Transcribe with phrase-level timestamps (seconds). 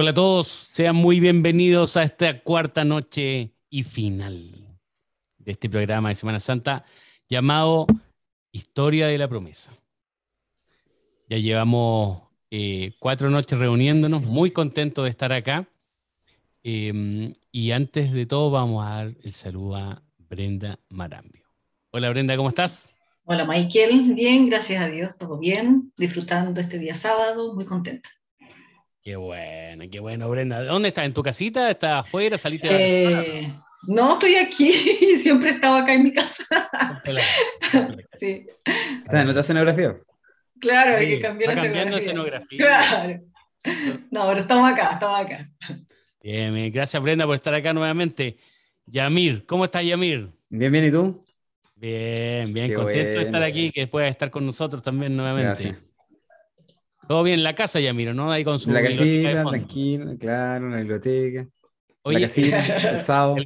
[0.00, 4.78] Hola a todos, sean muy bienvenidos a esta cuarta noche y final
[5.38, 6.84] de este programa de Semana Santa
[7.28, 7.84] llamado
[8.52, 9.76] Historia de la Promesa.
[11.28, 12.22] Ya llevamos
[12.52, 15.66] eh, cuatro noches reuniéndonos, muy contentos de estar acá.
[16.62, 21.48] Em, y antes de todo vamos a dar el saludo a Brenda Marambio.
[21.90, 22.96] Hola Brenda, ¿cómo estás?
[23.24, 28.08] Hola Michael, bien, gracias a Dios, todo bien, disfrutando este día sábado, muy contenta.
[29.08, 30.62] Qué bueno, qué bueno, Brenda.
[30.64, 31.06] ¿Dónde estás?
[31.06, 31.70] ¿En tu casita?
[31.70, 32.36] ¿Estás afuera?
[32.36, 33.54] ¿Saliste de eh,
[33.86, 34.70] No, estoy aquí.
[35.22, 36.44] Siempre he estado acá en mi casa.
[38.20, 38.46] sí.
[39.02, 39.96] ¿Estás en otra escenografía?
[40.60, 42.58] Claro, hay que cambiar la cambiando escenografía.
[42.58, 43.20] Claro.
[44.10, 45.50] No, pero estamos acá, estamos acá.
[46.22, 48.36] Bien, gracias Brenda por estar acá nuevamente.
[48.84, 50.28] Yamir, ¿cómo estás Yamir?
[50.50, 51.24] Bien, bien, ¿y tú?
[51.76, 55.64] Bien, bien, contento de estar aquí, que puedas estar con nosotros también nuevamente.
[55.64, 55.87] Gracias.
[57.08, 58.30] Todo bien en la casa, ya miro, ¿no?
[58.30, 58.70] Ahí con su.
[58.70, 61.48] La casita, tranquilo, claro, una biblioteca.
[62.02, 63.36] Oye, la casita, el sábado.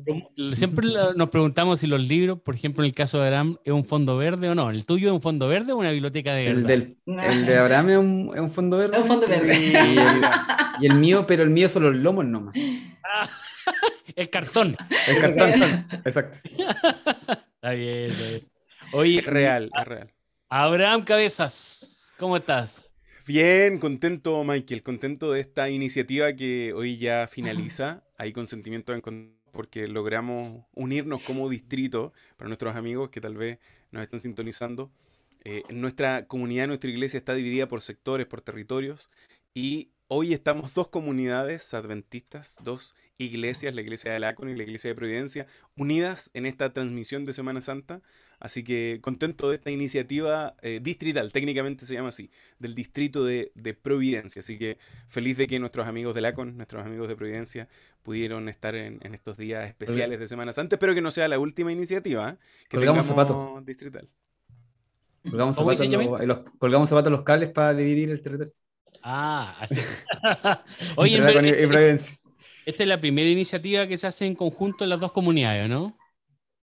[0.54, 3.84] siempre nos preguntamos si los libros, por ejemplo, en el caso de Abraham, ¿es un
[3.84, 4.70] fondo verde o no?
[4.70, 7.90] ¿El tuyo es un fondo verde o una biblioteca de el, del, el de Abraham
[7.90, 8.96] es un, es un, fondo verde.
[8.96, 9.56] Es un fondo verde.
[10.80, 12.54] Y el, mío, pero el mío son los lomos nomás.
[13.04, 13.28] Ah,
[14.16, 14.76] el cartón.
[15.06, 16.38] El cartón, exacto.
[16.44, 18.48] Está bien, está bien.
[18.92, 20.12] Oye, es real, es real.
[20.48, 22.91] Abraham Cabezas, ¿cómo estás?
[23.24, 28.92] Bien, contento Michael, contento de esta iniciativa que hoy ya finaliza, hay consentimiento
[29.52, 33.60] porque logramos unirnos como distrito para nuestros amigos que tal vez
[33.92, 34.90] nos están sintonizando.
[35.44, 39.08] Eh, nuestra comunidad, nuestra iglesia está dividida por sectores, por territorios
[39.54, 44.90] y hoy estamos dos comunidades adventistas, dos iglesias, la iglesia de Lacon y la iglesia
[44.90, 48.02] de Providencia, unidas en esta transmisión de Semana Santa
[48.42, 52.28] Así que contento de esta iniciativa eh, distrital, técnicamente se llama así,
[52.58, 54.40] del distrito de, Providencia.
[54.40, 57.68] Así que feliz de que nuestros amigos de LACON, nuestros amigos de Providencia,
[58.02, 60.74] pudieron estar en, estos días especiales de Semana Santa.
[60.74, 62.36] Espero que no sea la última iniciativa ¿eh?
[62.68, 64.08] que colgamos zapatos distrital.
[65.22, 65.88] Colgamos zapatos,
[66.26, 68.52] los, colgamos zapatos los cables para dividir el territorio.
[69.04, 69.80] Ah, así.
[70.96, 71.98] Oye, en,
[72.66, 75.96] esta es la primera iniciativa que se hace en conjunto en las dos comunidades, ¿no?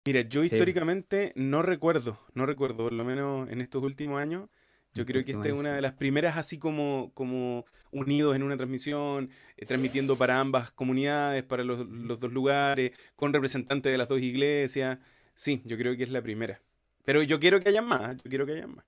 [0.07, 4.49] Mira, yo históricamente no recuerdo, no recuerdo, por lo menos en estos últimos años.
[4.93, 8.55] Yo creo que esta es una de las primeras así como, como unidos en una
[8.55, 11.85] transmisión, eh, transmitiendo para ambas comunidades, para los,
[12.19, 14.97] dos lugares, con representantes de las dos iglesias.
[15.35, 16.61] Sí, yo creo que es la primera.
[17.03, 18.85] Pero yo quiero que haya más, yo quiero que haya más.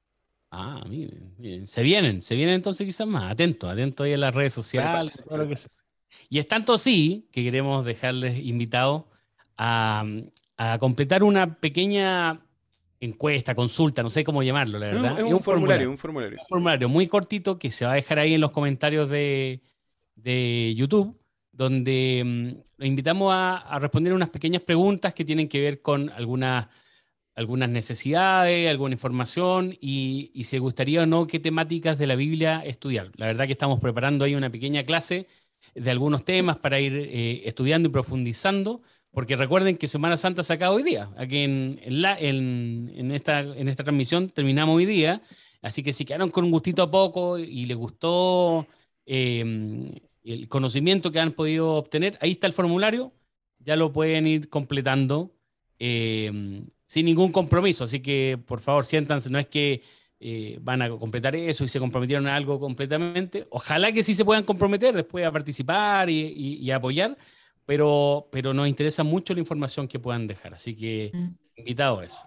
[0.51, 1.67] Ah, miren, miren.
[1.67, 3.29] Se vienen, se vienen entonces quizás más.
[3.29, 5.21] Atentos, atentos ahí en las redes sociales.
[6.29, 9.03] Y es tanto así que queremos dejarles invitados
[9.57, 10.05] a,
[10.59, 12.41] a completar una pequeña
[12.99, 15.17] encuesta, consulta, no sé cómo llamarlo, la verdad.
[15.17, 16.37] es, un, formulario, un formulario.
[16.37, 19.61] Un formulario muy cortito que se va a dejar ahí en los comentarios de,
[20.75, 21.17] YouTube,
[21.53, 26.67] donde mm, lo invitamos a, responder unas pequeñas preguntas que tienen que ver con algunas,
[27.35, 32.63] algunas necesidades, alguna información y, y si gustaría o no qué temáticas de la Biblia
[32.65, 33.11] estudiar.
[33.15, 35.25] La verdad que estamos preparando ahí una pequeña clase
[35.73, 38.81] de algunos temas para ir eh, estudiando y profundizando
[39.11, 41.09] porque recuerden que Semana Santa se acaba hoy día.
[41.17, 45.21] Aquí en, la, en, esta, en esta transmisión terminamos hoy día.
[45.61, 48.67] Así que si quedaron con un gustito a poco y les gustó
[49.05, 49.91] em,
[50.23, 53.11] el conocimiento que han podido obtener, ahí está el formulario.
[53.59, 55.35] Ya lo pueden ir completando
[55.79, 57.85] em, sin ningún compromiso.
[57.85, 59.29] Así que por favor siéntanse.
[59.31, 59.81] No es que
[60.19, 63.47] eh, van a completar eso y se comprometieron a algo completamente.
[63.49, 67.17] Ojalá que sí se puedan comprometer después a participar y, y apoyar
[67.69, 70.55] pero, pero nos interesa mucho la información que puedan dejar.
[70.55, 71.27] Así que mm.
[71.57, 72.25] invitado a eso.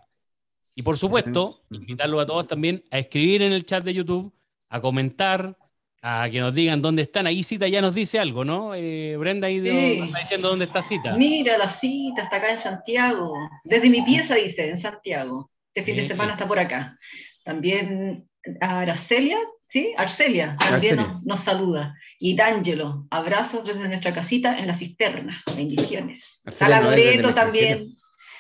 [0.76, 4.32] Y por supuesto, invitarlo a todos también a escribir en el chat de YouTube,
[4.68, 5.58] a comentar,
[6.00, 7.26] a que nos digan dónde están.
[7.26, 8.72] Ahí Cita ya nos dice algo, ¿no?
[8.76, 11.16] Eh, Brenda ahí está diciendo dónde está Cita.
[11.16, 13.34] Mira, la Cita está acá en Santiago.
[13.64, 15.50] Desde mi pieza dice, en Santiago.
[15.74, 16.96] Este fin de semana está por acá.
[17.42, 18.28] También
[18.60, 19.38] Aracelia
[19.72, 19.94] ¿sí?
[19.96, 21.96] Arcelia también Nos, saluda.
[22.24, 25.42] Y D'Angelo, abrazos desde nuestra casita en la cisterna.
[25.56, 26.40] Bendiciones.
[26.60, 27.96] a Loreto también.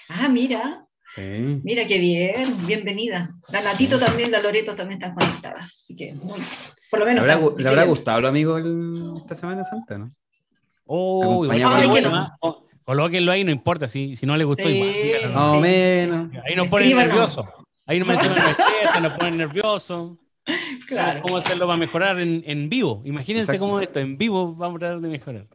[0.08, 0.86] Ah, mira.
[1.16, 3.34] Mira qué bien, bienvenida.
[3.48, 5.68] La Natito también, la Loreto también están conectadas.
[5.76, 6.38] Así que muy
[6.92, 7.26] Por lo menos.
[7.26, 8.56] ¿Le habrá, gustado lo amigo
[9.18, 10.14] esta Semana Santa, no?
[10.86, 11.44] Oh,
[12.84, 13.88] colóquenlo ahí, no importa.
[13.88, 15.32] Si, si no le gustó, igual.
[15.34, 16.30] No, menos.
[16.46, 17.46] Ahí nos ponen nerviosos.
[17.84, 18.06] Ahí nos,
[19.02, 20.21] nos ponen nerviosos.
[20.88, 21.22] Claro.
[21.22, 23.02] ¿Cómo hacerlo para mejorar en, en vivo?
[23.04, 25.46] Imagínense cómo esto, en vivo vamos a tratar de mejorar.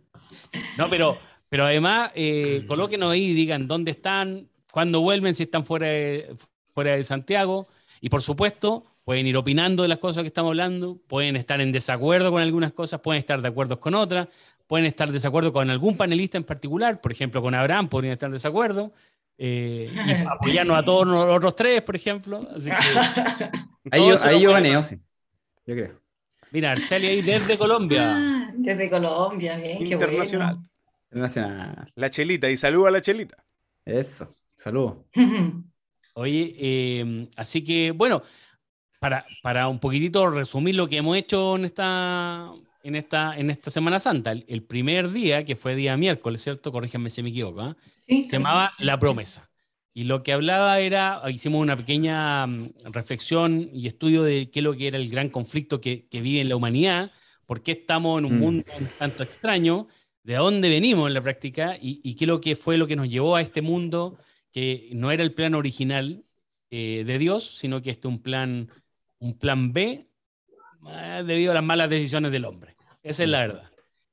[0.78, 1.18] No, pero,
[1.50, 6.36] pero además, eh, colóquenos ahí digan dónde están, cuándo vuelven, si están fuera de,
[6.74, 7.68] fuera de Santiago.
[8.02, 11.72] Y por supuesto, pueden ir opinando de las cosas que estamos hablando, pueden estar en
[11.72, 14.28] desacuerdo con algunas cosas, pueden estar de acuerdo con otras,
[14.68, 18.28] pueden estar de desacuerdo con algún panelista en particular, por ejemplo, con Abraham podrían estar
[18.28, 18.92] en desacuerdo,
[19.38, 22.48] eh, y apoyarnos a todos los otros tres, por ejemplo.
[23.92, 24.98] ahí yo, gané, sí.
[25.66, 26.02] Yo creo.
[26.52, 28.16] Mira, Arcelia ahí desde Colombia.
[28.48, 29.86] Ah, desde Colombia, bien.
[29.86, 30.58] Internacional.
[31.12, 31.92] Internacional.
[31.96, 33.44] La chelita, y saluda a la chelita.
[33.86, 35.06] Eso, saludo.
[36.16, 38.24] Oye, eh, así que bueno,
[39.00, 42.52] para, para un poquitito resumir lo que hemos hecho en esta,
[42.88, 46.72] en esta, en esta Semana Santa, el, primer día, que fue día miércoles, ¿cierto?
[46.72, 47.76] Corríjanme si me equivoco, ¿ah?
[48.08, 49.50] se llamaba La Promesa.
[49.94, 54.64] Y lo que hablaba era, hicimos una pequeña mm, reflexión y estudio de qué es
[54.64, 57.12] lo que era el gran conflicto que, que vive en la humanidad,
[57.46, 58.40] por qué estamos en un mm.
[58.40, 59.90] mundo un tanto extraño,
[60.24, 62.96] de dónde venimos en la práctica y, y, qué es lo que fue lo que
[62.96, 64.18] nos llevó a este mundo
[64.54, 66.24] que no era el plan original
[66.70, 68.70] eh, de Dios, sino que este es un plan
[69.20, 70.06] un plan B
[70.90, 72.77] eh, debido a las malas decisiones del hombre.
[73.08, 73.72] Esa es la verdad.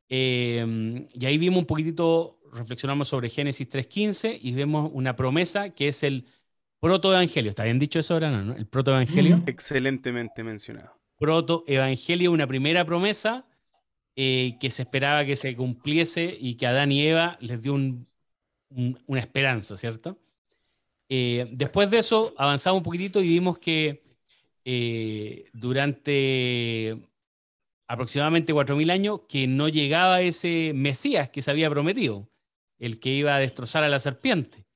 [0.08, 5.88] Eh, y ahí vimos un poquitito, reflexionamos sobre Génesis 3.15 y vemos una promesa que
[5.88, 6.26] es el
[6.80, 7.50] protoevangelio.
[7.50, 8.30] ¿Está bien dicho eso ahora?
[8.30, 8.54] ¿no?
[8.54, 9.42] El protoevangelio.
[9.46, 10.98] Excelentemente mencionado.
[11.18, 13.46] Protoevangelio, una primera promesa
[14.16, 19.20] eh, que se esperaba que se cumpliese y que Adán y Eva les dio una
[19.20, 20.18] esperanza, ¿cierto?
[21.06, 24.02] después de eso avanzamos un poquitito y vimos que
[24.64, 26.98] eh, durante
[27.86, 32.28] aproximadamente 4.000 años que no llegaba ese Mesías que se había prometido,
[32.78, 34.66] el que iba a destrozar a la serpiente.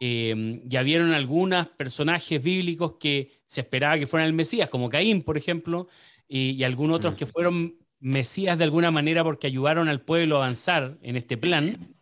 [0.00, 5.22] Eh, ya vieron algunos personajes bíblicos que se esperaba que fueran el Mesías, como Caín,
[5.22, 5.88] por ejemplo,
[6.28, 7.16] y, algunos otros mm.
[7.16, 11.94] que fueron Mesías de alguna manera porque ayudaron al pueblo a avanzar en este plan,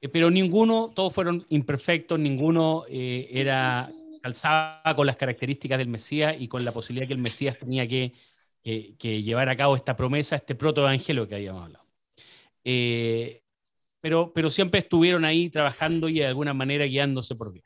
[0.00, 3.90] eh, pero ninguno, todos fueron imperfectos, ninguno era
[4.26, 8.12] calzaba con las características del Mesías y con la posibilidad que el Mesías tenía que,
[8.66, 11.84] llevar a cabo esta promesa, este protoevangelio que habíamos hablado.
[12.64, 13.40] Eh,
[14.00, 17.64] pero, pero siempre estuvieron ahí trabajando y de alguna manera guiándose por Dios.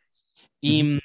[0.60, 0.98] Y,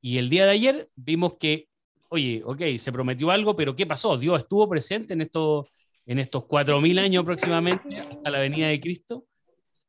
[0.00, 1.68] y el día de ayer vimos que,
[2.08, 4.18] oye, ok, se prometió algo, pero ¿qué pasó?
[4.18, 5.66] Dios estuvo presente en estos,
[6.06, 9.26] en estos 4.000 años aproximadamente, hasta la venida de Cristo.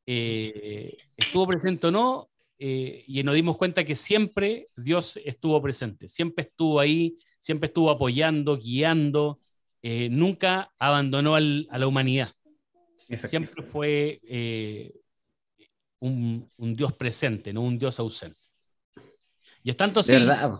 [0.06, 2.30] Eh, ¿Estuvo presente o no?
[2.58, 7.90] Eh, y nos dimos cuenta que siempre Dios estuvo presente, siempre estuvo ahí, siempre estuvo
[7.90, 9.38] apoyando, guiando,
[9.82, 12.30] eh, nunca abandonó a la humanidad.
[13.10, 14.94] Siempre fue eh,
[15.98, 18.40] un, Dios presente, no un Dios ausente.
[19.62, 20.12] Y es tanto así.
[20.12, 20.54] De verdad.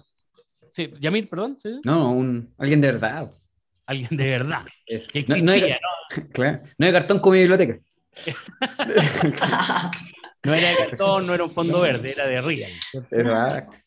[0.70, 1.56] Sí, Yamil, perdón.
[1.84, 3.32] No, un, alguien de verdad.
[3.86, 4.66] Alguien de verdad.
[5.42, 5.76] no, hay,
[6.78, 7.78] no hay cartón como mi biblioteca.
[10.44, 12.72] No era de cartón, no era un fondo verde, era de real.
[13.10, 13.78] Exacto.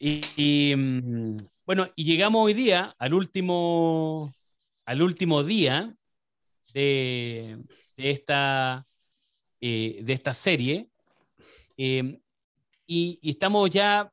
[0.00, 4.34] Y, mm, bueno, y llegamos hoy día al último,
[4.84, 5.94] al último día
[6.74, 7.58] de,
[7.96, 8.86] esta,
[9.60, 10.88] eh, de esta serie.
[11.78, 12.20] Eh,
[12.86, 14.12] y, estamos ya,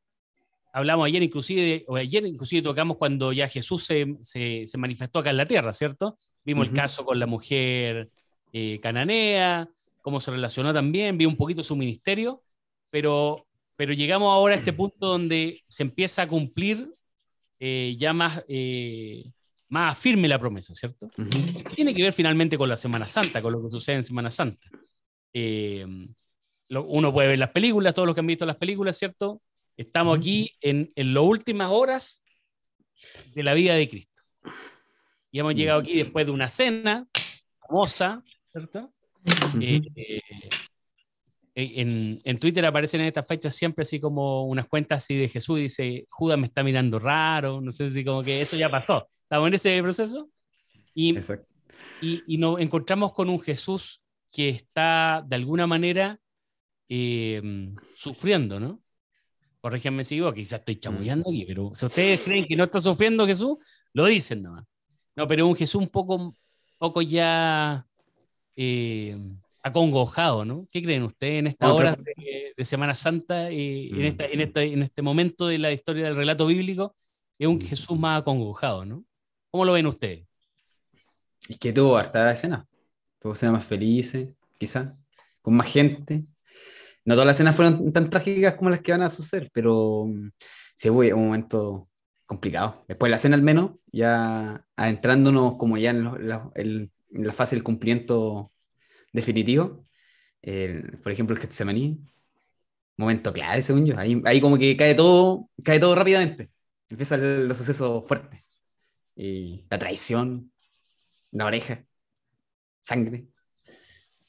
[0.72, 5.46] hablamos ayer inclusive, o ayer inclusive tocamos cuando ya Jesús se, manifestó acá en la
[5.46, 6.18] tierra, ¿cierto?
[6.46, 8.10] Vimos el caso con la mujer
[8.54, 9.70] eh, cananea,
[10.02, 12.44] cómo se relacionó también, vi un poquito su ministerio,
[12.90, 16.96] pero, pero llegamos ahora a este punto donde se empieza a cumplir
[17.64, 19.24] eh, ya más, eh,
[19.70, 21.12] más firme la promesa, ¿cierto?
[21.76, 24.68] Tiene que ver finalmente con la Semana Santa, con lo que sucede en Semana Santa.
[25.32, 25.86] Eh,
[26.70, 29.44] uno puede ver las películas, todos los que han visto las películas, ¿cierto?
[29.78, 32.24] Estamos aquí en, en las últimas horas
[33.36, 34.24] de la vida de Cristo.
[35.32, 37.08] Y hemos llegado aquí después de una cena
[37.60, 38.92] famosa, ¿cierto?
[39.62, 40.50] Eh, eh,
[41.56, 45.60] en, en, Twitter aparecen en estas fechas siempre así como unas cuentas así de Jesús
[45.60, 49.08] y dice, Judas me está mirando raro, no sé si como que eso ya pasó.
[49.24, 50.30] Estamos en ese proceso
[50.94, 51.18] y,
[52.02, 56.20] y, y, nos encontramos con un Jesús que está de alguna manera
[56.88, 57.42] eh,
[57.96, 58.82] sufriendo, ¿no?
[59.62, 63.28] Corríjanme si digo, quizás estoy chamullando aquí, pero si ustedes creen que no está sufriendo
[63.28, 63.58] Jesús,
[63.94, 64.66] lo dicen nomás.
[65.16, 66.34] No, pero un Jesús un poco,
[66.78, 67.86] poco ya
[68.56, 69.18] eh,
[69.64, 70.68] acongojado, ¿no?
[70.72, 75.02] ¿Qué creen ustedes en esta hora de, Semana Santa, y en, esta, en, en este
[75.02, 76.96] momento de la historia del relato bíblico?
[77.40, 79.04] Es un Jesús más acongojado, ¿no?
[79.50, 80.26] ¿Cómo lo ven ustedes?
[81.48, 82.68] Y que tuvo harta escena.
[83.20, 84.94] Tuvo escenas más felices, quizás,
[85.42, 86.24] con más gente.
[87.04, 90.30] No todas las escenas fueron tan trágicas como las que van a suceder, pero mm,
[90.76, 91.90] sí fue un momento
[92.26, 92.86] complicado.
[92.88, 96.08] Después de la escena al menos, ya adentrándonos como ya en,
[96.56, 98.51] el, en la fase del cumplimiento
[99.12, 99.86] definitivo.
[101.04, 102.00] por ejemplo, el Getsemaní,
[102.98, 103.98] momento clave, según yo.
[103.98, 106.52] Ahí, ahí como que cae todo, cae todo rápidamente.
[106.90, 108.42] Empiezan los sucesos fuertes.
[109.16, 110.52] y la traición,
[111.32, 111.86] la oreja,
[112.82, 113.28] sangre.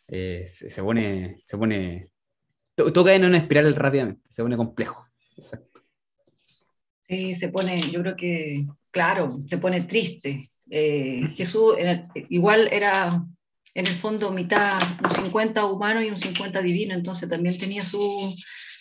[0.09, 2.11] Eh, se, pone, se pone,
[2.75, 5.07] todo cae en una espiral rápidamente, se pone complejo.
[5.37, 5.81] Exacto.
[7.09, 10.49] Sí, se pone, yo creo que, claro, se pone triste.
[10.71, 11.77] Eh, Jesús
[12.29, 13.25] igual era
[13.75, 18.35] en el fondo mitad, un 50 humano y un 50 divino, entonces también tenía su,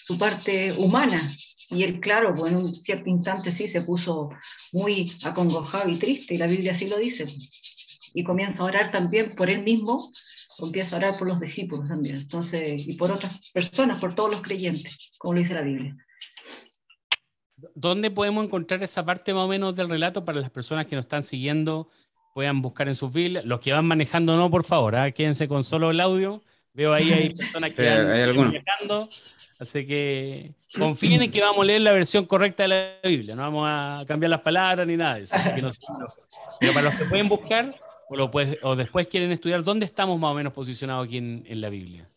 [0.04, 1.32] su parte humana.
[1.70, 4.30] Y él, claro, pues en un cierto instante sí se puso
[4.74, 7.26] muy acongojado y triste, y la Biblia así lo dice.
[8.14, 10.12] Y comienza a orar también por él mismo,
[10.60, 14.42] empieza a orar por los discípulos también, entonces, y por otras personas, por todos los
[14.42, 15.96] creyentes, como lo dice la Biblia.
[17.76, 21.06] ¿Dónde podemos encontrar esa parte más o menos del relato para las personas que nos
[21.06, 21.90] están siguiendo?
[22.34, 23.46] Puedan buscar en sus Biblias.
[23.46, 25.12] Los que van manejando, no, por favor, ¿ah?
[25.12, 26.42] quédense con solo el audio.
[26.74, 29.10] Veo ahí hay personas que van manejando.
[29.60, 33.36] Así que confíen en que vamos a leer la versión correcta de la Biblia.
[33.36, 35.36] No vamos a cambiar las palabras ni nada de eso.
[36.60, 37.76] pero para los que pueden buscar
[38.10, 38.32] o, lo
[38.64, 42.10] o, después quieren estudiar, ¿dónde estamos más o menos posicionados aquí en, en la Biblia?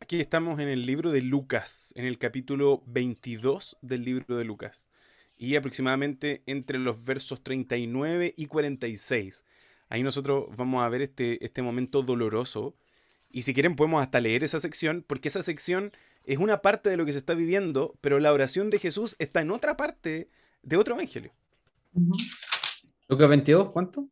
[0.00, 4.90] Aquí estamos en el libro de Lucas, en el capítulo 22 del libro de Lucas.
[5.36, 9.44] Y aproximadamente entre los versos 39 y 46.
[9.88, 12.74] Ahí nosotros vamos a ver este, este momento doloroso.
[13.30, 15.92] Y si quieren podemos hasta leer esa sección, porque esa sección
[16.24, 19.40] es una parte de lo que se está viviendo, pero la oración de Jesús está
[19.40, 20.28] en otra parte
[20.62, 21.32] de otro evangelio.
[23.08, 24.08] Lucas 22, ¿cuánto?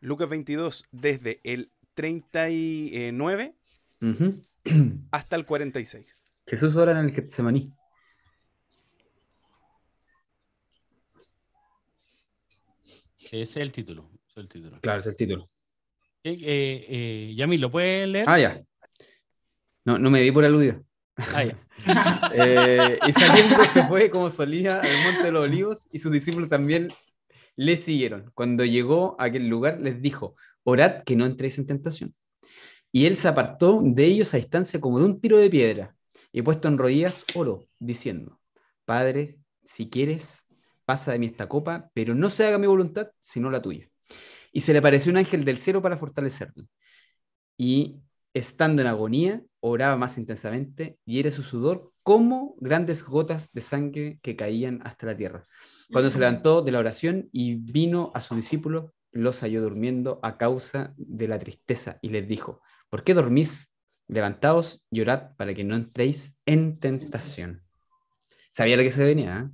[0.00, 3.56] Lucas 22, desde el 39
[5.10, 6.20] hasta el 46.
[6.46, 7.72] Jesús ora en el Getsemaní.
[13.26, 14.10] Ese es el título.
[14.28, 14.80] Es el título.
[14.80, 15.46] Claro, es el título.
[16.22, 18.24] Eh, eh, Yamil, ¿lo puedes leer?
[18.28, 18.62] Ah, ya.
[19.84, 20.84] No, no me di por aludido.
[21.16, 21.58] Ah, ya.
[22.34, 26.48] eh, y saliendo se fue como solía al monte de los olivos y sus discípulos
[26.48, 26.92] también
[27.54, 28.30] le siguieron.
[28.34, 32.14] Cuando llegó a aquel lugar les dijo, orad que no entréis en tentación.
[32.92, 35.94] Y él se apartó de ellos a distancia como de un tiro de piedra,
[36.32, 38.40] y puesto en rodillas oró, diciendo,
[38.84, 40.45] Padre, si quieres,
[40.86, 43.90] pasa de mí esta copa, pero no se haga mi voluntad, sino la tuya.
[44.52, 46.64] Y se le apareció un ángel del cielo para fortalecerlo.
[47.58, 48.00] Y
[48.32, 54.18] estando en agonía, oraba más intensamente, y era su sudor como grandes gotas de sangre
[54.22, 55.44] que caían hasta la tierra.
[55.92, 60.38] Cuando se levantó de la oración y vino a sus discípulos, los halló durmiendo a
[60.38, 63.72] causa de la tristeza y les dijo, ¿Por qué dormís?
[64.08, 67.64] Levantaos y orad para que no entréis en tentación.
[68.50, 69.38] Sabía lo que se venía.
[69.38, 69.50] ¿eh?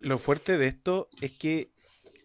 [0.00, 1.70] Lo fuerte de esto es que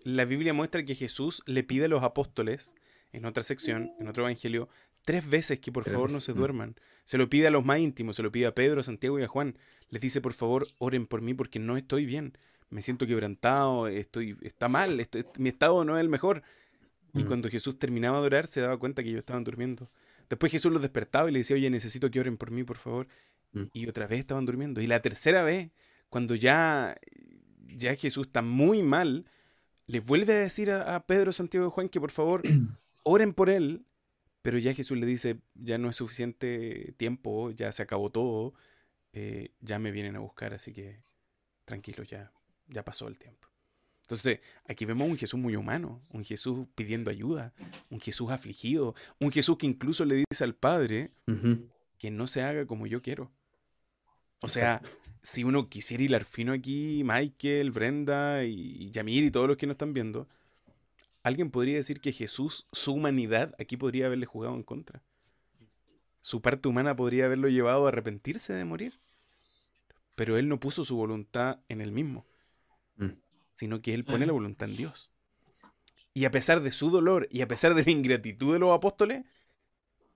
[0.03, 2.75] la Biblia muestra que Jesús le pide a los apóstoles,
[3.11, 4.69] en otra sección, en otro evangelio,
[5.03, 6.37] tres veces que por favor no se mm.
[6.37, 6.75] duerman.
[7.03, 9.23] Se lo pide a los más íntimos, se lo pide a Pedro, a Santiago y
[9.23, 9.57] a Juan.
[9.89, 12.37] Les dice, por favor, oren por mí porque no estoy bien.
[12.69, 15.07] Me siento quebrantado, estoy, está mal,
[15.37, 16.43] mi estado no es el mejor.
[17.13, 17.27] Y mm.
[17.27, 19.89] cuando Jesús terminaba de orar, se daba cuenta que ellos estaban durmiendo.
[20.29, 23.07] Después Jesús los despertaba y le decía, oye, necesito que oren por mí, por favor.
[23.53, 23.63] Mm.
[23.71, 24.81] Y otra vez estaban durmiendo.
[24.81, 25.69] Y la tercera vez,
[26.09, 26.97] cuando ya,
[27.75, 29.25] ya Jesús está muy mal,
[29.85, 32.41] le vuelve a decir a, Pedro, Santiago y Juan que por favor
[33.03, 33.85] oren por él.
[34.41, 38.53] Pero ya Jesús le dice, ya no es suficiente tiempo, ya se acabó todo,
[39.11, 41.01] eh, ya me vienen a buscar, así que
[41.65, 42.31] tranquilo, ya,
[42.69, 43.49] ya pasó el tiempo.
[44.03, 47.53] Entonces, aquí vemos un Jesús muy humano, un Jesús pidiendo ayuda,
[47.89, 51.11] un Jesús afligido, un Jesús que incluso le dice al Padre
[51.97, 53.29] que no se haga como yo quiero.
[54.39, 54.81] O sea,
[55.27, 59.75] si uno quisiera hilar fino aquí, Michael, Brenda y Yamir y todos los que nos
[59.75, 60.27] están viendo,
[61.23, 65.01] alguien podría decir que Jesús, su humanidad, aquí podría haberle jugado en contra.
[66.21, 68.99] Su parte humana podría haberlo llevado a arrepentirse de morir.
[70.15, 72.25] Pero él no puso su voluntad en él mismo
[73.57, 75.11] sino que él pone la voluntad en Dios.
[76.13, 79.25] Y a pesar de su dolor y a pesar de la ingratitud de los apóstoles,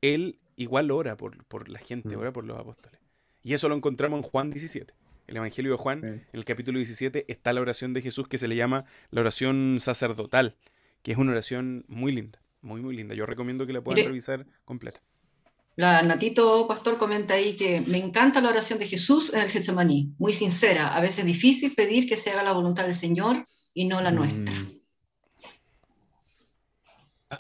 [0.01, 2.19] él igual ora por, por la gente, mm.
[2.19, 3.01] ora por los apóstoles.
[3.41, 4.93] Y eso lo encontramos en Juan 17.
[5.27, 8.47] El Evangelio de Juan, en el capítulo 17, está la oración de Jesús que se
[8.47, 10.55] le llama la oración sacerdotal,
[11.03, 13.15] que es una oración muy linda, muy, muy linda.
[13.15, 15.01] Yo recomiendo que la puedan revisar completa.
[15.75, 20.13] La Natito Pastor comenta ahí que me encanta la oración de Jesús en el Getsemaní,
[20.19, 24.01] muy sincera, a veces difícil pedir que se haga la voluntad del Señor y no
[24.01, 24.51] la nuestra.
[24.51, 24.81] Mm.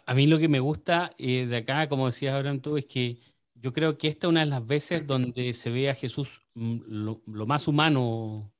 [0.05, 3.19] A, mí lo que me gusta eh, de acá, como decías Abraham tú, es que
[3.61, 6.79] yo creo que esta es una de las veces donde se ve a Jesús mm,
[6.87, 8.51] lo, más humano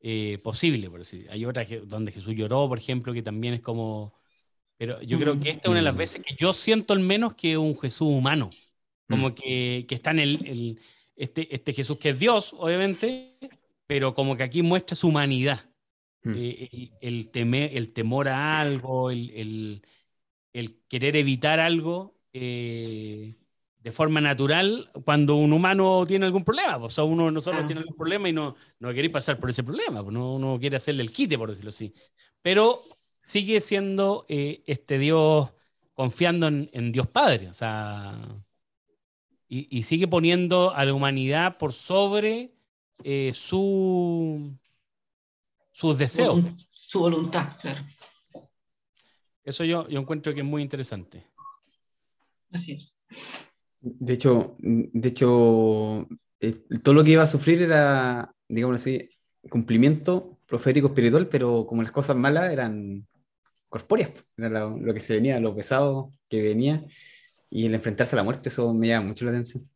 [0.00, 1.28] eh, posible, por decir.
[1.30, 4.14] Hay otras donde Jesús lloró, por ejemplo, que también es como...
[4.78, 5.98] Pero yo creo que esta es una de las mm.
[5.98, 8.50] veces que yo siento al menos que un Jesús humano.
[9.08, 9.34] Como mm.
[9.34, 10.80] que, que, está en el,
[11.14, 13.36] este, este Jesús que es Dios, obviamente,
[13.86, 15.70] pero como que aquí muestra su humanidad.
[16.24, 16.34] hmm.
[16.34, 19.82] eh, el, el temor a algo, el,
[20.88, 23.36] querer evitar algo eh,
[23.82, 26.78] de forma natural cuando un humano tiene algún problema.
[26.78, 29.50] Pues, o sea, uno de nosotros tiene algún problema y no, no quiere pasar por
[29.50, 31.92] ese problema, pues, no, no quiere hacerle el quite, por decirlo así.
[32.40, 32.80] Pero
[33.20, 35.50] sigue siendo eh, este Dios
[35.94, 38.18] confiando en, Dios Padre, o sea,
[39.48, 42.54] y, sigue poniendo a la humanidad por sobre
[43.04, 44.50] eh, su,
[45.72, 46.42] sus deseos.
[46.70, 47.84] Su voluntad, claro.
[49.44, 51.26] Eso yo, yo encuentro que es muy interesante.
[52.50, 52.96] Así es.
[53.82, 56.06] De hecho, de hecho
[56.40, 59.10] eh, todo lo que iba a sufrir era, digamos así,
[59.50, 63.06] cumplimiento profético espiritual, pero como las cosas malas eran
[63.68, 66.84] corpóreas, era lo, que se venía, lo pesado que venía,
[67.50, 69.68] y el enfrentarse a la muerte, eso me llama mucho la atención,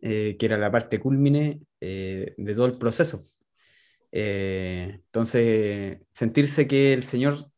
[0.00, 3.24] eh, que era la parte culmine eh, de todo el proceso.
[4.12, 7.49] Entonces, sentirse que el Señor,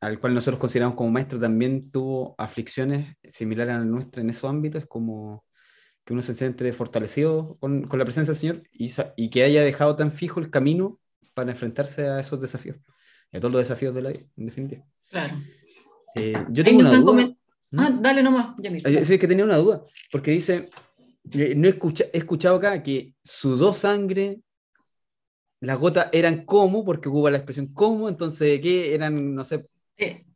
[0.00, 4.48] al cual nosotros consideramos como maestro, también tuvo aflicciones similares a la nuestra en esos
[4.48, 5.44] ámbitos, es como
[6.04, 9.62] que uno se siente fortalecido con, con la presencia del Señor y, y que haya
[9.62, 10.98] dejado tan fijo el camino
[11.34, 12.78] para enfrentarse a esos desafíos
[13.32, 14.84] a todos los desafíos de la vida, en definitiva.
[15.08, 15.36] Claro.
[16.16, 17.36] Eh, yo tengo una duda.
[17.70, 17.78] ¿Mm?
[17.78, 18.90] Ah, dale nomás, ya mira.
[19.04, 20.68] Sí, es que tenía una duda, porque dice,
[21.30, 21.78] eh, no he,
[22.12, 24.40] he escuchado acá que sudó sangre,
[25.60, 29.66] las gotas eran como, porque ocupa la expresión como, entonces, ¿qué eran, no sé,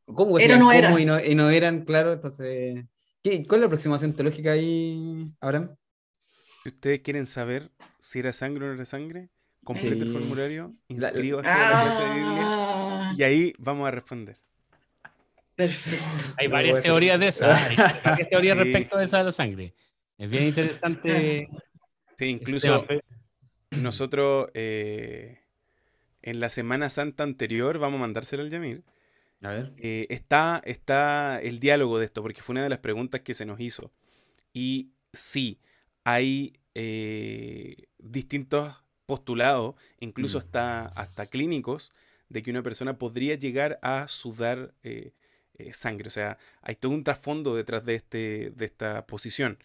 [0.06, 0.98] cómo era no era.
[1.00, 2.84] Y, no, y no eran, claro, entonces,
[3.22, 5.76] ¿qué, ¿cuál es la aproximación teológica ahí, Abraham?
[6.62, 9.28] Si ustedes quieren saber si era sangre o no era sangre,
[9.64, 13.14] complete el formulario, inscríbase a la clase de Biblia ah.
[13.16, 14.36] y ahí vamos a responder.
[15.56, 16.04] Perfecto.
[16.36, 17.70] Hay varias teorías de esas.
[17.70, 19.74] Hay varias teorías respecto de esa de la sangre.
[20.18, 21.48] Es bien interesante.
[22.16, 22.86] Sí, incluso
[23.72, 25.40] nosotros eh,
[26.22, 28.84] en la Semana Santa anterior, vamos a mandárselo al Yamir.
[29.44, 29.72] A ver.
[29.78, 33.46] Eh, está, está el diálogo de esto, porque fue una de las preguntas que se
[33.46, 33.92] nos hizo.
[34.52, 35.60] Y sí,
[36.04, 38.74] hay eh, distintos
[39.06, 40.40] postulado, incluso mm.
[40.40, 41.92] hasta, hasta clínicos,
[42.28, 45.12] de que una persona podría llegar a sudar eh,
[45.72, 46.08] sangre.
[46.08, 49.58] O sea, hay todo un trasfondo detrás de, este, de esta posición.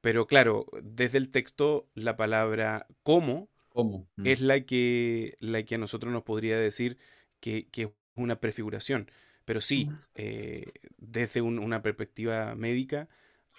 [0.00, 4.02] Pero claro, desde el texto, la palabra como mm.
[4.24, 6.96] es la que, la que a nosotros nos podría decir
[7.40, 9.08] que, es una prefiguración.
[9.44, 10.64] Pero sí, eh,
[10.98, 13.08] desde una perspectiva médica,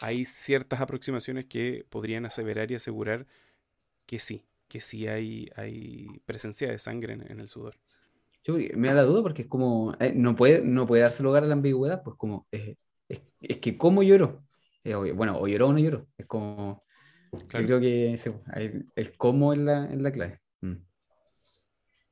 [0.02, 3.26] hay ciertas aproximaciones que podrían aseverar y asegurar
[4.06, 7.76] que sí, que sí hay, hay presencia de sangre en, el sudor.
[8.44, 11.44] Yo, me da la duda porque es como, eh, no, puede, no puede darse lugar
[11.44, 14.44] a la ambigüedad, pues como, es, es, que cómo lloró,
[15.16, 16.84] bueno, o lloró o no lloró, es como,
[17.32, 18.20] yo creo que
[18.96, 20.42] el, cómo es la, la clave.
[20.62, 20.87] Mm.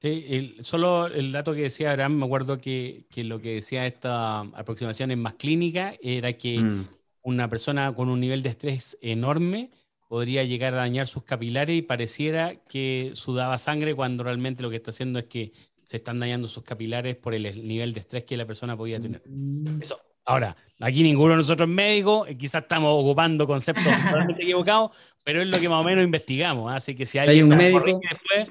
[0.05, 4.41] Sí, solo el dato que decía Abraham, me acuerdo que, que, lo que decía esta
[4.41, 6.87] aproximación en más clínica era que mm.
[7.23, 9.71] una persona con un nivel de estrés enorme
[10.07, 14.75] podría llegar a dañar sus capilares y pareciera que sudaba sangre cuando realmente lo que
[14.75, 18.37] está haciendo es que se están dañando sus capilares por el nivel de estrés que
[18.37, 19.23] la persona podía tener.
[19.25, 19.81] Mm.
[19.81, 19.99] Eso.
[20.25, 24.91] Ahora, aquí ninguno de nosotros es médico, eh, quizás estamos ocupando conceptos totalmente equivocados,
[25.23, 26.71] pero es lo que más o menos investigamos.
[26.71, 26.77] ¿ah?
[26.77, 27.99] Así que si alguien ¿Hay un médico?
[28.09, 28.49] después,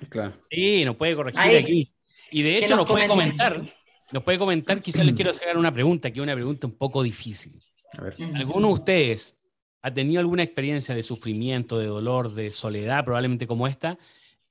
[0.51, 1.93] sí, nos puede corregir aquí.
[2.31, 3.63] Y de hecho nos, puede comentar,
[4.11, 7.03] nos puede comentar, quizás les quiero hacer una pregunta, que es una pregunta un poco
[7.03, 7.61] difícil.
[7.97, 8.17] A ver.
[8.35, 9.37] ¿Alguno de ustedes
[9.85, 13.99] ha tenido alguna experiencia de sufrimiento, de dolor, de soledad, probablemente como esta,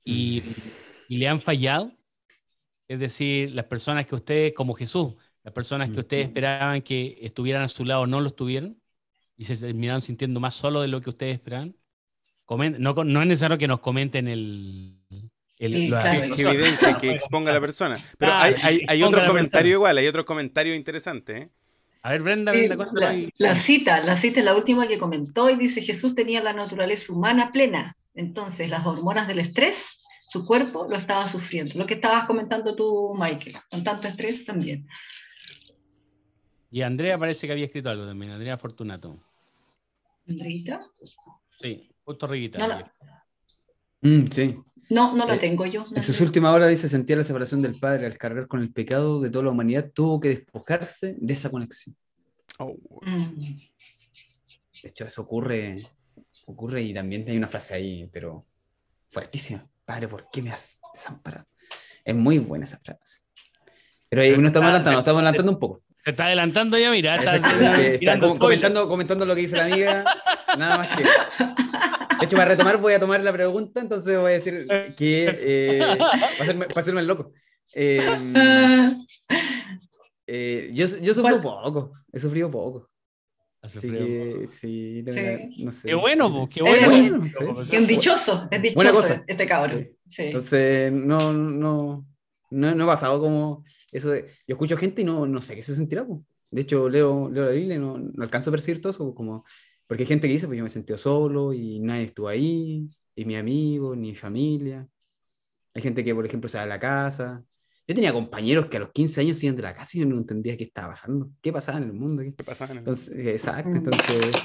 [0.04, 1.14] y, mm.
[1.14, 1.90] le han fallado.
[2.86, 7.62] Es decir, las personas que ustedes, como Jesús, las personas que ustedes esperaban que estuvieran
[7.62, 8.80] a su lado no lo estuvieron
[9.36, 11.76] y se terminaron sintiendo más solo de lo que ustedes esperaban.
[12.48, 14.96] no, no es necesario que nos comenten el,
[15.58, 17.98] el, evidencia que exponga a la persona.
[18.16, 21.36] Pero hay, hay, hay otro comentario igual, hay otro comentario interesante.
[21.36, 21.50] ¿eh?
[22.02, 22.52] A ver, Brenda,
[23.36, 27.12] la, cita, la cita es la última que comentó y dice, Jesús tenía la naturaleza
[27.12, 31.78] humana plena, entonces las hormonas del estrés, su cuerpo lo estaba sufriendo.
[31.78, 34.86] Lo que estabas comentando tú, Michael, con tanto estrés también.
[36.74, 39.16] Y Andrea parece que había escrito algo también, Andrea Fortunato.
[40.28, 40.80] ¿Andreita?
[41.60, 42.58] Sí, justo arribita.
[42.58, 42.90] No,
[44.00, 44.58] mm, sí.
[44.90, 45.84] No, no la eh, tengo yo.
[45.94, 49.20] en su última hora dice, sentía la separación del Padre al cargar con el pecado
[49.20, 51.94] de toda la humanidad, tuvo que despojarse de esa conexión.
[52.58, 53.54] Oh, mm.
[54.82, 55.76] De hecho, eso ocurre,
[56.46, 58.46] ocurre y también hay una frase ahí, pero
[59.10, 59.64] fuertísima.
[59.84, 61.46] Padre, ¿por qué me has desamparado?
[62.04, 63.20] Es muy buena esa frase.
[64.08, 65.83] Pero ahí uno estamos adelantando, estamos adelantando un poco.
[66.04, 67.16] Se está adelantando ya, mira.
[67.16, 70.04] Está, comentando, comentando lo que dice la amiga.
[70.58, 71.02] Nada más que.
[72.20, 74.66] De hecho, para retomar, voy a tomar la pregunta, entonces voy a decir
[74.98, 75.34] que.
[75.34, 77.32] Eh, para, hacerme, el loco.
[77.72, 78.34] Em,
[80.26, 82.90] eh, yo, yo sufro poco, he sufrido poco.
[83.62, 85.02] Así que, sí,
[85.56, 85.88] no sé.
[85.88, 87.30] Qué bueno, qué bueno.
[87.70, 89.88] Qué un dichoso, es dichoso este cabrón.
[90.18, 92.06] Entonces, no, no,
[92.50, 95.62] no, no he pasado como eso de, yo escucho gente y no, no sé qué
[95.62, 96.06] se sentirá.
[96.50, 99.44] De hecho, leo, leo la Biblia y no, no alcanzo a percibir todo eso, como,
[99.86, 103.24] porque hay gente que dice, pues yo me sentí solo y nadie estuvo ahí, y
[103.24, 104.86] mi amigo, ni mi familia.
[105.74, 107.44] Hay gente que, por ejemplo, se va a la casa.
[107.86, 110.16] Yo tenía compañeros que a los 15 años iban de la casa y yo no
[110.16, 112.22] entendía qué estaba pasando, qué pasaba en el mundo.
[112.22, 112.98] ¿Qué, pasaba en el mundo?
[112.98, 114.36] Entonces, exacto, entonces...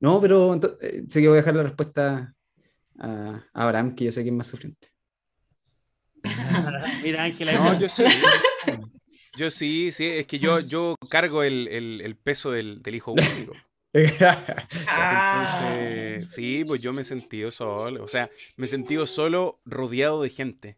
[0.00, 2.34] No, pero eh, sé que voy a dejar la respuesta
[2.98, 4.88] a, Abraham, que yo sé que es más sufriente.
[7.02, 7.52] Mira, Ángela.
[7.52, 8.04] No, yo sí.
[9.36, 13.12] Yo sí, sí, es que yo, yo cargo el, el, el peso del, del, hijo
[13.12, 13.52] único.
[14.86, 15.42] Ah.
[15.42, 18.04] Entonces, sí, pues yo me he sentido solo.
[18.04, 20.76] O sea, me he sentido solo rodeado de gente.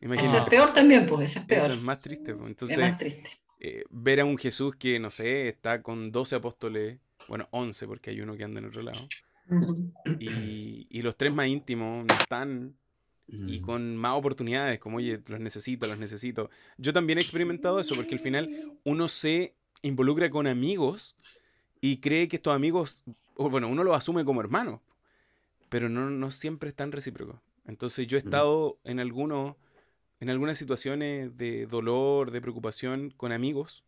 [0.00, 0.38] Imagínate.
[0.38, 1.62] es peor también, pues, eso es peor.
[1.62, 2.34] Eso es más triste.
[2.34, 2.48] Pues.
[2.48, 3.28] Entonces, es más triste.
[3.60, 8.10] Eh, ver a un Jesús que, no sé, está con 12 apóstoles, bueno, 11 porque
[8.10, 9.06] hay uno que anda en otro lado.
[10.18, 12.76] y, y, los tres más íntimos no están
[13.30, 16.48] y con más oportunidades, como, oye, los necesito, los necesito.
[16.78, 21.14] Yo también he experimentado eso, porque al final uno se involucra con amigos
[21.80, 23.02] y cree que estos amigos,
[23.36, 24.80] bueno, uno los asume como hermanos,
[25.68, 27.40] pero no, no siempre es tan recíproco.
[27.66, 28.24] Entonces yo he mm.
[28.24, 29.56] estado en, algunos,
[30.20, 33.84] en algunas situaciones de dolor, de preocupación con amigos,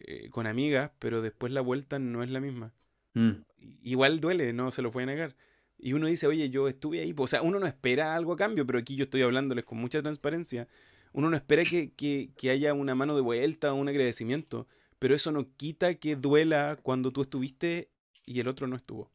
[0.00, 2.72] eh, con amigas, pero después la vuelta no es la misma.
[3.12, 3.42] Mm.
[3.82, 5.36] Igual duele, no se lo voy a negar.
[5.84, 7.14] Y uno dice, oye, yo estuve ahí.
[7.14, 10.00] O sea, uno no espera algo a cambio, pero aquí yo estoy hablándoles con mucha
[10.00, 10.66] transparencia.
[11.12, 14.66] Uno no espera que, que, haya una mano de vuelta o un agradecimiento,
[14.98, 17.90] pero eso no quita que duela cuando tú estuviste
[18.24, 19.12] y el otro no estuvo.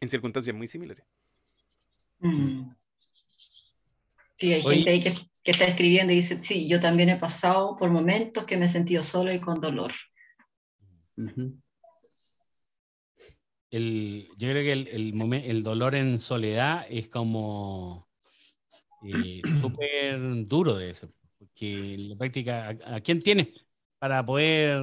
[0.00, 1.04] En circunstancias muy similares.
[2.20, 2.70] Mm.
[4.36, 7.90] Sí, hay gente ahí que, está escribiendo y dice, sí, yo también he pasado por
[7.90, 9.92] momentos que me he sentido solo y con dolor
[13.78, 18.08] yo creo que el, el, el dolor en soledad es como
[19.04, 23.52] eh, súper duro de eso, porque en la práctica, ¿a, quién tiene
[23.98, 24.80] para poder...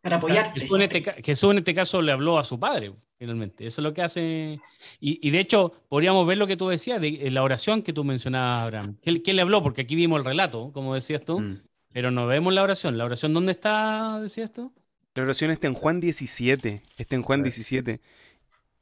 [0.00, 0.60] Para apoyarte.
[0.60, 3.66] Jesús, en este, Jesús, en este, caso le habló a su padre, finalmente.
[3.66, 4.58] Eso es lo que hace...
[4.98, 8.02] Y, y de hecho, podríamos ver lo que tú decías, de, la oración que tú
[8.02, 8.96] mencionabas, Abraham.
[9.02, 9.62] ¿Quién, le habló?
[9.62, 11.60] Porque aquí vimos el relato, como decías tú, mm.
[11.92, 12.96] pero no vemos la oración.
[12.96, 14.72] ¿La oración dónde está, decías tú?
[15.14, 16.82] La oración está en Juan 17.
[16.96, 18.00] Está en Juan 17.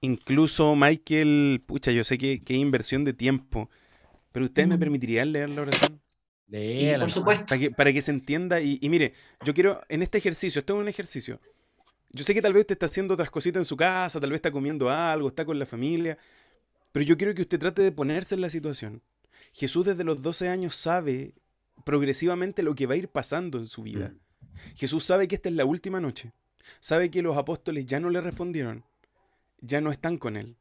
[0.01, 3.71] Incluso Michael, pucha, yo sé que, que hay inversión de tiempo,
[4.33, 6.01] pero ¿ustedes me permitirían leer la oración?
[6.47, 7.47] Leer, por supuesto.
[7.47, 8.61] Para que, para que se entienda.
[8.61, 9.15] Y, y, mire,
[9.45, 11.41] yo quiero, en este ejercicio, esto es un ejercicio.
[12.11, 14.39] Yo sé que tal vez usted está haciendo otras cositas en su casa, tal vez
[14.39, 16.17] está comiendo algo, está con la familia,
[16.93, 19.03] pero yo quiero que usted trate de ponerse en la situación.
[19.53, 21.35] Jesús desde los 12 años sabe
[21.85, 24.09] progresivamente lo que va a ir pasando en su vida.
[24.09, 24.28] Mm.
[24.75, 26.33] Jesús sabe que esta es la última noche.
[26.81, 28.85] Sabe que los apóstoles ya no le respondieron.
[29.61, 30.57] Ya no están con él.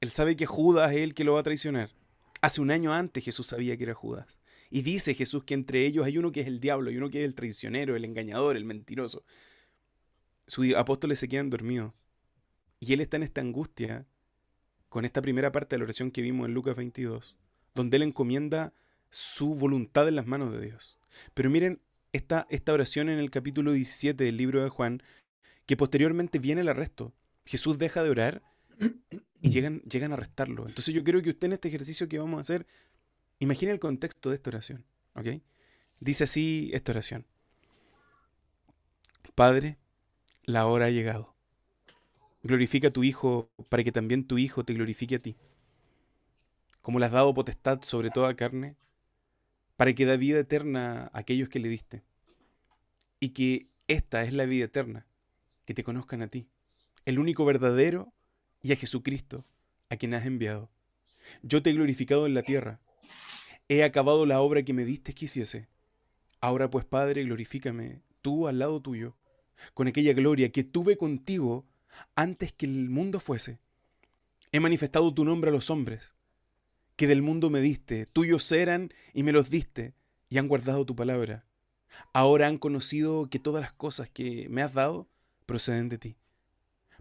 [0.00, 1.90] Él sabe que Judas es el que lo va a traicionar.
[2.40, 4.40] Hace un año antes Jesús sabía que era Judas.
[4.68, 7.20] Y dice Jesús que entre ellos hay uno que es el diablo y uno que
[7.20, 9.24] es el traicionero, el engañador, el mentiroso.
[10.46, 11.92] Sus apóstoles se quedan dormidos.
[12.80, 14.06] Y él está en esta angustia
[14.88, 17.36] con esta primera parte de la oración que vimos en Lucas 22,
[17.74, 18.74] donde él encomienda
[19.08, 20.98] su voluntad en las manos de Dios.
[21.34, 21.80] Pero miren
[22.12, 25.02] esta, oración en el capítulo 17 del libro de Juan,
[25.66, 27.12] que posteriormente viene el arresto.
[27.44, 28.42] Jesús deja de orar
[29.40, 30.68] y llegan, llegan a arrestarlo.
[30.68, 32.66] Entonces yo quiero que usted en este ejercicio que vamos a hacer,
[33.38, 34.84] imagine el contexto de esta oración.
[36.00, 37.26] Dice así esta oración.
[39.34, 39.78] Padre,
[40.44, 41.34] la hora ha llegado.
[42.42, 45.36] Glorifica a tu Hijo para que también tu Hijo te glorifique a ti.
[46.82, 48.76] Como le has dado potestad sobre toda carne,
[49.76, 52.02] para que da vida eterna a aquellos que le diste.
[53.20, 55.06] Y que esta es la vida eterna,
[55.64, 56.48] que te conozcan a ti,
[57.04, 58.12] el único verdadero,
[58.62, 59.44] y a Jesucristo,
[59.90, 60.70] a quien has enviado.
[61.42, 62.80] Yo te he glorificado en la tierra.
[63.68, 65.68] He acabado la obra que me diste que hiciese.
[66.40, 69.16] Ahora pues, Padre, glorifícame tú al lado tuyo,
[69.74, 71.66] con aquella gloria que tuve contigo
[72.14, 73.58] antes que el mundo fuese.
[74.52, 76.14] He manifestado tu nombre a los hombres
[76.96, 79.94] que del mundo me diste, tuyos eran y me los diste,
[80.28, 81.46] y han guardado tu palabra.
[82.12, 85.08] Ahora han conocido que todas las cosas que me has dado
[85.46, 86.16] proceden de ti,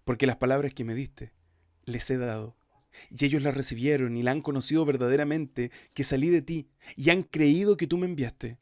[0.03, 1.33] porque las palabras que me diste
[1.85, 2.57] les he dado,
[3.09, 7.23] y ellos las recibieron y la han conocido verdaderamente, que salí de ti, y han
[7.23, 8.59] creído que tú me enviaste.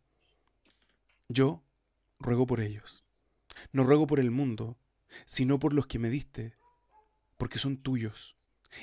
[1.27, 1.63] Yo
[2.19, 3.03] ruego por ellos.
[3.71, 4.77] No ruego por el mundo,
[5.25, 6.53] sino por los que me diste,
[7.37, 8.38] porque son tuyos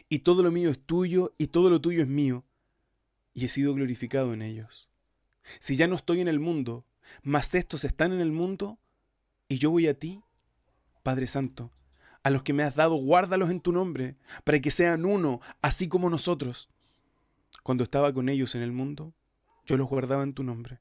[0.09, 2.45] y todo lo mío es tuyo y todo lo tuyo es mío,
[3.35, 4.89] y he sido glorificado en ellos.
[5.59, 6.87] Si ya no estoy en el mundo,
[7.23, 8.79] mas estos están en el mundo,
[9.49, 10.23] y yo voy a ti,
[11.03, 11.71] Padre Santo,
[12.23, 15.87] a los que me has dado, guárdalos en tu nombre, para que sean uno, así
[15.87, 16.69] como nosotros.
[17.63, 19.15] Cuando estaba con ellos en el mundo,
[19.65, 20.81] yo los guardaba en tu nombre,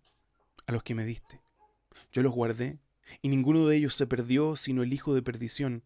[0.65, 1.41] a los que me diste.
[2.11, 2.79] Yo los guardé,
[3.21, 5.83] y ninguno de ellos se perdió, sino el hijo de perdición,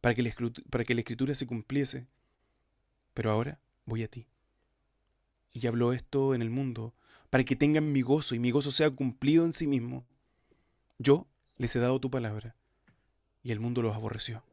[0.00, 0.32] para que la,
[0.70, 2.06] para que la escritura se cumpliese.
[3.16, 4.28] Pero ahora voy a ti.
[5.54, 6.92] Y habló esto en el mundo,
[7.30, 10.04] para que tengan mi gozo y mi gozo sea cumplido en sí mismo.
[10.98, 11.26] Yo
[11.56, 12.56] les he dado tu palabra,
[13.42, 14.44] y el mundo los aborreció,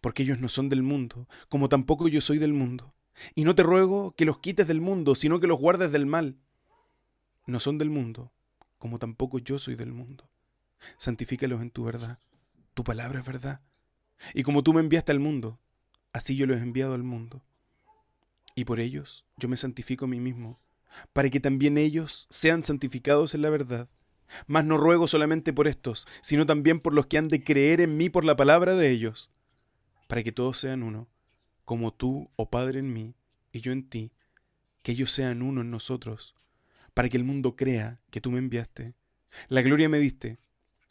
[0.00, 2.94] porque ellos no son del mundo, como tampoco yo soy del mundo.
[3.36, 6.36] Y no te ruego que los quites del mundo, sino que los guardes del mal.
[7.46, 8.32] No son del mundo,
[8.78, 10.28] como tampoco yo soy del mundo.
[10.96, 12.18] Santifícalos en tu verdad.
[12.74, 13.60] Tu palabra es verdad.
[14.34, 15.60] Y como tú me enviaste al mundo,
[16.12, 17.44] así yo los he enviado al mundo.
[18.58, 20.60] Y por ellos yo me santifico a mí mismo,
[21.12, 23.88] para que también ellos sean santificados en la verdad.
[24.48, 27.96] Mas no ruego solamente por estos, sino también por los que han de creer en
[27.96, 29.30] mí por la palabra de ellos,
[30.08, 31.06] para que todos sean uno,
[31.64, 33.14] como tú, oh Padre, en mí,
[33.52, 34.10] y yo en ti,
[34.82, 36.34] que ellos sean uno en nosotros,
[36.94, 38.96] para que el mundo crea que tú me enviaste.
[39.46, 40.40] La gloria me diste,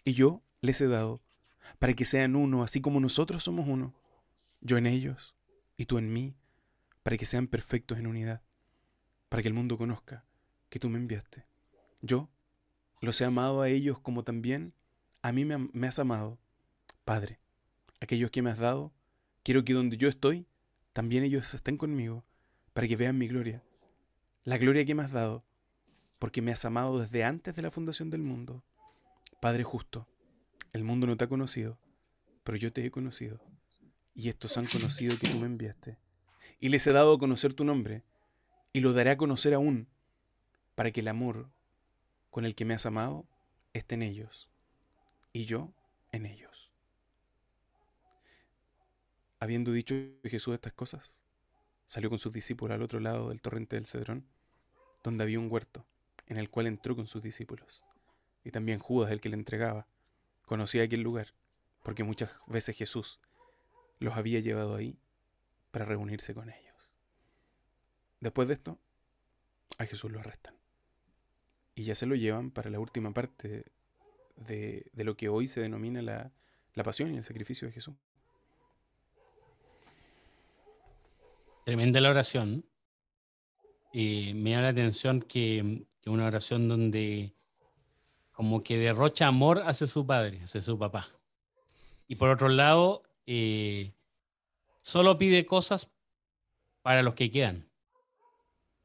[0.05, 1.21] y yo les he dado,
[1.79, 3.93] para que sean uno, así como nosotros somos uno,
[4.61, 5.35] yo en ellos,
[5.75, 6.37] y tú en mí,
[7.07, 8.41] para que sean perfectos en unidad,
[9.29, 10.25] para que el mundo conozca
[10.67, 11.45] que tú me enviaste.
[12.01, 12.29] Yo
[12.99, 14.73] los he amado a ellos como también
[15.21, 16.37] a mí me, has amado.
[17.05, 17.39] Padre,
[18.01, 18.91] aquellos que me has dado,
[19.41, 20.47] quiero que donde yo estoy,
[20.91, 22.25] también ellos estén conmigo,
[22.73, 23.63] para que vean mi gloria.
[24.43, 25.45] La gloria que me has dado,
[26.19, 28.65] porque me has amado desde antes de la fundación del mundo.
[29.39, 30.09] Padre justo,
[30.73, 31.79] el mundo no te ha conocido,
[32.43, 33.39] pero yo te he conocido,
[34.13, 35.97] y estos han conocido que tú me enviaste.
[36.59, 38.03] Y les he dado a conocer tu nombre,
[38.73, 39.87] y lo daré a conocer aún,
[40.75, 41.49] para que el amor
[42.29, 43.25] con el que me has amado
[43.73, 44.49] esté en ellos
[45.33, 45.71] y yo
[46.11, 46.71] en ellos.
[49.39, 51.21] Habiendo dicho Jesús estas cosas,
[51.85, 54.27] salió con sus discípulos al otro lado del torrente del Cedrón,
[55.03, 55.85] donde había un huerto,
[56.27, 57.83] en el cual entró con sus discípulos.
[58.43, 59.87] Y también Judas, el que le entregaba,
[60.45, 61.33] conocía aquel lugar,
[61.83, 63.19] porque muchas veces Jesús
[63.99, 64.97] los había llevado ahí
[65.71, 66.91] para reunirse con ellos.
[68.19, 68.79] Después de esto,
[69.77, 70.55] a Jesús lo arrestan
[71.77, 73.65] y ya se lo llevan para la última parte
[74.35, 76.31] de, lo que hoy se denomina la,
[76.83, 77.95] pasión y el sacrificio de Jesús.
[81.65, 82.65] Tremenda la oración.
[83.93, 87.35] Me da la atención que, que una oración donde
[88.31, 91.09] como que derrocha amor hacia su padre, hacia su papá.
[92.07, 93.93] Y por otro lado, eh,
[94.87, 95.91] solo pide cosas
[96.81, 97.67] para los que quedan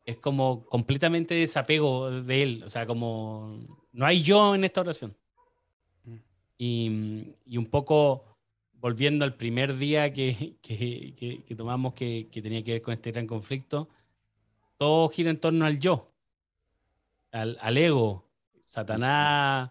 [0.05, 3.57] es como completamente desapego de él, o sea, como
[3.93, 5.17] no hay yo en esta oración.
[6.03, 6.17] Mm.
[6.59, 8.37] Y, un poco
[8.73, 13.89] volviendo al primer día que, que, tomamos que, tenía que ver con este gran conflicto,
[14.77, 16.11] todo gira en torno al yo,
[17.31, 18.29] al, ego,
[18.67, 19.71] Satanás,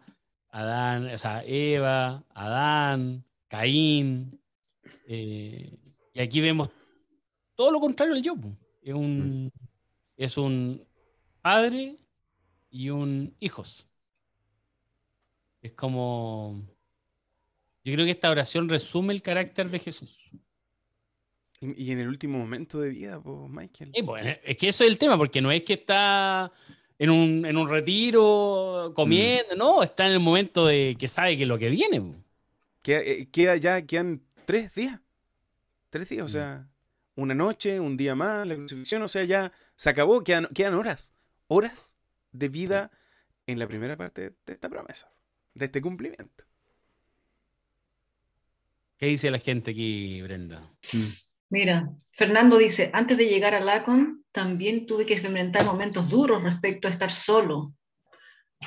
[0.50, 4.39] Adán, o sea, Eva, Adán, Caín.
[5.08, 5.78] Eh,
[6.13, 6.69] y aquí vemos
[7.56, 8.36] todo lo contrario al yo.
[8.82, 9.52] Es un, mm
[10.24, 10.86] es un
[11.41, 11.97] padre
[12.69, 13.88] y un hijos.
[15.62, 16.62] Es como...
[17.84, 20.30] Yo creo que esta oración resume el carácter de Jesús.
[21.60, 23.91] Y, en el último momento de vida, pues, Michael.
[24.43, 26.52] es que eso es el tema, porque no es que está
[27.00, 31.69] en un, retiro comiendo, no, está en el momento de que sabe que lo que
[31.69, 32.13] viene.
[32.86, 35.00] Eh, queda, ya, quedan tres días.
[35.91, 36.30] Tres días, o mm.
[36.30, 36.67] sea,
[37.15, 41.13] una noche, un día más, la crucifixión, o sea, ya se acabó, quedan, quedan horas,
[41.47, 41.97] horas
[42.32, 42.91] de vida
[43.45, 45.12] en la primera parte de esta promesa,
[45.54, 46.45] de este cumplimiento.
[48.97, 50.62] ¿Qué dice la gente aquí, Brenda?
[50.93, 51.10] Mm.
[51.49, 56.88] Mira, Fernando dice, antes de llegar a Lacon, también tuve que experimentar momentos duros respecto
[56.88, 57.73] a estar solo.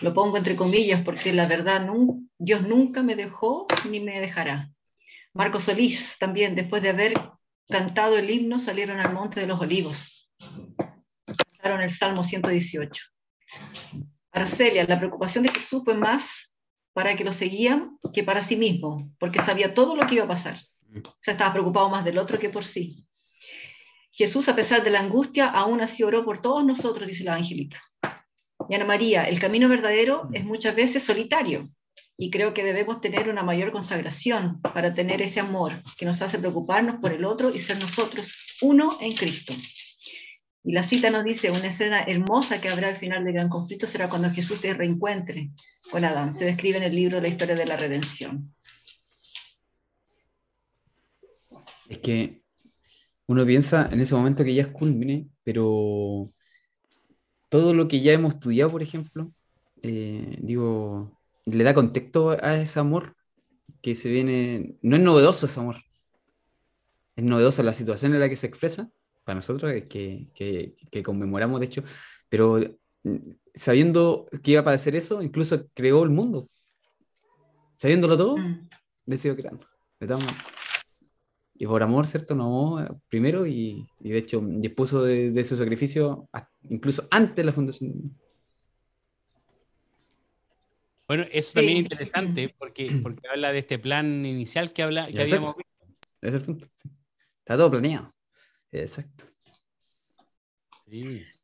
[0.02, 1.88] Lo pongo entre comillas porque la verdad
[2.36, 4.70] Dios nunca me dejó ni me dejará.
[5.34, 7.14] Marco Solís también, después de haber
[7.68, 10.30] cantado el himno, salieron al Monte de los Olivos
[11.62, 13.04] en el Salmo 118.
[14.30, 16.54] Arcelia, la preocupación de Jesús fue más
[16.92, 20.28] para que lo seguían que para sí mismo, porque sabía todo lo que iba a
[20.28, 20.56] pasar.
[20.94, 23.04] O sea, estaba preocupado más del otro que por sí.
[24.12, 27.80] Jesús, a pesar de la angustia, aún así oró por todos nosotros, dice la evangelista.
[28.68, 31.66] Y Ana María, el camino verdadero es muchas veces solitario,
[32.16, 36.38] y creo que debemos tener una mayor consagración para tener ese amor que nos hace
[36.38, 39.52] preocuparnos por el otro y ser nosotros uno en Cristo.
[40.62, 43.86] Y la cita nos dice, una escena hermosa que habrá al final del gran conflicto
[43.86, 45.50] será cuando Jesús se reencuentre
[45.90, 46.34] con Adán.
[46.34, 48.54] Se describe en el libro La historia de la redención.
[51.88, 52.40] Es que
[53.26, 56.32] uno piensa en ese momento que ya es culmine, pero
[57.50, 59.32] todo lo que ya hemos estudiado, por ejemplo,
[59.82, 63.16] eh, digo, le da contexto a ese amor
[63.80, 65.76] que se viene, no es novedoso ese amor,
[67.16, 68.90] es novedosa la situación en la que se expresa,
[69.24, 71.82] para nosotros, que, que, que conmemoramos de hecho,
[72.28, 72.58] pero
[73.02, 73.16] mm,
[73.54, 76.48] sabiendo que iba a padecer eso, incluso creó el mundo.
[77.78, 78.68] Sabiéndolo todo, mm.
[79.06, 79.66] decidió crearlo.
[81.54, 82.34] Y por amor, ¿cierto?
[82.34, 86.28] No, primero, y, y de hecho dispuso de, de, su sacrificio
[86.62, 88.23] incluso antes de la fundación del mundo.
[91.06, 95.22] Bueno, eso también es interesante porque, porque habla de este plan inicial que, habla, que
[95.22, 95.72] habíamos visto.
[96.22, 96.66] Es el punto.
[97.40, 98.10] Está todo planeado.
[98.72, 99.26] Exacto.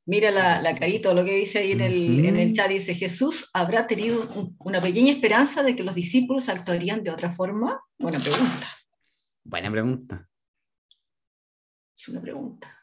[0.06, 3.50] Mira la, la carita, lo que dice ahí en el, en el, chat, dice, Jesús
[3.52, 7.80] habrá tenido una pequeña esperanza de que los discípulos actuarían de otra forma.
[7.98, 8.76] Buena pregunta.
[9.42, 10.28] Buena pregunta.
[11.98, 12.80] Es una pregunta.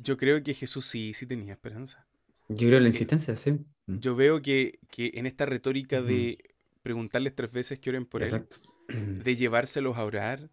[0.00, 2.06] Yo creo que Jesús sí, sí tenía esperanza.
[2.48, 3.52] Yo creo la insistencia, sí.
[3.86, 3.98] Mm.
[3.98, 6.38] Yo veo que, que en esta retórica de
[6.82, 8.56] preguntarles tres veces que oren por Exacto.
[8.88, 10.50] él, de llevárselos a orar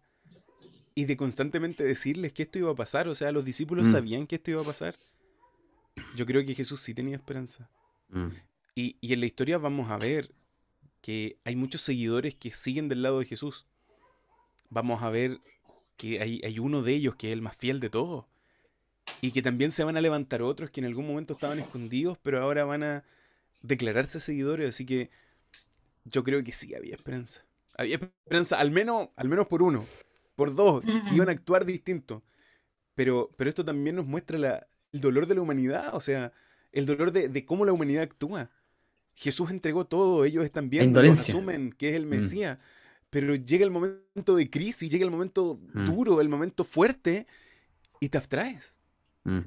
[0.94, 3.92] y de constantemente decirles que esto iba a pasar, o sea, los discípulos mm.
[3.92, 4.96] sabían que esto iba a pasar.
[6.16, 7.70] Yo creo que Jesús sí tenía esperanza.
[8.08, 8.28] Mm.
[8.74, 10.32] Y, y en la historia vamos a ver
[11.00, 13.66] que hay muchos seguidores que siguen del lado de Jesús.
[14.70, 15.38] Vamos a ver
[15.96, 18.24] que hay, hay uno de ellos que es el más fiel de todos
[19.20, 22.42] y que también se van a levantar otros que en algún momento estaban escondidos, pero
[22.42, 23.04] ahora van a
[23.62, 25.10] declararse seguidores, así que
[26.04, 27.44] yo creo que sí había esperanza.
[27.76, 29.86] Había esperanza, al menos, al menos por uno,
[30.36, 32.22] por dos, que iban a actuar distinto.
[32.94, 36.32] Pero, pero esto también nos muestra la, el dolor de la humanidad, o sea,
[36.70, 38.50] el dolor de, de, cómo la humanidad actúa.
[39.14, 42.10] Jesús entregó todo, ellos están viendo, asumen que es el mm.
[42.10, 42.58] Mesías,
[43.10, 45.86] pero llega el momento de crisis, llega el momento mm.
[45.86, 47.26] duro, el momento fuerte,
[48.00, 48.78] y te abstraes.
[49.24, 49.40] Mm.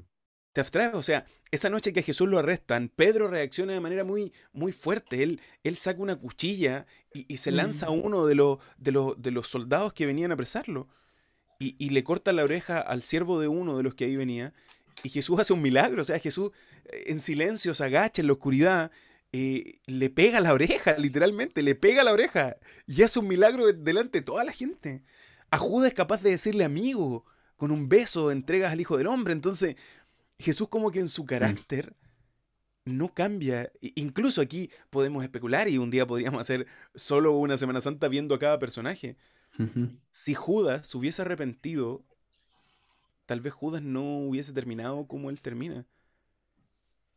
[0.53, 4.03] Te abstraes, o sea, esa noche que a Jesús lo arrestan, Pedro reacciona de manera
[4.03, 5.23] muy, muy fuerte.
[5.23, 8.05] Él, él saca una cuchilla y, se lanza a mm.
[8.05, 10.89] uno de los, de, los, de los soldados que venían a apresarlo.
[11.59, 14.53] Y, y, le corta la oreja al siervo de uno de los que ahí venía.
[15.03, 16.51] Y Jesús hace un milagro, o sea, Jesús
[16.85, 18.91] eh, en silencio se agacha en la oscuridad,
[19.31, 22.57] eh, le pega la oreja, literalmente, le pega la oreja.
[22.87, 25.03] Y hace un milagro delante de toda la gente.
[25.51, 27.25] A Judas es capaz de decirle amigo,
[27.57, 29.33] con un beso entregas al Hijo del Hombre.
[29.33, 29.75] Entonces,
[30.39, 31.27] Jesús como que en su mm.
[31.27, 31.95] carácter
[32.85, 33.71] no cambia.
[33.95, 38.39] Incluso aquí podemos especular y un día podríamos hacer solo una Semana Santa viendo a
[38.39, 39.17] cada personaje.
[40.11, 42.05] Si Judas se hubiese arrepentido,
[43.25, 45.85] tal vez Judas no hubiese terminado como él termina.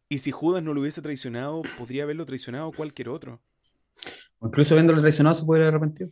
[0.08, 3.40] Y si Judas no lo hubiese traicionado, podría haberlo traicionado cualquier otro.
[4.38, 6.10] O incluso habiéndolo traicionado se puede haber arrepentido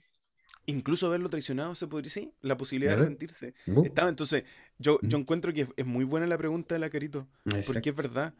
[0.68, 3.54] incluso haberlo traicionado se podría, sí, la posibilidad de arrepentirse.
[3.84, 4.44] Estaba, entonces,
[4.78, 7.26] yo, yo encuentro que es muy buena la pregunta de la Carito,
[7.66, 8.34] porque es verdad.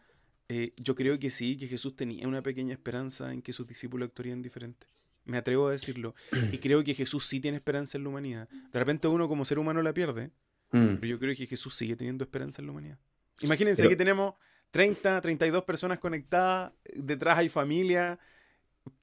[0.51, 4.09] Eh, yo creo que sí, que Jesús tenía una pequeña esperanza en que sus discípulos
[4.09, 4.87] actuarían diferente.
[5.25, 6.15] Me atrevo a decirlo.
[6.53, 8.49] Y creo que Jesús sí tiene esperanza en la humanidad.
[8.73, 10.31] De repente uno como ser humano la pierde,
[10.73, 10.97] mm.
[10.97, 12.99] pero yo creo que Jesús sigue teniendo esperanza en la humanidad.
[13.41, 14.35] Imagínense que tenemos
[14.71, 18.19] 30, 32 personas conectadas, detrás hay familia,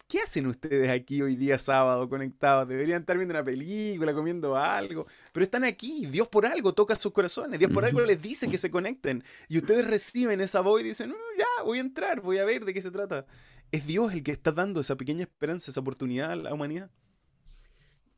[0.08, 2.68] ¿Qué hacen ustedes aquí hoy día sábado conectados?
[2.68, 6.06] Deberían estar viendo una película, comiendo algo, pero están aquí.
[6.06, 7.58] Dios por algo toca sus corazones.
[7.58, 9.24] Dios por algo les dice que se conecten.
[9.50, 12.74] Y ustedes reciben esa voz y dicen, ya, voy a entrar, voy a ver de
[12.76, 13.26] qué se trata.
[13.72, 16.92] Es Dios el que está dando esa pequeña esperanza, esa oportunidad a la humanidad.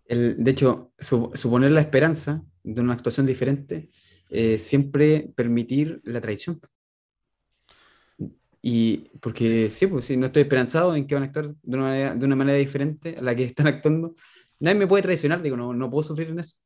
[0.09, 3.89] de hecho, suponer la esperanza de una actuación diferente,
[4.29, 6.59] es siempre permitir la traición.
[8.69, 11.83] Y porque sí, pues si no estoy esperanzado en que van a actuar de una,
[11.83, 14.13] manera, de una manera diferente a la que están actuando,
[14.59, 16.57] nadie me puede traicionar, digo, no, no puedo sufrir en eso.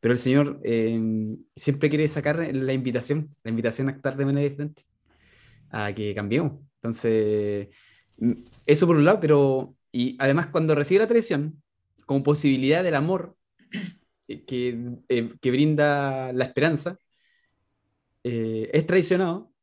[0.00, 1.00] Pero el Señor eh,
[1.54, 4.84] siempre quiere sacar la invitación, la invitación a actuar de manera diferente,
[5.70, 6.54] a que cambiemos.
[6.82, 7.68] Entonces,
[8.18, 8.32] mm,
[8.66, 11.62] eso por un lado, pero, y además cuando recibe la traición,
[12.04, 13.36] como posibilidad del amor
[14.26, 14.76] eh, que,
[15.08, 16.98] eh, que brinda la esperanza,
[18.24, 19.53] es traicionado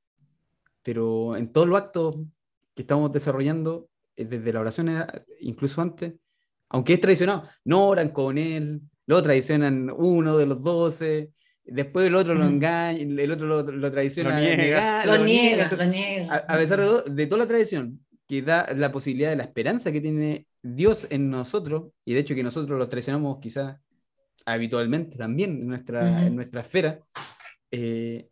[0.84, 2.16] pero en todos los actos
[2.76, 5.06] que estamos desarrollando, eh, desde la oración, eh,
[5.40, 6.14] incluso antes,
[6.70, 11.32] aunque es traicionado, no oran con él, lo traicionan uno de los doce,
[11.64, 14.32] después el otro lo engaña, el otro lo, lo traiciona.
[14.32, 16.36] Lo niega, lo, niega, lo niega.
[16.36, 20.02] A, pesar de, de, toda la tradición, que da la posibilidad de la esperanza que
[20.02, 23.78] tiene Dios en nosotros, y de hecho que nosotros lo traicionamos quizás
[24.46, 27.00] habitualmente también en nuestra, en nuestra esfera,
[27.72, 28.28] eh,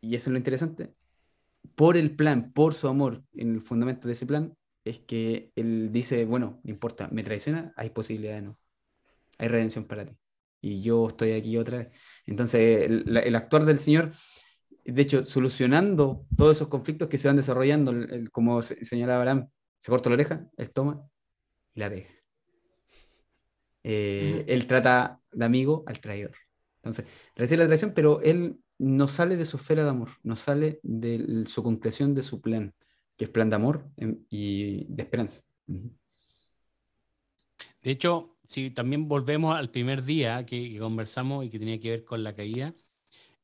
[0.00, 0.90] y eso es lo interesante,
[1.74, 5.90] por el plan, por su amor, en el fundamento de ese plan, es que él
[5.92, 8.58] dice, bueno, no importa, me traiciona, hay posibilidad de no.
[9.38, 10.16] Hay redención para ti.
[10.60, 11.88] Y yo estoy aquí otra vez.
[12.26, 14.12] Entonces, el, actuar del Señor,
[14.84, 17.94] de hecho, solucionando todos esos conflictos que se van desarrollando,
[18.30, 19.48] como señalaba Abraham,
[19.80, 21.04] se corta la oreja, él toma
[21.74, 22.08] y la pega.
[23.84, 26.36] Eh, él trata de amigo al traidor.
[26.76, 30.80] Entonces, recibe la traición, pero él no sale de su esfera de amor, no sale
[30.82, 32.74] de su concreción de su plan,
[33.16, 35.42] que es plan de amor em, y de esperanza.
[35.66, 35.90] De
[37.90, 42.24] hecho, si también volvemos al primer día que, conversamos y que tenía que ver con
[42.24, 42.74] la caída,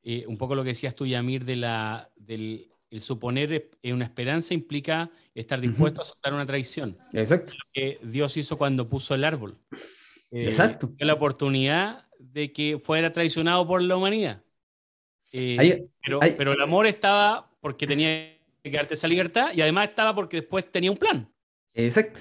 [0.03, 4.55] eh, un poco lo que decías tú, Yamir, de la, del el suponer una esperanza
[4.55, 6.97] implica estar dispuesto a aceptar una traición.
[7.13, 7.55] Exacto.
[7.55, 9.59] Lo que Dios hizo cuando puso el árbol.
[10.31, 10.93] Eh, Exacto.
[10.99, 14.43] La oportunidad de que fuera traicionado por la humanidad.
[15.33, 15.89] Eh,
[16.37, 20.71] pero, el amor estaba porque tenía que darte esa libertad y además estaba porque después
[20.71, 21.31] tenía un plan.
[21.75, 22.21] Exacto.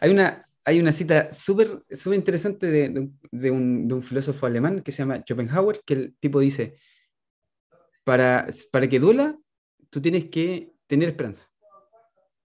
[0.00, 2.88] Hay, una, hay una cita súper súper interesante de,
[3.30, 6.76] de, un, de, un, filósofo alemán que se llama Schopenhauer, que el tipo dice,
[8.04, 9.38] para, para que duela,
[9.90, 11.48] tú tienes que tener esperanza,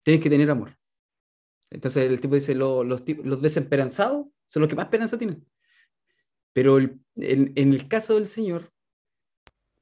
[0.04, 0.78] tienes que tener amor.
[1.70, 5.46] Entonces el tipo dice, los, los desesperanzados son los que más esperanza tienen.
[6.54, 6.98] Pero en,
[7.56, 8.72] el caso del Señor,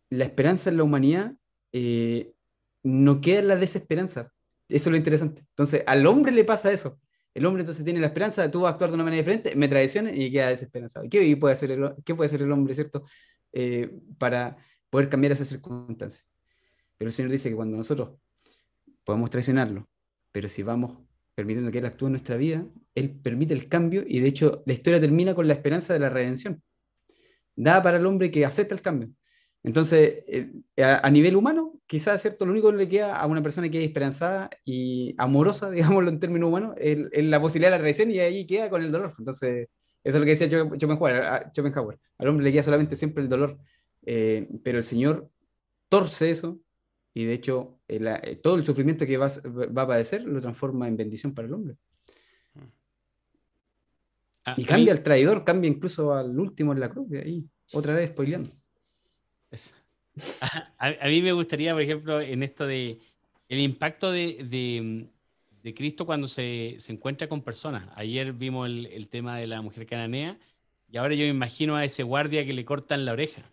[0.09, 1.33] la esperanza en la humanidad
[1.71, 2.33] eh,
[2.83, 4.31] no queda en la desesperanza.
[4.67, 5.41] Eso es lo interesante.
[5.49, 6.99] Entonces, al hombre le pasa eso.
[7.33, 9.67] El hombre entonces tiene la esperanza tú vas a actuar de una manera diferente, me
[9.67, 11.05] traiciones y queda desesperanzado.
[11.09, 13.03] ¿Qué puede hacer el, qué puede hacer el hombre, cierto?
[13.51, 14.57] Eh, para
[14.89, 16.25] poder cambiar esas circunstancias.
[16.97, 18.17] Pero el Señor dice que cuando nosotros
[19.03, 19.89] podemos traicionarlo,
[20.31, 20.97] pero si vamos
[21.35, 24.71] permitiendo que Él actúe en nuestra vida, Él permite el cambio y de hecho la
[24.71, 26.63] historia termina con la esperanza de la redención.
[27.57, 29.09] Da para el hombre que acepta el cambio.
[29.65, 30.51] Entonces, eh,
[30.83, 32.45] a, nivel humano, quizás, ¿cierto?
[32.45, 36.19] Lo único que le queda a una persona que es esperanzada y amorosa, digámoslo en
[36.19, 39.15] términos humanos, es, la posibilidad de la redención y ahí queda con el dolor.
[39.17, 39.67] Entonces,
[40.03, 41.99] eso es lo que decía Schopenhauer.
[42.19, 43.57] Al hombre le queda solamente siempre el dolor,
[44.05, 45.31] eh, pero el Señor
[45.89, 46.59] torce eso
[47.15, 49.29] y de hecho eh, todo el sufrimiento que va,
[49.75, 51.75] va, a padecer lo transforma en bendición para el hombre.
[54.45, 57.43] Ah, y cambia al traidor, cambia incluso al último en la cruz, ahí,
[57.73, 58.51] otra vez spoileando.
[60.79, 62.99] A, mí me gustaría, por ejemplo, en esto de
[63.49, 65.09] el impacto de,
[65.61, 67.87] de, Cristo cuando se, se, encuentra con personas.
[67.95, 70.37] Ayer vimos el, tema de la mujer cananea
[70.91, 73.43] y ahora yo me imagino a ese guardia que le cortan la oreja,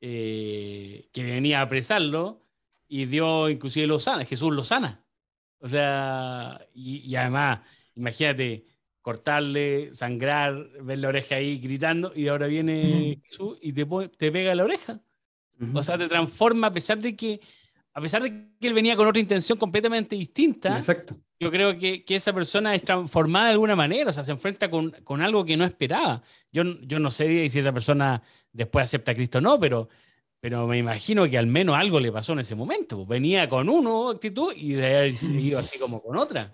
[0.00, 2.42] eh, que venía a apresarlo
[2.88, 5.02] y Dios inclusive lo sana, Jesús lo sana.
[5.58, 7.60] O sea, y, además,
[7.94, 8.64] imagínate,
[9.06, 13.86] cortarle, sangrar, ver la oreja ahí gritando y ahora viene Jesús y te,
[14.18, 15.00] te pega la oreja.
[15.74, 17.40] O sea, te transforma a pesar de que
[17.92, 21.16] a pesar de que él venía con otra intención completamente distinta, Exacto.
[21.38, 24.68] yo creo que, que, esa persona es transformada de alguna manera, o sea, se enfrenta
[24.68, 26.20] con, con algo que no esperaba.
[26.50, 29.88] Yo, yo no sé si esa persona después acepta a Cristo o no, pero
[30.40, 33.06] pero me imagino que al menos algo le pasó en ese momento.
[33.06, 36.50] Venía con uno actitud y de haber seguido así como con otra.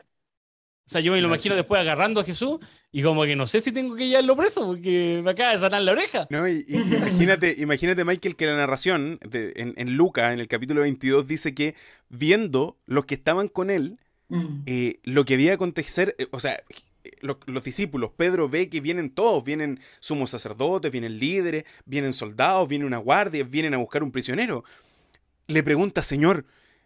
[0.85, 2.59] O sea, yo me lo imagino después agarrando a Jesús
[2.91, 5.83] y como que no sé si tengo que llevarlo preso porque me acaba de sanar
[5.83, 6.27] la oreja.
[6.29, 11.27] No, y, imagínate, imagínate, Michael, que la narración en, en Lucas, en el capítulo 22,
[11.27, 11.75] dice que
[12.09, 14.63] viendo los que estaban con él, mm.
[14.67, 16.61] eh, lo que había acontecer, eh, o sea,
[17.21, 22.85] los, discípulos, Pedro ve que vienen todos, vienen sumos sacerdotes, vienen líderes, vienen soldados, viene
[22.85, 24.65] una guardia, vienen a buscar un prisionero.
[25.47, 26.45] Le pregunta, Señor,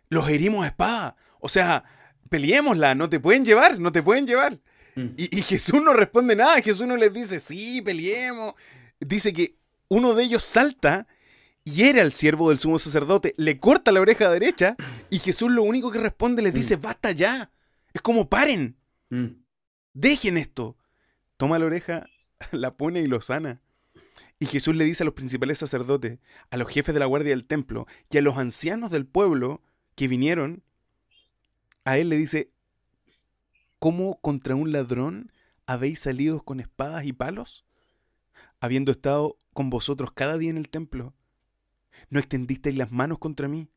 [0.08, 1.16] los herimos a espada.
[1.40, 1.84] O sea,
[2.28, 4.60] peleémosla, no te pueden llevar, no te pueden llevar.
[4.94, 5.08] Mm.
[5.16, 8.54] Y, Jesús no responde nada, Jesús no les dice, sí, peleemos.
[8.98, 9.56] Dice que
[9.88, 11.06] uno de ellos salta
[11.64, 14.76] y era el siervo del sumo sacerdote, le corta la oreja derecha
[15.10, 16.80] y Jesús lo único que responde les dice, mm.
[16.80, 17.50] basta ya.
[17.92, 18.76] Es como paren.
[19.10, 19.26] Mm.
[19.92, 20.76] Dejen esto.
[21.36, 22.06] Toma la oreja,
[22.52, 23.60] la pone y lo sana.
[24.38, 26.18] Y Jesús le dice a los principales sacerdotes,
[26.50, 29.62] a los jefes de la guardia del templo y a los ancianos del pueblo
[29.94, 30.62] que vinieron,
[31.86, 32.50] a él le dice,
[33.78, 35.32] ¿cómo contra un ladrón
[35.66, 37.64] habéis salido con espadas y palos?
[38.60, 41.14] Habiendo estado con vosotros cada día en el templo,
[42.10, 43.70] no extendisteis las manos contra mí,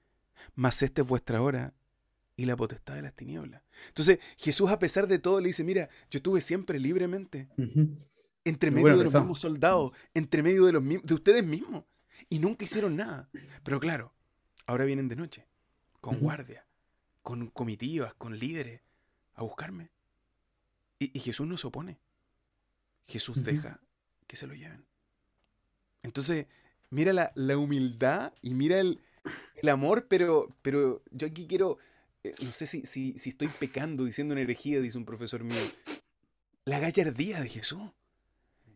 [0.55, 1.75] mas esta es vuestra hora
[2.35, 3.61] y la potestad de las tinieblas.
[3.89, 7.47] Entonces, Jesús, a pesar de todo, le dice: Mira, yo estuve siempre libremente,
[8.43, 11.83] entre medio de los mismos soldados, entre medio de, los, de ustedes mismos,
[12.27, 13.29] y nunca hicieron nada.
[13.63, 14.15] Pero claro,
[14.65, 15.47] ahora vienen de noche,
[16.01, 16.65] con guardia,
[17.29, 18.81] con comitivas, con líderes,
[19.35, 19.91] a buscarme.
[20.97, 21.99] Y, Jesús no se opone.
[23.05, 23.79] Jesús deja
[24.25, 24.83] que se lo lleven.
[26.01, 26.47] Entonces,
[26.89, 28.99] mira la, la humildad y mira el,
[29.61, 31.77] el amor, pero, pero yo aquí quiero,
[32.23, 35.61] eh, no sé si, si, si estoy pecando diciendo una herejía, dice un profesor mío,
[36.65, 37.91] la gallardía de Jesús.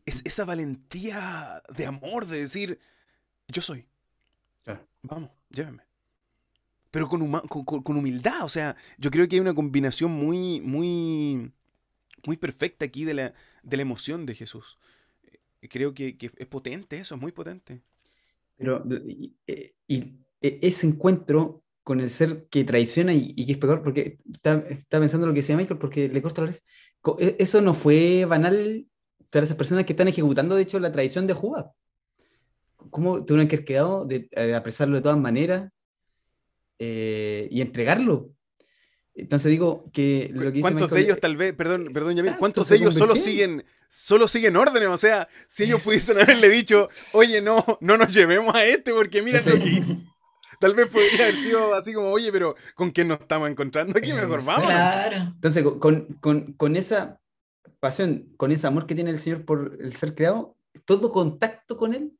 [0.06, 2.80] Es esa valentía de amor de decir,
[3.48, 3.88] yo soy.
[5.02, 5.82] Vamos, llévenme.
[6.94, 7.28] Pero con,
[7.82, 11.52] con, humildad, o sea, yo creo que hay una combinación muy, muy,
[12.24, 13.34] muy perfecta aquí de la,
[13.64, 14.78] de la emoción de Jesús.
[15.24, 17.82] Eh, creo que, que, es potente eso, es muy potente.
[18.58, 19.74] Pero, y, e,
[20.40, 25.26] ese encuentro con el ser que traiciona y, que es peor, porque está, está, pensando
[25.26, 26.52] lo que decía Michael, porque le corta la.
[27.18, 28.86] E, eso no fue banal
[29.32, 31.66] para esas personas que están ejecutando, de hecho, la traición de Judas.
[32.92, 35.72] ¿Cómo tuvieron que haber quedado de, de apresarlo de todas maneras
[36.86, 38.32] eh, y entregarlo?
[39.16, 42.78] Entonces digo que lo que ¿Cuántos de ellos tal vez, perdón, perdón, Yamil, cuántos de
[42.78, 44.90] ellos solo siguen, solo siguen órdenes?
[44.90, 49.22] O sea, si ellos pudiesen haberle dicho, oye, no, no nos llevemos a este porque
[49.22, 49.98] mira lo que hizo.
[50.60, 54.14] Tal vez podría haber sido así como, oye, pero ¿con quién nos estamos encontrando aquí?
[54.14, 54.72] Mejor vamos.
[55.36, 57.20] Entonces, con, con, con, esa
[57.80, 60.56] pasión, con ese amor que tiene el Señor por el ser creado,
[60.86, 62.14] todo contacto con Él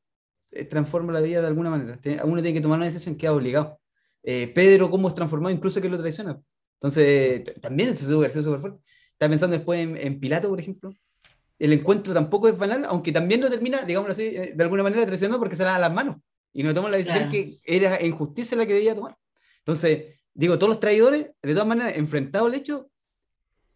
[0.52, 2.00] eh, transforma la vida de alguna manera.
[2.24, 3.80] Uno tiene que tomar una decisión, queda obligado.
[4.24, 5.54] Eh, Pedro, ¿cómo es transformado?
[5.54, 6.40] Incluso que lo traiciona.
[6.76, 8.80] Entonces, también esto tuvo que súper fuerte.
[9.12, 10.94] Estaba pensando después en, Pilato, por ejemplo.
[11.60, 15.06] El encuentro tampoco es banal, aunque también lo termina, digamos así, eh, de alguna manera
[15.06, 16.18] traicionando porque se la da las manos
[16.52, 19.18] y no toma la decisión que era injusticia la que debía tomar.
[19.60, 22.90] Entonces, digo, todos los traidores, de todas maneras, enfrentados al hecho,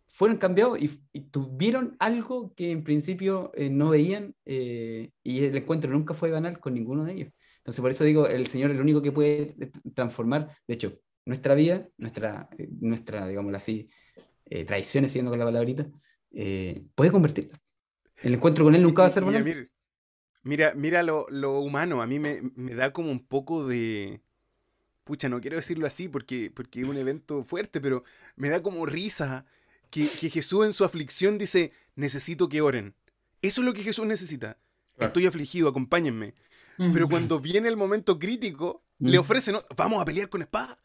[0.07, 0.89] fueron cambiados y,
[1.29, 6.59] tuvieron algo que en principio eh, no veían eh, y el encuentro nunca fue banal
[6.59, 7.33] con ninguno de ellos.
[7.67, 9.53] Entonces, por eso digo, el Señor es el único que puede
[9.93, 13.89] transformar, de hecho, nuestra vida, nuestra, eh, nuestra digámoslo así,
[14.45, 15.85] eh, tradiciones, siguiendo con la palabrita,
[16.31, 17.61] eh, puede convertirla.
[18.23, 19.43] El encuentro con él nunca va a ser bueno.
[20.43, 24.21] Mira, mira, lo, lo, humano, a mí me, me, da como un poco de...
[25.03, 28.05] Pucha, no quiero decirlo así porque, porque es un evento fuerte, pero
[28.37, 29.45] me da como risa
[29.89, 32.95] que, que Jesús en su aflicción dice, necesito que oren.
[33.41, 34.57] Eso es lo que Jesús necesita.
[34.97, 36.33] Estoy afligido, acompáñenme.
[36.77, 40.79] Pero cuando viene el momento crítico, le ofrecen, vamos a pelear con espada.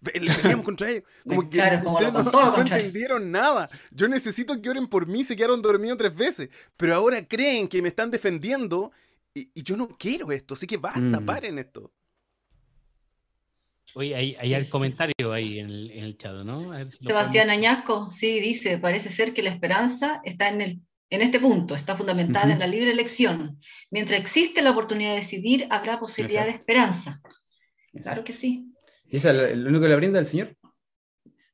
[0.00, 1.04] Le peleamos contra ellos.
[1.28, 3.68] Como que ustedes no, entendieron nada.
[3.90, 6.50] Yo necesito que oren por mí, se quedaron dormidos tres veces.
[6.76, 8.92] Pero ahora creen que me están defendiendo
[9.34, 10.54] y, yo no quiero esto.
[10.54, 11.26] Así que basta, mm.
[11.26, 11.92] paren esto.
[13.94, 16.72] Oye, hay, hay el comentario ahí en el, en el chat, ¿no?
[16.88, 20.80] Sebastián Añasco, sí, dice, parece ser que la esperanza está en, el,
[21.10, 23.60] en este punto, está fundamentada en la libre elección.
[23.90, 27.20] Mientras existe la oportunidad de decidir, habrá posibilidad de esperanza.
[28.02, 28.72] Claro que sí.
[29.06, 30.54] Y eso es lo único que le brinda el Señor.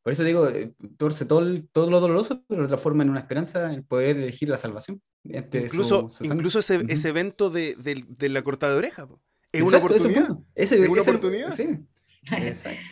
[0.03, 3.73] Por eso digo, eh, torce todo, todo lo doloroso, pero lo transforma en una esperanza
[3.73, 5.01] en poder elegir la salvación.
[5.23, 9.09] Incluso, incluso ese, ese evento de, de, la cortada de oreja.
[9.51, 10.37] Es una oportunidad.
[10.55, 11.51] es una oportunidad.
[11.53, 11.69] Sí.
[12.33, 12.83] Exacto.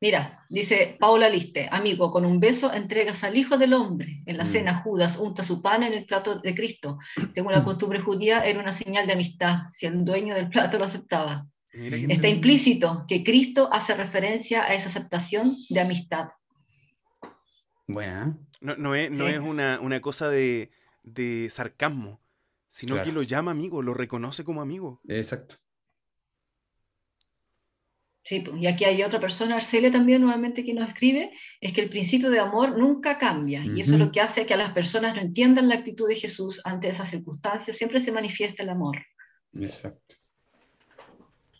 [0.00, 4.22] Mira, dice Paula Liste, amigo, con un beso entregas al Hijo del Hombre.
[4.26, 4.48] En la mm.
[4.48, 6.98] cena Judas unta su pan en el plato de Cristo.
[7.34, 10.84] Según la costumbre judía, era una señal de amistad, si el dueño del plato lo
[10.84, 11.46] aceptaba.
[11.72, 16.28] Está implícito que Cristo hace referencia a esa aceptación de amistad.
[17.86, 18.38] Buena.
[18.60, 20.70] No, no es, no es una, una, cosa de,
[21.02, 22.20] de sarcasmo,
[22.66, 25.00] sino que lo llama amigo, lo reconoce como amigo.
[25.08, 25.56] Exacto.
[28.28, 31.30] Sí, y aquí hay otra persona, Arcelia también nuevamente que nos escribe,
[31.62, 34.52] es que el principio de amor nunca cambia y eso es lo que hace que
[34.52, 38.64] a las personas no entiendan la actitud de Jesús ante esas circunstancias, siempre se manifiesta
[38.64, 38.98] el amor.
[39.58, 40.16] Exacto.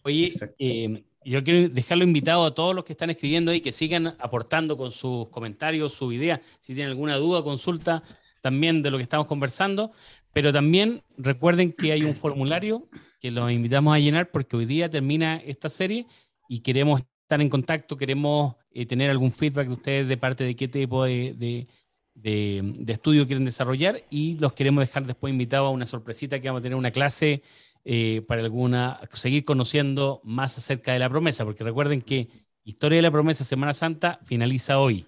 [0.02, 4.08] Oye, eh, yo quiero dejarlo invitado a todos los que están escribiendo y que sigan
[4.18, 8.02] aportando con sus comentarios, sus ideas, si tienen alguna duda, consulta
[8.42, 9.90] también de lo que estamos conversando,
[10.34, 12.90] pero también recuerden que hay un formulario
[13.20, 16.06] que los invitamos a llenar porque hoy día termina esta serie
[16.48, 20.56] y queremos estar en contacto, queremos eh, tener algún feedback de ustedes de parte de
[20.56, 21.66] qué tipo de,
[22.14, 26.60] de, estudio quieren desarrollar y los queremos dejar después invitados a una sorpresita que vamos
[26.60, 27.42] a tener una clase
[27.84, 32.28] eh, para alguna, seguir conociendo más acerca de la promesa, porque recuerden que
[32.68, 35.06] Historia de la Promesa Semana Santa finaliza hoy.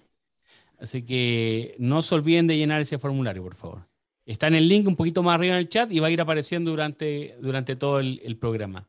[0.79, 3.87] Así que no se olviden de llenar ese formulario, por favor.
[4.25, 6.19] Está en el link un poquito más arriba en el chat y va a ir
[6.19, 8.87] apareciendo durante, durante todo el, programa.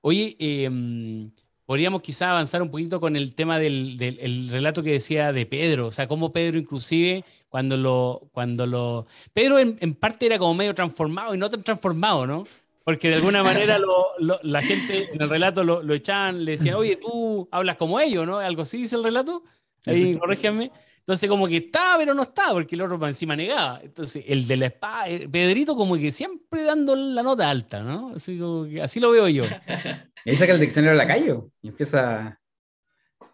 [0.00, 1.30] Oye, em,
[1.70, 5.86] podríamos quizá avanzar un poquito con el tema del, del relato que decía de Pedro,
[5.86, 8.28] o sea, cómo Pedro inclusive cuando lo...
[8.32, 12.42] Cuando lo Pedro en, en, parte era como medio transformado y no tan transformado, ¿no?
[12.82, 13.78] Porque de alguna manera
[14.18, 18.26] la gente en el relato lo, lo, echaban, le decían, oye, tú hablas como ellos,
[18.26, 18.38] ¿no?
[18.38, 19.44] Algo así dice el relato.
[19.86, 20.72] Ahí, corrígeme.
[20.98, 23.80] Entonces, como que está, pero no está, porque el otro encima negaba.
[23.82, 28.12] Entonces, el de la espada, eh, Pedrito, como que siempre dando la nota alta, ¿no?
[28.16, 28.40] Así,
[28.82, 29.44] así lo veo yo.
[30.24, 32.38] Y ahí saca el diccionario a la calle y empieza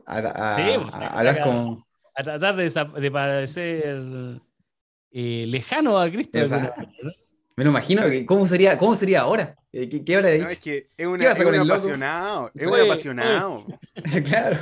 [0.06, 1.86] a, a, Sí, a- pues, a hablar como...
[2.14, 4.40] A tratar de, de parecer
[5.10, 6.38] eh, lejano a Cristo.
[6.38, 6.70] de.
[7.56, 9.56] Me lo imagino, que ¿cómo sería, cómo sería ahora?
[9.72, 10.48] Eh, ¿Qué, qué habrá No, dicho?
[10.48, 12.50] es que es, ¿Qué una, es con un apasionado.
[12.54, 13.66] Es un apasionado.
[14.24, 14.58] claro.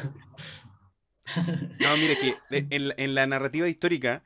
[1.81, 4.23] No, mire que de- en, la- en la narrativa histórica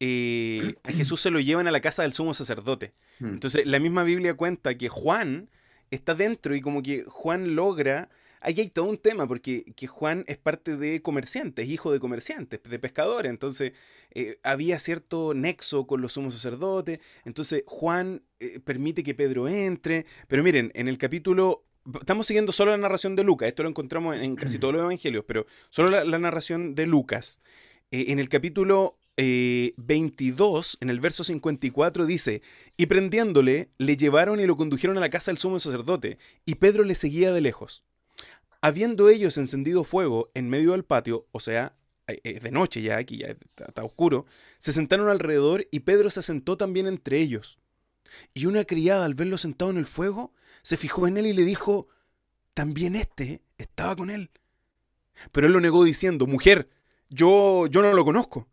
[0.00, 2.92] eh, a Jesús se lo llevan a la casa del sumo sacerdote.
[3.20, 3.26] Mm.
[3.34, 5.48] Entonces la misma Biblia cuenta que Juan
[5.90, 8.10] está dentro y como que Juan logra...
[8.40, 12.60] Aquí hay todo un tema porque que Juan es parte de comerciantes, hijo de comerciantes,
[12.62, 13.30] de pescadores.
[13.30, 13.72] Entonces
[14.12, 17.00] eh, había cierto nexo con los sumos sacerdotes.
[17.24, 20.06] Entonces Juan eh, permite que Pedro entre.
[20.28, 21.64] Pero miren, en el capítulo...
[21.98, 23.48] Estamos siguiendo solo la narración de Lucas.
[23.48, 27.40] Esto lo encontramos en, casi todos los evangelios, pero solo la, la narración de Lucas.
[27.90, 32.40] Eh, en el capítulo eh, 22, en el verso 54, dice,
[32.76, 36.84] y prendiéndole, le llevaron y lo condujeron a la casa del sumo sacerdote, y Pedro
[36.84, 37.82] le seguía de lejos.
[38.60, 41.72] Habiendo ellos encendido fuego en medio del patio, o sea,
[42.06, 44.24] eh, eh, de noche ya, aquí ya está, está oscuro,
[44.58, 47.58] se sentaron alrededor y Pedro se sentó también entre ellos.
[48.34, 51.42] Y una criada al verlo sentado en el fuego, se fijó en él y le
[51.42, 51.88] dijo,
[52.54, 54.30] también este estaba con él.
[55.32, 56.68] Pero él lo negó diciendo, mujer,
[57.10, 58.46] yo, yo no lo conozco.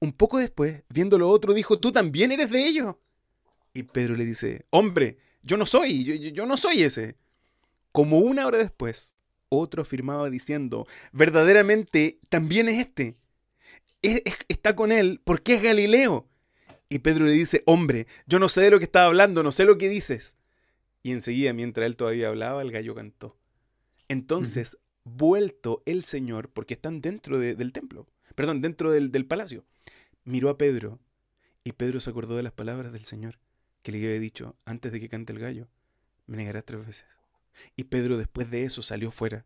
[0.00, 2.96] Un poco después, viendo lo otro, dijo, tú también eres de ellos.
[3.72, 7.16] Y Pedro le dice, hombre, yo no soy, yo, no soy ese.
[7.92, 9.14] Como una hora después,
[9.48, 13.16] otro afirmaba diciendo, verdaderamente también es este.
[14.02, 16.28] Es- es- está con él porque es Galileo.
[16.88, 19.64] Y Pedro le dice, hombre, yo no sé de lo que estás hablando, no sé
[19.64, 20.36] lo que dices.
[21.02, 23.36] Y enseguida, mientras él todavía hablaba, el gallo cantó.
[24.08, 29.64] Entonces, vuelto el Señor, porque están dentro de- del templo, perdón, dentro del, del palacio,
[30.24, 31.00] miró a Pedro
[31.62, 33.38] y Pedro se acordó de las palabras del Señor
[33.82, 35.68] que le había dicho antes de que cante el gallo,
[36.26, 37.04] me negarás tres veces.
[37.76, 39.44] Y Pedro después de eso salió fuera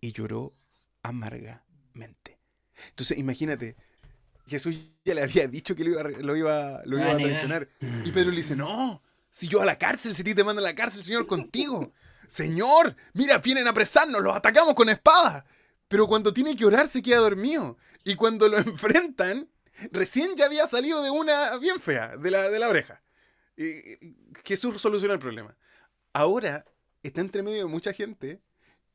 [0.00, 0.54] y lloró
[1.02, 2.38] amargamente.
[2.90, 3.76] Entonces, imagínate,
[4.46, 7.68] Jesús ya le había dicho que lo iba, lo iba, lo Va iba a traicionar.
[8.04, 10.68] Y Pedro le dice, no, si yo a la cárcel, si ti te mandan a
[10.68, 11.92] la cárcel, Señor, contigo.
[12.26, 15.44] Señor, mira, vienen a apresarnos, los atacamos con espada.
[15.88, 17.78] Pero cuando tiene que orar se queda dormido.
[18.04, 19.48] Y cuando lo enfrentan,
[19.92, 23.02] recién ya había salido de una bien fea, de la, de la oreja.
[23.56, 25.56] Y- y Jesús soluciona el problema.
[26.12, 26.64] Ahora
[27.02, 28.40] está entre medio de mucha gente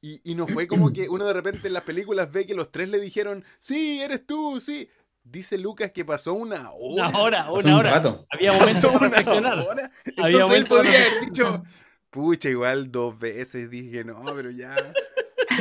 [0.02, 2.72] y, y no fue como que uno de repente en las películas ve que los
[2.72, 4.90] tres le dijeron, sí, eres tú, sí.
[5.26, 7.08] Dice Lucas que pasó una hora.
[7.08, 7.92] Una hora, una un hora.
[7.92, 8.26] rato.
[8.30, 9.60] Había momentos para reflexionar.
[9.60, 9.90] hora.
[10.18, 11.64] Había Entonces él momentos para podría haber dicho,
[12.10, 14.76] pucha, igual dos veces dije, no, pero ya.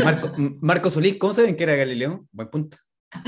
[0.02, 2.26] Marco, Marco Solís, ¿cómo saben que era Galileo?
[2.32, 2.76] Buen punto.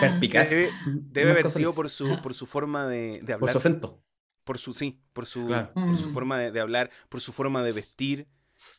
[0.00, 0.50] Perpicaz.
[0.50, 3.52] Debe, debe haber sido por su, por su forma de, de Por hablar.
[3.52, 4.02] su acento.
[4.44, 5.72] Por su, sí, por su, Claro.
[5.74, 6.12] por su Mm.
[6.14, 8.26] forma de, de hablar, por su forma de vestir.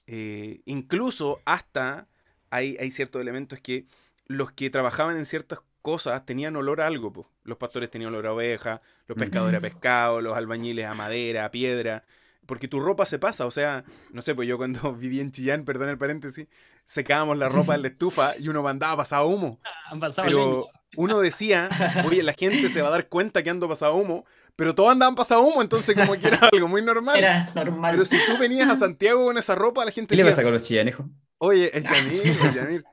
[0.07, 2.07] eh, incluso hasta
[2.49, 3.85] hay, hay ciertos elementos que
[4.25, 7.11] los que trabajaban en ciertas cosas tenían olor a algo.
[7.13, 7.29] po.
[7.43, 11.51] Los pastores tenían olor a oveja, los pescadores a pescado, los albañiles a madera, a
[11.51, 12.03] piedra.
[12.45, 15.65] Porque tu ropa se pasa, o sea, no sé, pues yo cuando viví en Chillán,
[15.65, 16.47] perdón el paréntesis,
[16.85, 19.59] secábamos la ropa en la estufa y uno mandaba pasado humo.
[19.99, 20.39] Pasado leña.
[20.41, 21.69] Pero uno decía,
[22.05, 24.25] oye, la gente se va a dar cuenta que ando pasado humo,
[24.55, 27.17] pero todos andaban pasado humo, entonces como que era algo muy normal.
[27.19, 27.91] Era normal.
[27.91, 30.43] Pero si tú venías a Santiago con esa ropa, la gente ¿Qué le decía, pasa
[30.43, 31.05] con los chillanejos?
[31.39, 32.85] oye, es Yamir, es Yamir.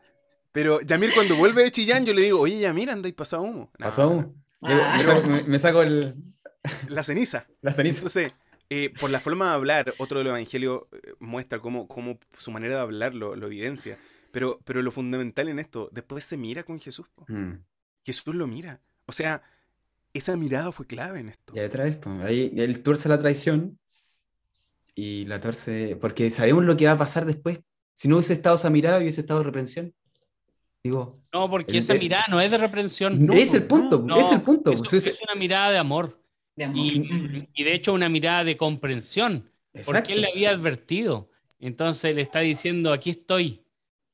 [0.53, 3.71] Pero Yamir cuando vuelve de Chillán, yo le digo, oye, Yamir, andáis pasado humo.
[3.79, 4.09] No, ¿Pasó?
[4.11, 4.35] uno?
[4.63, 4.95] Ah.
[4.99, 6.15] me, saco, me- me saco el-
[6.89, 7.47] La ceniza.
[7.61, 7.97] la ceniza.
[7.99, 8.33] Entonces,
[8.71, 12.51] eh, por la forma de hablar, otro de los evangelios eh, muestra cómo, cómo su
[12.51, 13.99] manera de hablar lo, lo evidencia.
[14.31, 17.07] Pero, pero lo fundamental en esto, después se mira con Jesús.
[17.29, 17.53] Mm.
[18.05, 18.81] Jesús lo mira.
[19.07, 19.43] O sea,
[20.13, 21.53] esa mirada fue clave en esto.
[21.57, 23.79] Y otra vez, pues, ahí él tuerce la traición
[24.95, 27.61] y la tuerce, porque sabemos lo que va a pasar después.
[27.95, 29.93] Si no hubiese estado esa mirada, hubiese estado reprensión.
[30.83, 33.25] Digo, No, porque el- esa el- mirada no es de reprensión.
[33.25, 34.73] No, es el punto, no, es el punto.
[34.73, 36.21] Eso pues, es una mirada de amor.
[36.57, 36.77] de amor.
[36.87, 39.51] Y, y de hecho una mirada de comprensión.
[39.73, 40.13] Porque Exacto.
[40.13, 41.31] él le había advertido.
[41.59, 43.65] Entonces le está diciendo, aquí estoy.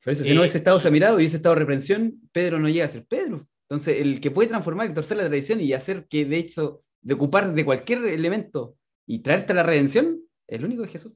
[0.02, 2.86] Por eso, si Eh, no hubiese estado esa mirada, hubiese estado reprensión, Pedro no llega
[2.86, 3.46] a ser Pedro.
[3.70, 7.14] Entonces, el que puede transformar y torcer la tradición y hacer que, de hecho, de
[7.14, 11.12] ocupar de cualquier elemento y traerte a la redención, es el único de Jesús.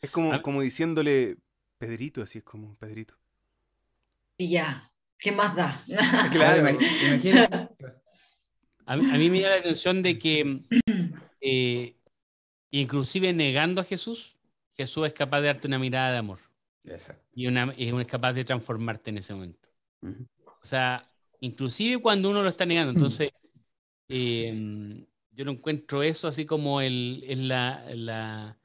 [0.00, 0.40] Es como, Ah.
[0.40, 1.36] como diciéndole,
[1.78, 3.14] Pedrito, así es como, Pedrito.
[4.38, 5.84] Y ya, ¿qué más da?
[6.32, 6.68] Claro.
[6.70, 7.68] Imagínate.
[8.86, 10.62] A, mí- a mí me da la atención de que,
[11.40, 11.96] eh,
[12.70, 14.38] inclusive negando a Jesús,
[14.74, 16.38] Jesús es capaz de darte una mirada de amor.
[16.84, 17.24] Exacto.
[17.34, 19.68] Y, una, y es capaz de transformarte en ese momento.
[20.62, 21.10] O sea,
[21.40, 22.92] inclusive cuando uno lo está negando.
[22.92, 23.30] Entonces,
[24.08, 28.58] eh, yo no encuentro eso así como el, es la, la-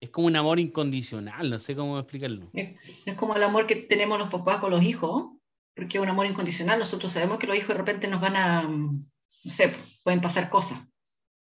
[0.00, 2.50] es como un amor incondicional, no sé cómo explicarlo.
[2.52, 5.30] Es, como el amor que tenemos los papás con los hijos,
[5.74, 6.78] porque es un amor incondicional.
[6.78, 10.78] Nosotros sabemos que los hijos de repente nos van a, no sé, pueden pasar cosas.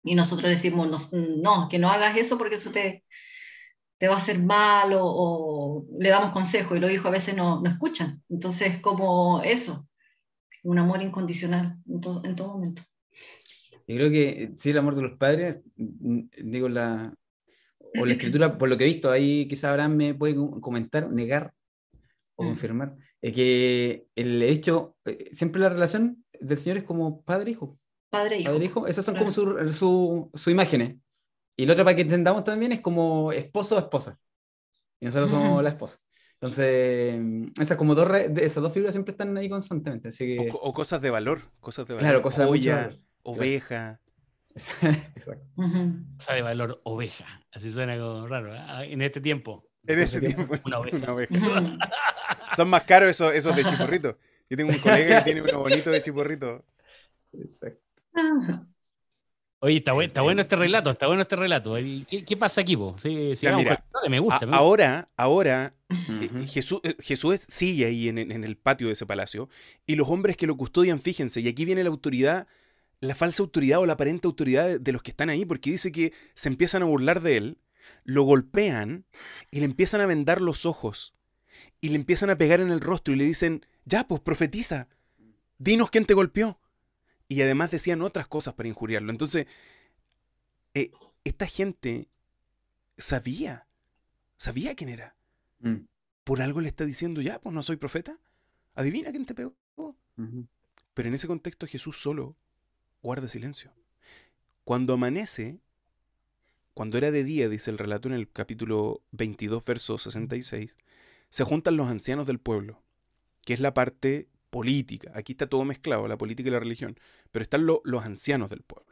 [0.05, 3.05] Y nosotros decimos, no, que no hagas eso porque eso te,
[3.99, 7.61] te va a hacer mal o, le damos consejo y los hijos a veces no,
[7.61, 8.22] no escuchan.
[8.28, 9.88] Entonces, como eso,
[10.66, 12.82] un amor incondicional en, en todo momento.
[13.86, 17.14] Yo creo que sí, el amor de los padres, digo, la,
[17.98, 21.52] o la escritura, por lo que he visto, ahí quizás Abraham me puede comentar, negar
[22.34, 22.46] o mm.
[22.48, 27.78] confirmar, es que el hecho, eh, siempre la relación del Señor es como padre-hijo.
[28.10, 28.50] Padre-hijo.
[28.50, 30.96] Padre-hijo, esas son como su, su, su imágenes.
[31.56, 34.18] Y lo otro para que entendamos también es como esposo o esposa.
[35.00, 35.98] Y nosotros somos la esposa.
[36.41, 37.18] Entonces,
[37.59, 38.09] esas como dos,
[38.41, 40.09] esas dos figuras siempre están ahí constantemente.
[40.09, 40.53] Así que...
[40.53, 42.03] o, cosas de valor, cosas de valor.
[42.03, 42.99] Claro, cosas de valor.
[43.22, 44.01] oveja.
[44.55, 45.32] Exacto.
[46.16, 47.43] Cosa de valor, oveja.
[47.53, 48.93] Así suena como raro, ¿eh?
[48.93, 49.66] en este tiempo.
[49.87, 51.78] En este tiempo, una oveja.
[52.57, 54.18] Son más caros esos, esos de chiporrito.
[54.51, 56.64] Yo tengo un colega que tiene uno bonito de chiporrito.
[57.32, 57.80] Exacto.
[59.61, 61.74] Oye, está, está, bueno este relato, está bueno este relato.
[61.74, 63.00] ¿Qué, qué pasa aquí, vos?
[63.00, 63.32] Sí,
[64.09, 64.46] me gusta.
[64.52, 69.48] ahora, ahora, eh, Jesús, eh, Jesús sigue ahí en, en, el patio de ese palacio
[69.86, 72.46] y los hombres que lo custodian, fíjense, y aquí viene la autoridad
[73.00, 76.12] la falsa autoridad o la aparente autoridad de los que están ahí, porque dice que
[76.34, 77.59] se empiezan a burlar de él,
[78.04, 79.04] lo golpean
[79.50, 81.14] y le empiezan a vendar los ojos
[81.80, 84.88] y le empiezan a pegar en el rostro y le dicen, ya, pues profetiza,
[85.59, 86.59] dinos quién te golpeó.
[87.29, 89.11] Y además decían otras cosas para injuriarlo.
[89.11, 89.47] Entonces,
[90.74, 90.91] eh,
[91.24, 92.09] esta gente
[92.97, 93.66] sabía,
[94.37, 95.16] sabía quién era.
[95.61, 95.87] Mm.
[96.24, 98.18] Por algo le está diciendo, ya, pues no soy profeta.
[98.74, 99.55] Adivina quién te pegó.
[100.95, 102.37] Pero en ese contexto Jesús solo
[103.03, 103.72] guarda silencio.
[104.64, 105.61] Cuando amanece,
[106.74, 110.77] cuando era de día, dice el relato en el capítulo 22, verso 66,
[111.31, 112.83] se juntan los ancianos del pueblo,
[113.45, 115.12] que es la parte política.
[115.14, 116.99] Aquí está todo mezclado, la política y la religión,
[117.30, 118.86] pero están los ancianos del pueblo.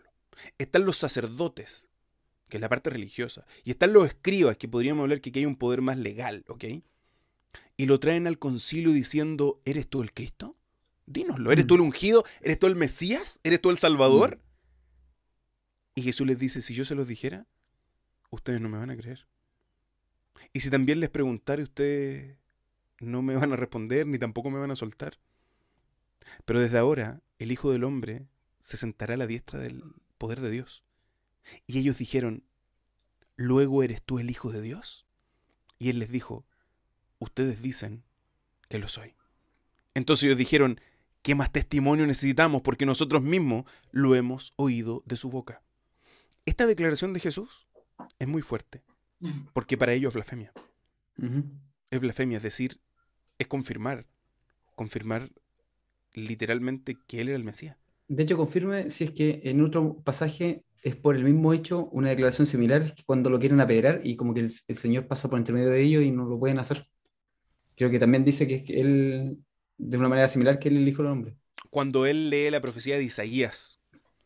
[0.59, 1.89] Están los sacerdotes,
[2.49, 5.47] que es la parte religiosa, y están los escribas, que podríamos hablar que aquí hay
[5.47, 6.65] un poder más legal, ¿ok?
[7.77, 10.57] Y lo traen al concilio diciendo, ¿eres tú el Cristo?
[11.07, 11.53] Dínoslo.
[11.53, 11.69] ¿Eres mm.
[11.69, 12.25] tú el ungido?
[12.41, 13.41] ¿Eres tú el Mesías?
[13.43, 14.37] ¿Eres tú el Salvador?
[14.37, 14.41] Mm.
[15.97, 17.47] Y Jesús les dice, si yo se los dijera,
[18.31, 19.27] ustedes no me van a creer.
[20.53, 22.37] Y si también les preguntare, ustedes
[23.01, 25.19] no me van a responder ni tampoco me van a soltar.
[26.45, 28.27] Pero desde ahora el Hijo del Hombre
[28.61, 29.83] se sentará a la diestra del
[30.19, 30.85] poder de Dios.
[31.67, 32.45] Y ellos dijeron,
[33.37, 35.07] ¿luego eres tú el Hijo de Dios?
[35.79, 36.47] Y él les dijo,
[37.19, 38.05] ustedes dicen
[38.69, 39.15] que lo soy.
[39.95, 40.81] Entonces ellos dijeron,
[41.25, 42.61] ¿Qué más testimonio necesitamos?
[42.61, 45.63] Porque nosotros mismos lo hemos oído de su boca.
[46.45, 47.67] Esta declaración de Jesús
[48.19, 48.85] es muy fuerte,
[49.55, 50.53] porque para ellos es blasfemia.
[51.91, 52.79] Es blasfemia, es decir,
[53.39, 54.07] es confirmar,
[54.75, 55.31] confirmar
[56.15, 57.77] literalmente que Él era el Mesías.
[58.09, 62.11] De hecho, confirme si es que en otro pasaje es por el mismo hecho una
[62.11, 65.71] declaración similar cuando lo quieren apedrear y como que el, Señor pasa por entre medio
[65.71, 66.87] de ellos y no lo pueden hacer.
[67.77, 69.39] Creo que también dice que, que Él
[69.79, 71.37] de una manera similar que él el Hijo del Hombre.
[71.71, 73.81] Cuando él lee la profecía de Isaías.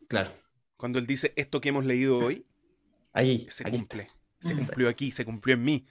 [0.09, 0.33] Claro.
[0.77, 2.47] Cuando él dice esto que hemos leído hoy,
[3.13, 4.09] ahí se cumple.
[4.41, 5.87] Se cumplió aquí, se cumplió en mí.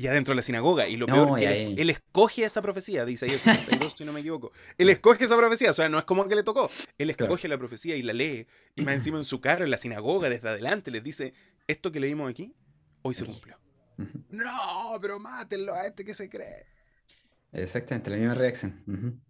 [0.00, 0.88] Y adentro de la sinagoga.
[0.88, 4.20] Y lo peor es que él, escoge esa profecía de Isaías 62, si no me
[4.20, 4.52] equivoco.
[4.78, 5.70] Él escoge esa profecía.
[5.70, 6.70] O sea, no es como que le tocó.
[6.96, 8.46] Él escoge la profecía y la lee.
[8.76, 11.34] Y más encima en su carro, en la sinagoga, desde adelante, les dice,
[11.66, 12.54] esto que leímos aquí,
[13.02, 13.58] hoy se cumplió.
[14.30, 16.66] No, pero mátenlo a este que se cree.
[17.52, 19.20] Exactamente, la misma reacción.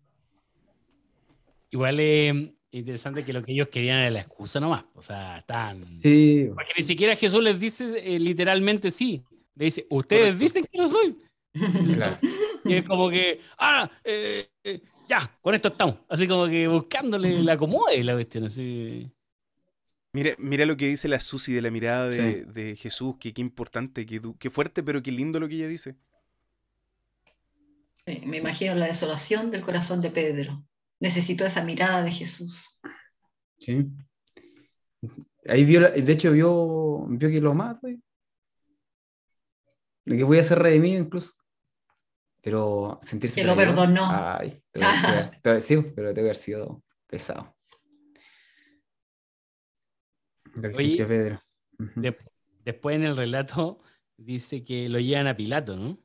[1.70, 2.34] Igual es
[2.72, 4.84] interesante que lo que ellos querían era la excusa nomás.
[4.94, 5.84] O sea, están.
[6.00, 6.50] Sí.
[6.54, 9.24] Porque ni siquiera Jesús les dice eh, literalmente sí.
[9.58, 11.18] Le dice, ustedes dicen que no soy.
[11.94, 12.18] Claro.
[12.64, 15.96] Y es como que, ah, eh, eh, ya, con esto estamos.
[16.08, 18.44] Así como que buscándole la acomode la cuestión.
[18.44, 19.10] Así.
[20.12, 24.06] Mira, mira lo que dice la Susi de la mirada de, Jesús, que qué importante,
[24.06, 25.96] qué fuerte, pero qué lindo lo que ella dice
[28.24, 30.64] me imagino la desolación del corazón de Pedro.
[31.00, 32.56] Necesito esa mirada de Jesús.
[33.58, 33.86] Sí.
[35.46, 37.88] Ahí vio, de hecho, vio, vio que lo mata.
[40.08, 41.34] Lo que voy a hacer redimido incluso.
[42.40, 43.42] Pero sentirse.
[43.42, 44.08] Que lo perdonó.
[44.10, 44.62] Ay,
[45.60, 47.54] sí, pero debe haber sido pesado.
[50.74, 51.42] Oye, Pedro.
[52.64, 53.80] después en el relato
[54.16, 55.98] dice que lo llevan a Pilato, ¿no?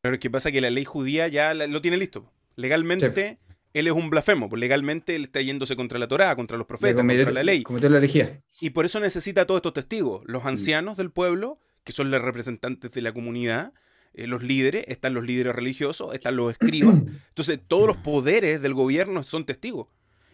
[0.00, 2.32] Pero que pasa que la ley judía ya lo tiene listo.
[2.56, 3.38] Legalmente,
[3.74, 4.48] él es un blasfemo.
[4.48, 7.62] Pues legalmente él está yéndose contra la Torá, contra los profetas, contra la ley.
[7.62, 8.42] Cometió la herejía.
[8.58, 10.48] Y por eso necesita todos estos testigos, los mm.
[10.48, 13.72] ancianos del pueblo, que son los representantes de la comunidad,
[14.12, 16.96] eh, los líderes, están los líderes religiosos, están los escribas.
[17.30, 19.88] Entonces, todos los poderes del gobierno son testigos.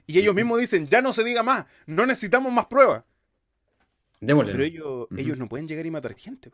[0.05, 3.05] Y ellos mismos dicen, ya no se diga más, no necesitamos más pruebas.
[4.19, 6.51] Pero ellos, ellos no pueden llegar y matar gente.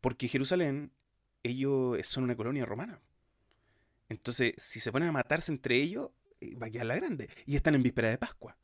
[0.00, 0.90] Porque Jerusalén,
[1.44, 2.98] ellos son una colonia romana.
[4.08, 6.10] Entonces, si se ponen a matarse entre ellos,
[6.40, 7.30] eh, va a quedar la grande.
[7.46, 8.56] Y están en víspera de Pascua.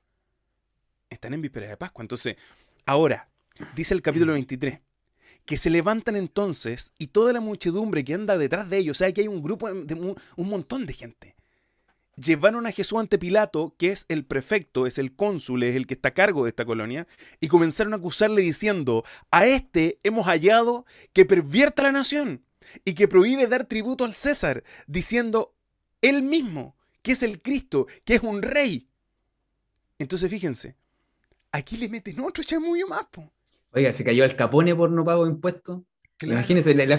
[1.08, 2.02] Están en víspera de Pascua.
[2.02, 2.34] Entonces,
[2.86, 3.28] ahora,
[3.76, 4.80] dice el capítulo 23,
[5.51, 9.11] que se levantan entonces y toda la muchedumbre que anda detrás de ellos, o sea
[9.11, 11.34] que hay un grupo de un montón de gente.
[12.14, 15.94] Llevaron a Jesús ante Pilato, que es el prefecto, es el cónsul, es el que
[15.94, 17.09] está a cargo de esta colonia,
[17.40, 22.44] y comenzaron a acusarle diciendo, a este hemos hallado que pervierta la nación
[22.84, 25.57] y que prohíbe dar tributo al César, diciendo
[26.01, 28.88] él mismo que es el Cristo, que es un rey.
[29.98, 30.76] Entonces fíjense,
[31.51, 33.07] aquí le meten otro chamullo más.
[33.72, 35.80] Oiga, se cayó el capone por no pago de impuestos.
[36.22, 36.98] Imagínense, la,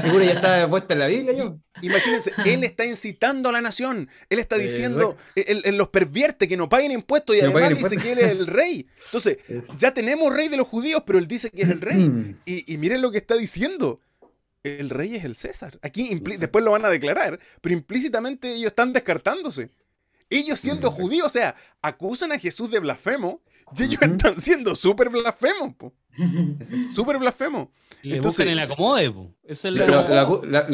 [0.00, 1.54] figura ya está puesta en la Biblia.
[1.82, 4.08] Imagínense, él está incitando a la nación.
[4.30, 8.18] Él está diciendo, él, los pervierte que no paguen impuestos y además dice que él
[8.18, 8.86] es el rey.
[9.06, 9.38] Entonces,
[9.78, 12.36] ya tenemos rey de los judíos, pero él dice que es el rey.
[12.46, 14.00] y, miren lo que está diciendo.
[14.62, 15.78] El rey es el César.
[15.82, 19.70] Aquí después lo van a declarar, pero implícitamente ellos están descartándose.
[20.28, 23.42] Ellos siendo judíos, o sea, acusan a Jesús de blasfemo
[23.74, 25.74] y ellos están siendo súper blasfemos.
[26.94, 27.70] Súper blasfemo.
[28.02, 29.34] Le Entonces, en el acomode.
[29.42, 30.20] Es el la,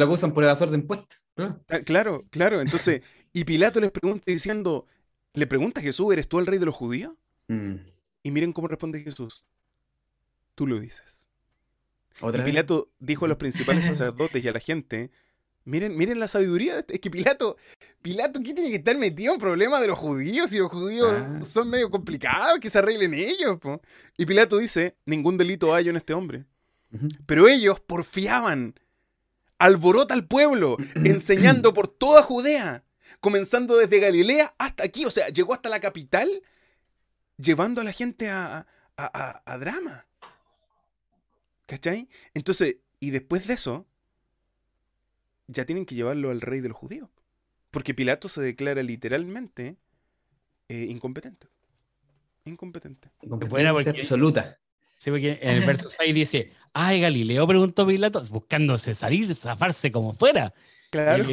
[0.05, 1.21] acusan por evasor de impuestos.
[1.37, 2.61] Ah, claro, claro.
[2.61, 4.87] Entonces, y Pilato les pregunta diciendo,
[5.35, 7.13] le pregunta a Jesús, ¿eres tú el rey de los judíos?
[7.49, 7.75] Mm.
[8.23, 9.45] Y miren cómo responde Jesús.
[10.55, 11.29] Tú lo dices.
[12.23, 15.11] y Pilato dijo a los principales sacerdotes y a la gente,
[15.65, 16.85] Miren, miren la sabiduría.
[16.89, 17.57] Es que Pilato,
[18.01, 20.53] Pilato, ¿qué tiene que estar metido en problemas de los judíos?
[20.53, 21.43] Y los judíos ah.
[21.43, 23.59] son medio complicados, que se arreglen ellos.
[24.17, 26.45] Y Pilato dice, ningún delito hay en este hombre.
[27.27, 28.75] Pero ellos porfiaban.
[29.59, 32.85] Alborota al pueblo, enseñando por toda Judea,
[33.21, 35.05] comenzando desde Galilea hasta aquí.
[35.05, 36.29] O sea, llegó hasta la capital,
[37.37, 40.07] llevando a la gente a, a, a drama.
[41.67, 42.09] ¿Cachai?
[42.35, 43.87] Entonces, y después de eso,
[45.47, 47.09] ya tienen que llevarlo al rey de los judíos.
[47.71, 49.77] Porque Pilato se declara literalmente
[50.69, 51.49] eh, incompetente.
[52.45, 53.11] Incompetente.
[53.23, 54.59] Incompetencia absoluta.
[54.97, 60.13] Sí, porque en el verso 6 dice, ay, Galileo, preguntó Pilato, buscándose salir, zafarse como
[60.13, 60.55] fuera.
[60.91, 61.25] Claro.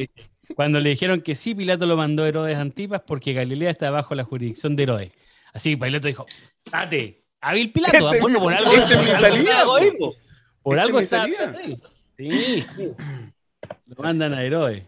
[0.56, 4.16] cuando le dijeron que sí, Pilato lo mandó a Herodes Antipas porque Galilea está bajo
[4.16, 5.12] la jurisdicción de Herodes.
[5.54, 6.26] Así Pilato dijo,
[6.72, 8.72] date, hábil Pilato, este, por algo.
[8.72, 9.66] Este es mi salida.
[10.64, 11.28] Por algo está.
[12.18, 12.66] Sí.
[13.86, 14.88] Lo mandan a héroe.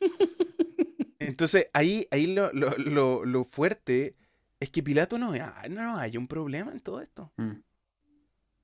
[1.18, 4.16] Entonces, ahí, ahí lo, fuerte
[4.60, 5.32] es que Pilato no,
[5.70, 7.32] no hay un problema en todo esto.
[7.36, 7.60] Mm.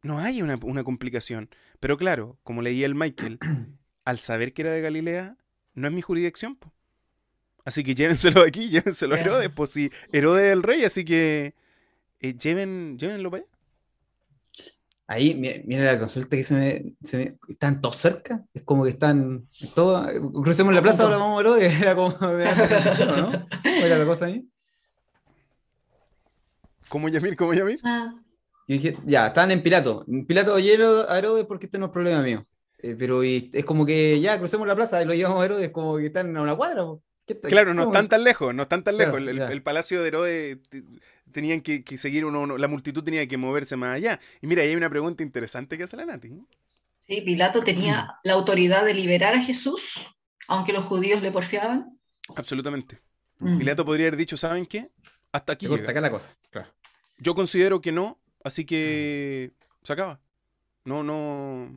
[0.05, 1.49] No hay una, complicación.
[1.81, 3.39] Pero claro, como leía el Michael,
[4.05, 5.37] al saber que era de Galilea,
[5.75, 6.59] no es mi jurisdicción.
[7.65, 9.51] Así que llévenselo aquí, llévenselo a Herodes.
[9.51, 11.55] Pues si Herodes es el rey, así que
[12.21, 13.54] eh, lleven, llévenlo para allá.
[15.07, 18.43] Ahí, mira la consulta que se me, se me, Están todos cerca.
[18.55, 20.11] Es como que están todos.
[20.43, 21.73] Crucemos la plaza, ahora vamos a ver.
[21.73, 22.11] Era como.
[22.11, 22.19] ¿no?
[22.21, 24.49] ¿Cómo era la cosa ahí?
[26.89, 27.37] ¿Cómo Yamir?
[27.37, 27.81] ¿Cómo Yamir?
[27.85, 28.15] Ah.
[28.67, 30.07] Yo dije, ya, están en Pilato.
[30.27, 32.47] Pilato hielo a Herodes porque este no es problema mío.
[32.79, 35.97] Eh, pero es como que ya crucemos la plaza y lo llevamos a Herodes, como
[35.99, 36.85] que están a una cuadra.
[37.43, 39.19] Claro, no están tan lejos, no están tan lejos.
[39.19, 40.59] el, palacio de Herodes
[41.35, 44.21] tenían que, seguir uno, la multitud tenía que moverse más allá.
[44.41, 46.29] Y mira, ahí hay una pregunta interesante que hace la Nati.
[47.09, 49.83] Sí, Pilato tenía la autoridad de liberar a Jesús,
[50.47, 51.99] aunque los judíos le porfiaban.
[52.37, 53.01] Absolutamente.
[53.41, 53.59] Mm.
[53.59, 54.91] Pilato podría haber dicho, ¿saben qué?
[55.33, 55.67] Hasta aquí.
[55.67, 55.91] Llega.
[55.91, 56.37] acá la cosa.
[57.19, 59.51] Yo considero que no, así que
[59.83, 60.21] se acaba.
[60.85, 61.77] No, no.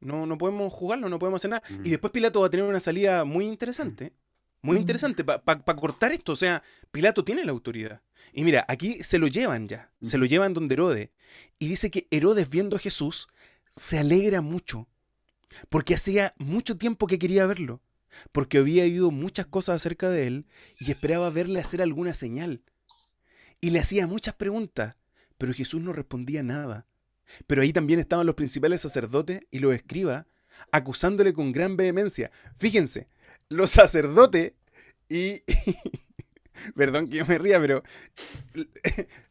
[0.00, 1.62] No, no podemos jugarlo, no podemos hacer nada.
[1.82, 4.12] Y después Pilato va a tener una salida muy interesante.
[4.64, 6.32] Muy interesante, para cortar esto.
[6.32, 8.00] O sea, Pilato tiene la autoridad.
[8.32, 11.10] Y mira, aquí se lo llevan ya, se lo llevan donde Herodes.
[11.58, 13.28] Y dice que Herodes viendo a Jesús
[13.76, 14.88] se alegra mucho,
[15.68, 17.82] porque hacía mucho tiempo que quería verlo,
[18.32, 20.46] porque había oído muchas cosas acerca de él
[20.78, 22.62] y esperaba verle hacer alguna señal.
[23.60, 24.96] Y le hacía muchas preguntas,
[25.36, 26.86] pero Jesús no respondía nada.
[27.46, 30.24] Pero ahí también estaban los principales sacerdotes y los escribas
[30.72, 32.30] acusándole con gran vehemencia.
[32.56, 33.08] Fíjense,
[33.48, 34.52] los sacerdotes
[35.08, 35.42] y,
[36.76, 37.82] perdón que yo me ría, pero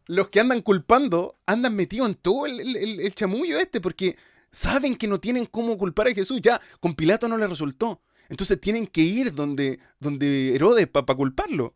[0.08, 4.18] los que andan culpando andan metidos en todo el, chamullo este, porque
[4.52, 6.40] saben que no tienen cómo culpar a Jesús.
[6.42, 8.02] Ya, con Pilato no le resultó.
[8.30, 11.76] Entonces tienen que ir donde, donde Herodes para culparlo.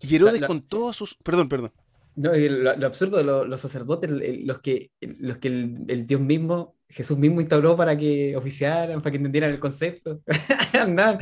[0.00, 1.14] Y Herodes con todos sus...
[1.16, 1.72] Perdón, perdón.
[2.14, 4.10] No, lo, absurdo de los sacerdotes,
[4.44, 9.16] los que, los que el, Dios mismo Jesús mismo instauró para que oficiaran, para que
[9.18, 10.20] entendieran el concepto.
[10.72, 11.18] andaban,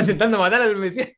[0.00, 1.08] intentando matar al Mesías.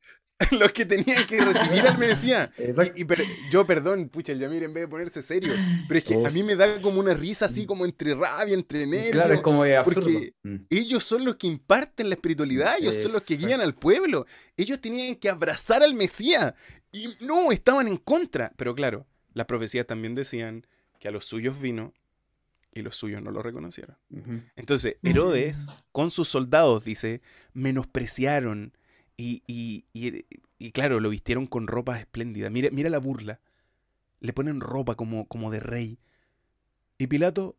[0.50, 2.50] los que tenían que recibir al Mesías.
[2.96, 3.06] Y,
[3.50, 5.54] yo, perdón, pucha, el Yamir en vez de ponerse serio,
[5.88, 8.86] pero es que a mí me da como una risa así como entre rabia, entre
[8.86, 9.12] nervios.
[9.12, 10.02] Claro, es como absurdo.
[10.02, 10.56] Porque mm.
[10.70, 14.26] ellos son los que imparten la espiritualidad, ellos son los que guían al pueblo.
[14.56, 16.54] Ellos tenían que abrazar al Mesías
[16.90, 18.52] y no, estaban en contra.
[18.56, 20.66] Pero claro, las profecías también decían
[20.98, 21.92] que a los suyos vino
[22.74, 23.96] y los suyos no lo reconocieron.
[24.56, 27.20] Entonces, Herodes, con sus soldados, dice,
[27.52, 28.76] menospreciaron
[29.16, 29.84] y,
[30.72, 32.50] claro, lo vistieron con ropa espléndida.
[32.50, 33.40] Mira, mira la burla.
[34.20, 35.98] Le ponen ropa como, como de rey.
[36.98, 37.56] Y Pilato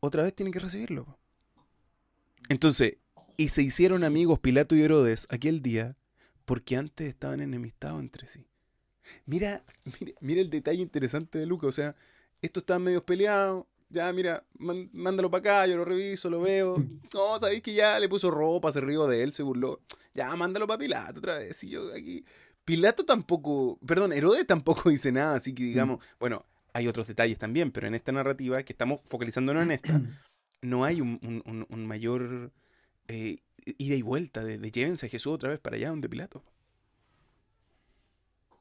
[0.00, 1.18] otra vez tiene que recibirlo.
[2.48, 2.98] Entonces,
[3.36, 5.96] y se hicieron amigos Pilato y Herodes aquel día
[6.44, 8.46] porque antes estaban enemistados entre sí.
[9.26, 9.64] Mira,
[10.00, 11.68] mira, mira el detalle interesante de Lucas.
[11.68, 11.96] O sea,
[12.42, 16.76] estos estaban medio peleados, ya, mira, mándalo para acá, yo lo reviso, lo veo.
[17.14, 19.80] No, sabéis que ya le puso ropa, se rió de él, se burló.
[20.14, 21.62] Ya, mándalo para Pilato otra vez.
[21.62, 22.24] Y yo aquí.
[22.64, 27.70] Pilato tampoco, perdón, Herodes tampoco dice nada, así que digamos, bueno, hay otros detalles también,
[27.70, 30.00] pero en esta narrativa, que estamos focalizándonos en esta,
[30.62, 32.52] no hay un, mayor
[33.08, 33.38] eh,
[33.78, 36.42] ida y vuelta de, de, llévense a Jesús otra vez para allá donde Pilato.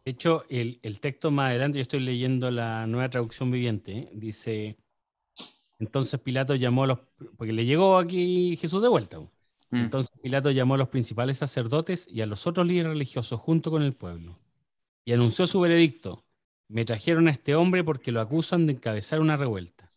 [0.05, 4.09] De hecho, el, texto más adelante, yo estoy leyendo la nueva traducción viviente, ¿eh?
[4.13, 4.75] dice,
[5.84, 6.99] entonces Pilato llamó a los,
[7.38, 9.19] porque le llegó aquí Jesús de vuelta.
[9.19, 9.75] Mm.
[9.75, 13.84] Entonces Pilato llamó a los principales sacerdotes y a los otros líderes religiosos junto con
[13.84, 14.39] el pueblo
[15.05, 16.23] y anunció su veredicto.
[16.69, 19.91] Me trajeron a este hombre porque lo acusan de encabezar una revuelta.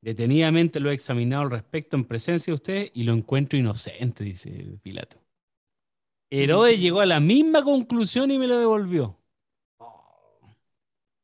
[0.00, 4.78] Detenidamente lo he examinado al respecto en presencia de ustedes y lo encuentro inocente, dice
[4.82, 5.18] Pilato.
[6.30, 6.80] Herodes mm.
[6.80, 9.16] llegó a la misma conclusión y me lo devolvió.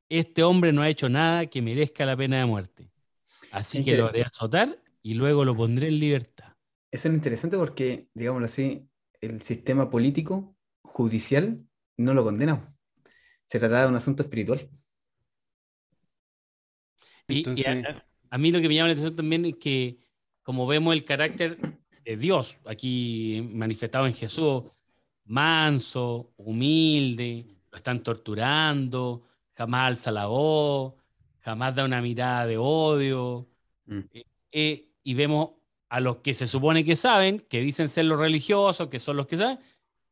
[0.09, 2.94] Este hombre no ha hecho nada que merezca la pena de muerte.
[3.55, 6.55] Así que lo haré azotar y luego lo pondré en libertad.
[6.91, 8.89] Eso es interesante porque, digámoslo así,
[9.21, 11.65] el sistema político, judicial,
[11.97, 12.75] no lo condena.
[13.45, 14.69] Se trata de un asunto espiritual.
[17.29, 17.45] Y,
[18.29, 20.01] a, mí lo que me llama la atención también es que,
[20.43, 21.57] como vemos el carácter
[22.05, 24.65] de Dios aquí manifestado en Jesús,
[25.27, 30.95] manso, humilde, lo están torturando, jamás alza la voz,
[31.45, 33.47] jamás da una mirada de odio.
[33.87, 33.99] Mm.
[34.13, 35.51] Eh, eh, y vemos
[35.91, 39.27] a los que se supone que saben, que dicen ser los religiosos, que son los
[39.27, 39.59] que saben,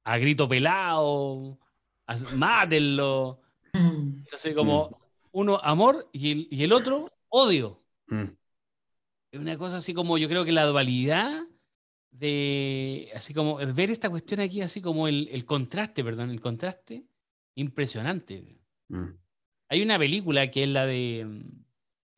[0.05, 1.59] a grito pelado,
[2.37, 3.41] mátenlo.
[3.73, 4.95] Entonces, como mm.
[5.33, 7.83] uno amor y el, otro odio.
[8.09, 8.25] Mm.
[9.33, 11.45] Es una cosa así como, yo creo que la dualidad
[12.11, 17.07] de, así como, ver esta cuestión aquí, así como el, contraste, perdón, el contraste,
[17.55, 18.61] impresionante.
[19.73, 21.25] Hay una película que es la de.
[21.27, 21.65] Mm,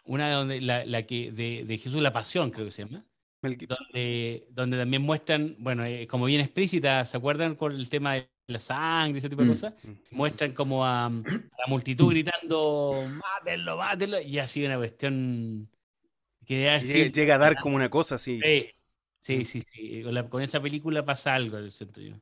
[0.06, 3.04] una donde la, que de, Jesús la Pasión, creo que se llama.
[3.42, 8.28] Donde, donde, también muestran, bueno, eh, como bien explícita, ¿se acuerdan con el tema de
[8.48, 9.74] la sangre, ese tipo de mm, cosas?
[10.10, 15.68] Muestran como mm, a, la multitud gritando, mátenlo, mátenlo, y así una cuestión
[16.44, 16.80] que
[17.14, 18.40] llega, a dar como una cosa así.
[19.20, 20.02] Sí, sí, sí.
[20.28, 22.16] Con, esa película pasa algo, siento yo.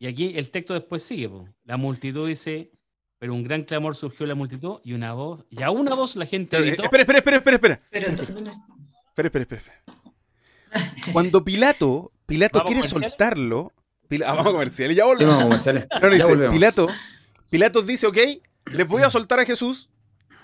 [0.00, 1.30] Y aquí el texto después sigue.
[1.64, 2.72] La multitud dice,
[3.18, 6.16] pero un gran clamor surgió de la multitud y una voz, y a una voz
[6.16, 6.84] la gente gritó.
[6.84, 7.80] Espera, espera, espera, espera, espera.
[7.90, 9.82] Espera, espera, espera.
[11.12, 13.72] Cuando Pilato, Pilato quiere soltarlo,
[14.24, 15.42] ah, vamos a comerciales, ya volvemos.
[15.42, 15.86] comerciales.
[15.90, 16.54] ya volvemos.
[16.54, 16.88] Pilato,
[17.50, 18.18] Pilato dice, ok,
[18.72, 19.90] les voy a soltar a Jesús,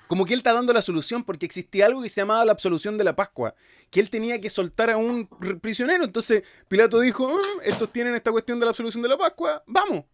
[0.09, 2.99] como que él está dando la solución, porque existía algo que se llamaba la absolución
[2.99, 3.55] de la Pascua,
[3.91, 5.29] que él tenía que soltar a un
[5.61, 6.05] prisionero.
[6.05, 10.05] Entonces Pilato dijo, mm, estos tienen esta cuestión de la absolución de la Pascua, vamos.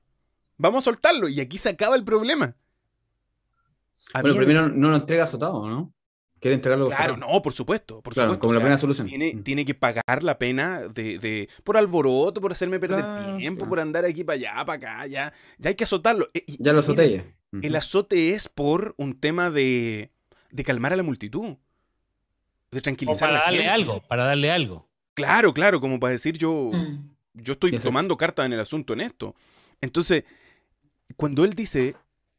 [0.61, 1.29] Vamos a soltarlo.
[1.29, 2.55] Y aquí se acaba el problema.
[4.13, 5.93] Pero primero no lo entrega azotado, ¿no?
[6.39, 8.01] Quiere entregarlo Claro, no, por supuesto.
[8.03, 8.39] Por supuesto.
[8.41, 9.07] Como la pena solución.
[9.07, 9.43] Mm.
[9.43, 14.23] Tiene, que pagar la pena de, por alboroto, por hacerme perder tiempo, por andar aquí
[14.23, 15.33] para allá, para acá, ya.
[15.59, 16.29] Ya hay que azotarlo.
[16.35, 20.11] E, ya lo azoté El azote es por un tema de,
[20.65, 21.57] calmar a la multitud.
[22.71, 24.89] De tranquilizar para darle algo, para darle algo.
[25.15, 27.11] Claro, claro, como para decir yo, mm.
[27.35, 29.35] yo estoy tomando carta en el asunto en esto.
[29.81, 30.25] Entonces,
[31.21, 31.97] cuando él dice,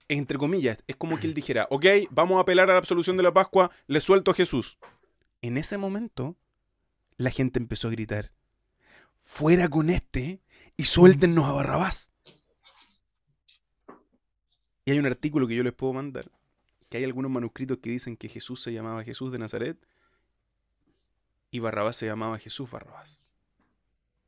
[0.08, 3.22] entre comillas, es como que él dijera, ok, vamos a apelar a la absolución de
[3.22, 4.80] la Pascua, le suelto a Jesús.
[5.44, 6.36] En ese momento,
[7.18, 8.32] la gente empezó a gritar,
[9.20, 10.42] fuera con este
[10.78, 12.12] y suéltennos a Barrabás.
[14.84, 16.32] Y hay un artículo que yo les puedo mandar,
[16.90, 19.78] que hay algunos manuscritos que dicen que Jesús se llamaba Jesús de Nazaret
[21.52, 23.24] y Barrabás se llamaba Jesús Barrabás.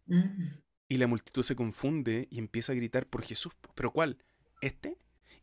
[0.06, 0.49] Mm.
[0.89, 3.51] Y la multitud se confunde y empieza a gritar por Jesús.
[3.74, 4.20] ¿Pero cuál?
[4.66, 4.97] Este.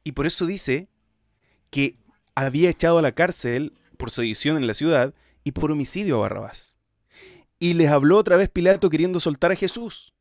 [0.05, 0.89] Y por eso dice
[1.71, 1.97] que
[2.35, 5.14] había echado a la cárcel por sedición en la ciudad
[5.45, 6.77] y por homicidio a Barrabás.
[7.59, 10.14] Y les habló otra vez Pilato queriendo soltar a Jesús.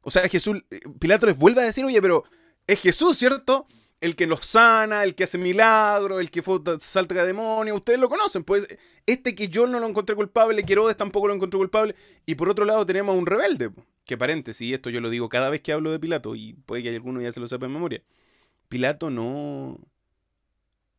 [0.00, 2.24] O sea, Jesús, eh, Pilato les vuelve a decir, oye, pero
[2.66, 3.66] es Jesús, ¿cierto?
[4.00, 6.42] El que nos sana, el que hace milagros, el que
[6.78, 8.44] salta a demonios, ustedes lo conocen.
[8.44, 8.66] Pues
[9.06, 11.94] este que yo no lo encontré culpable, que Herodes tampoco lo encontró culpable.
[12.24, 13.70] Y por otro lado tenemos a un rebelde.
[14.04, 16.90] Que paréntesis, esto yo lo digo cada vez que hablo de Pilato, y puede que
[16.90, 18.02] alguno ya se lo sepa en memoria.
[18.68, 19.78] Pilato no...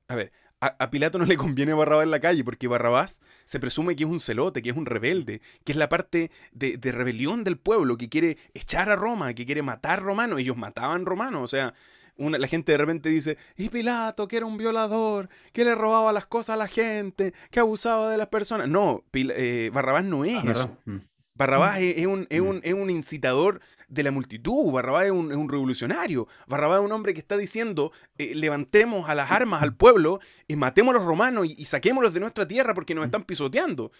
[0.07, 3.95] A ver, a, Pilato no le conviene Barrabás en la calle, porque Barrabás se presume
[3.95, 7.57] que es un celote, que es un rebelde, que es la parte de, rebelión del
[7.57, 10.39] pueblo, que quiere echar a Roma, que quiere matar romanos.
[10.39, 11.73] Ellos mataban romanos, o sea,
[12.17, 16.11] una, la gente de repente dice, y Pilato, que era un violador, que le robaba
[16.11, 18.67] las cosas a la gente, que abusaba de las personas.
[18.67, 20.77] No, eh, Barrabás no es ah, eso.
[20.85, 20.97] Mm.
[21.35, 22.47] Barrabás es, un, es, mm.
[22.47, 26.85] un, es, un, incitador de la multitud, Barrabás es un, es un revolucionario, Barrabás es
[26.85, 30.97] un hombre que está diciendo, eh, levantemos a las armas al pueblo y matemos a
[30.97, 33.91] los romanos y, saquémoslos de nuestra tierra porque nos están pisoteando.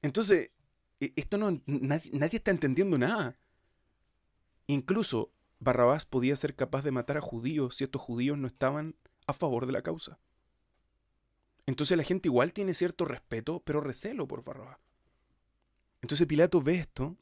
[0.00, 0.50] Entonces,
[1.00, 3.36] e, esto no, nadie, nadie está entendiendo nada.
[4.68, 8.94] Incluso Barrabás podía ser capaz de matar a judíos si estos judíos no estaban
[9.26, 10.18] a favor de la causa.
[11.66, 14.78] Entonces la gente igual tiene cierto respeto, pero recelo por Barrabás.
[16.00, 17.16] Entonces Pilato ve esto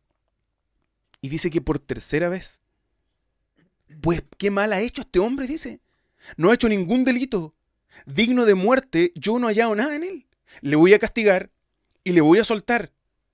[1.21, 2.62] y dice que por tercera vez,
[4.01, 5.81] pues qué mal ha hecho este hombre, dice.
[6.37, 7.55] No ha hecho ningún delito.
[8.07, 10.27] Digno de muerte, yo no he hallado nada en él.
[10.61, 11.51] Le voy a castigar
[12.05, 12.93] y le voy a soltar.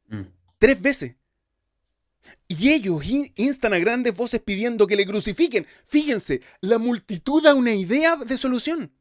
[0.09, 0.22] Mm.
[0.59, 1.16] Tres veces.
[2.49, 3.05] Y ellos
[3.37, 5.66] instan a grandes voces pidiendo que le crucifiquen.
[5.84, 8.93] Fíjense, la multitud da una idea de solución.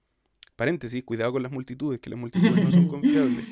[0.56, 3.46] Paréntesis, cuidado con las multitudes, que las multitudes no son confiables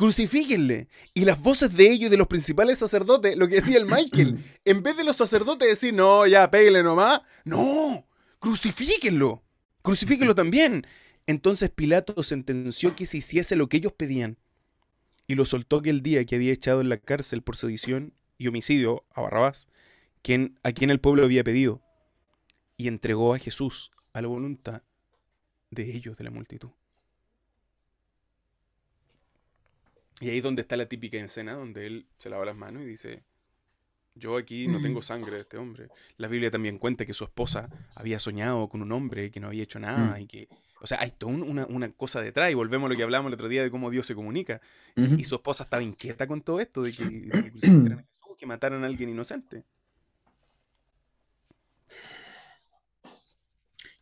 [0.00, 0.88] crucifíquenle.
[1.12, 4.38] Y las voces de ellos y de los principales sacerdotes, lo que decía el Michael,
[4.64, 9.42] en vez de los sacerdotes decir, no, ya, péguele nomás, no, crucifíquenlo,
[9.82, 10.86] crucifíquenlo también.
[11.26, 14.38] Entonces Pilato sentenció que se hiciese lo que ellos pedían
[15.26, 19.04] y lo soltó aquel día que había echado en la cárcel por sedición y homicidio
[19.10, 19.68] a Barrabás,
[20.22, 21.82] quien, a quien el pueblo había pedido,
[22.78, 24.82] y entregó a Jesús a la voluntad
[25.70, 26.70] de ellos, de la multitud.
[30.20, 32.86] Y ahí es donde está la típica escena donde él se lava las manos y
[32.86, 33.24] dice,
[34.14, 35.88] yo aquí no tengo sangre de este hombre.
[36.18, 39.62] La Biblia también cuenta que su esposa había soñado con un hombre que no había
[39.62, 40.20] hecho nada mm.
[40.20, 40.48] y que,
[40.82, 43.48] o sea, hay toda una, cosa detrás y volvemos a lo que hablamos el otro
[43.48, 44.60] día de cómo Dios se comunica.
[44.94, 47.04] y, su esposa estaba inquieta con todo esto, de que,
[48.38, 49.64] que, mataran a alguien inocente.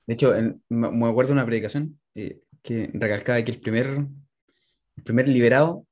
[0.04, 0.32] De hecho,
[0.68, 3.86] me acuerdo de una predicación eh, que recalcaba que el primer,
[4.96, 5.87] el primer liberado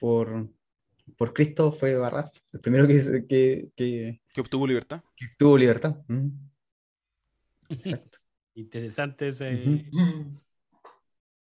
[0.00, 0.48] por,
[1.16, 5.02] por Cristo fue Barrabás, el primero que, que, que, obtuvo libertad.
[5.14, 5.96] Que obtuvo libertad.
[8.54, 9.84] Interesante ese.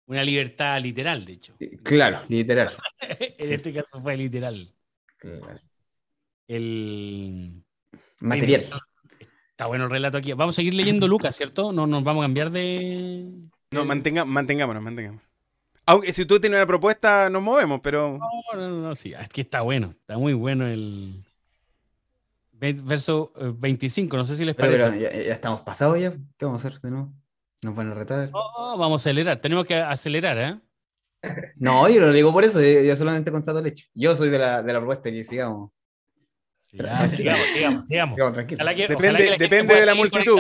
[0.07, 1.57] Una libertad literal, de hecho.
[1.83, 2.73] Claro, literal.
[3.01, 4.73] en este caso fue literal.
[5.17, 5.61] Claro.
[6.47, 7.65] El
[8.21, 8.67] material.
[9.51, 10.33] Está bueno el relato aquí.
[10.33, 11.73] Vamos a seguir leyendo Lucas, ¿cierto?
[11.73, 13.31] No nos vamos a cambiar de.
[13.71, 15.32] No, mantenga, mantengámonos, mantengámonos.
[15.87, 18.19] Aunque si tú tienes una propuesta, nos movemos, pero.
[18.19, 19.13] No, no, no, sí.
[19.19, 19.91] Es que está bueno.
[19.91, 21.25] Está muy bueno el.
[22.53, 24.85] Verso 25, eh, no sé si les parece.
[24.85, 26.13] Pero, ya, estamos pasados ya.
[26.39, 27.13] ¿Qué vamos a hacer de nuevo?
[27.63, 28.31] ¿Nos van a retar?
[28.31, 29.41] No, vamos a acelerar.
[29.41, 30.61] Tenemos que acelerar, ¿eh?
[31.57, 32.61] No, yo no lo digo por eso.
[32.61, 33.87] Yo solamente constato el hecho.
[33.95, 35.71] Yo soy de la, de la propuesta que sigamos
[36.73, 37.17] sigamos,
[37.53, 38.17] sigamos, sigamos.
[38.89, 40.39] depende, depende de la multitud.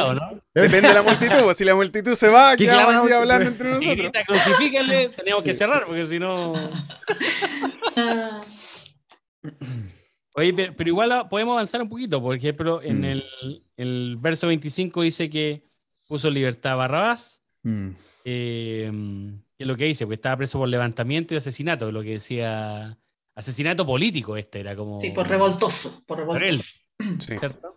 [0.54, 1.52] Depende de la multitud.
[1.54, 4.12] Si la multitud se va, quedamos aquí hablando entre nosotros.
[4.14, 6.54] Si crucifíquenle, tenemos que cerrar, porque si no.
[10.34, 12.22] Oye, pero, igual podemos avanzar un poquito.
[12.22, 13.04] Por ejemplo, en mm.
[13.04, 13.24] el,
[13.76, 15.62] el, verso 25 dice que
[16.06, 17.42] puso libertad a Barrabás.
[17.62, 17.90] Mm.
[18.24, 18.90] Eh,
[19.56, 22.12] que es lo que dice, porque estaba preso por levantamiento y asesinato, es lo que
[22.12, 22.98] decía
[23.34, 25.00] Asesinato político este era como...
[25.00, 26.02] Sí, por revoltoso.
[26.06, 26.62] Por, él.
[27.18, 27.76] ¿Cierto?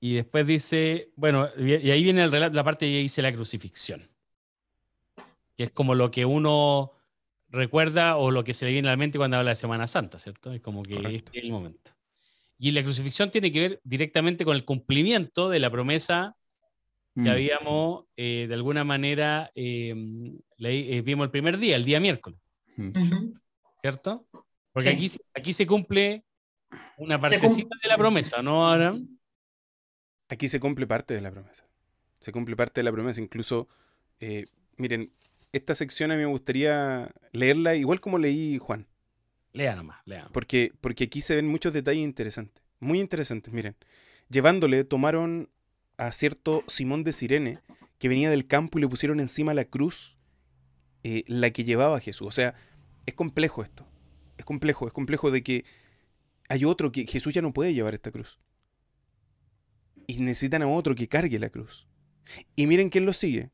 [0.00, 4.08] Y después dice, bueno, y ahí viene el la parte que dice la crucifixión.
[5.56, 6.92] Que es como lo que uno
[7.48, 10.18] recuerda o lo que se le viene a la mente cuando habla de Semana Santa,
[10.18, 10.52] ¿cierto?
[10.52, 11.92] Es como que es el momento.
[12.58, 16.36] Y la crucifixión tiene que ver directamente con el cumplimiento de la promesa
[17.14, 17.28] que mm.
[17.28, 19.94] habíamos, eh, de alguna manera, eh,
[20.58, 22.38] eh, vimos el primer día, el día miércoles.
[22.76, 22.92] Mm.
[23.86, 24.26] ¿Cierto?
[24.72, 26.24] Porque aquí, aquí se cumple
[26.98, 29.16] una partecita de la promesa, ¿no, Abraham?
[30.28, 31.64] Aquí se cumple parte de la promesa.
[32.18, 33.20] Se cumple parte de la promesa.
[33.20, 33.68] Incluso,
[34.18, 34.44] eh,
[34.76, 35.12] miren,
[35.52, 38.88] esta sección a mí me gustaría leerla igual como leí Juan.
[39.52, 40.28] Lea nomás, lea.
[40.32, 42.64] Porque, porque aquí se ven muchos detalles interesantes.
[42.80, 43.76] Muy interesantes, miren.
[44.28, 45.48] Llevándole, tomaron
[45.96, 47.60] a cierto Simón de Sirene,
[47.98, 50.18] que venía del campo y le pusieron encima la cruz,
[51.04, 52.26] eh, la que llevaba a Jesús.
[52.26, 52.56] O sea,
[53.06, 53.86] es complejo esto.
[54.36, 55.64] Es complejo, es complejo de que
[56.48, 58.38] hay otro que Jesús ya no puede llevar esta cruz.
[60.06, 61.86] Y necesitan a otro que cargue la cruz.
[62.54, 63.50] Y miren quién lo sigue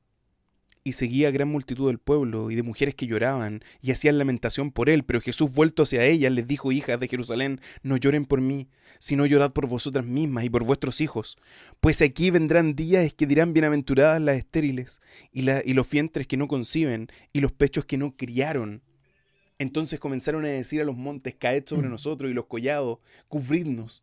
[0.85, 4.91] y seguía gran multitud del pueblo y de mujeres que lloraban y hacían lamentación por
[4.91, 8.69] él, pero Jesús vuelto hacia ellas les dijo, hijas de Jerusalén, no lloren por mí,
[8.99, 11.39] sino llorad por vosotras mismas y por vuestros hijos,
[11.81, 15.01] pues aquí vendrán días que dirán bienaventuradas las estériles
[15.33, 18.83] y, y los vientres que no conciben y los pechos que no criaron.
[19.59, 21.91] Entonces comenzaron a decir a los montes, caed sobre mm.
[21.91, 22.99] nosotros y los collados,
[23.29, 24.03] cubridnos,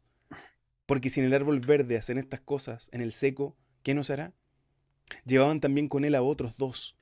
[0.85, 4.33] porque si en el árbol verde hacen estas cosas, en el seco, ¿qué nos hará?
[5.25, 6.97] Llevaban también con él a otros dos,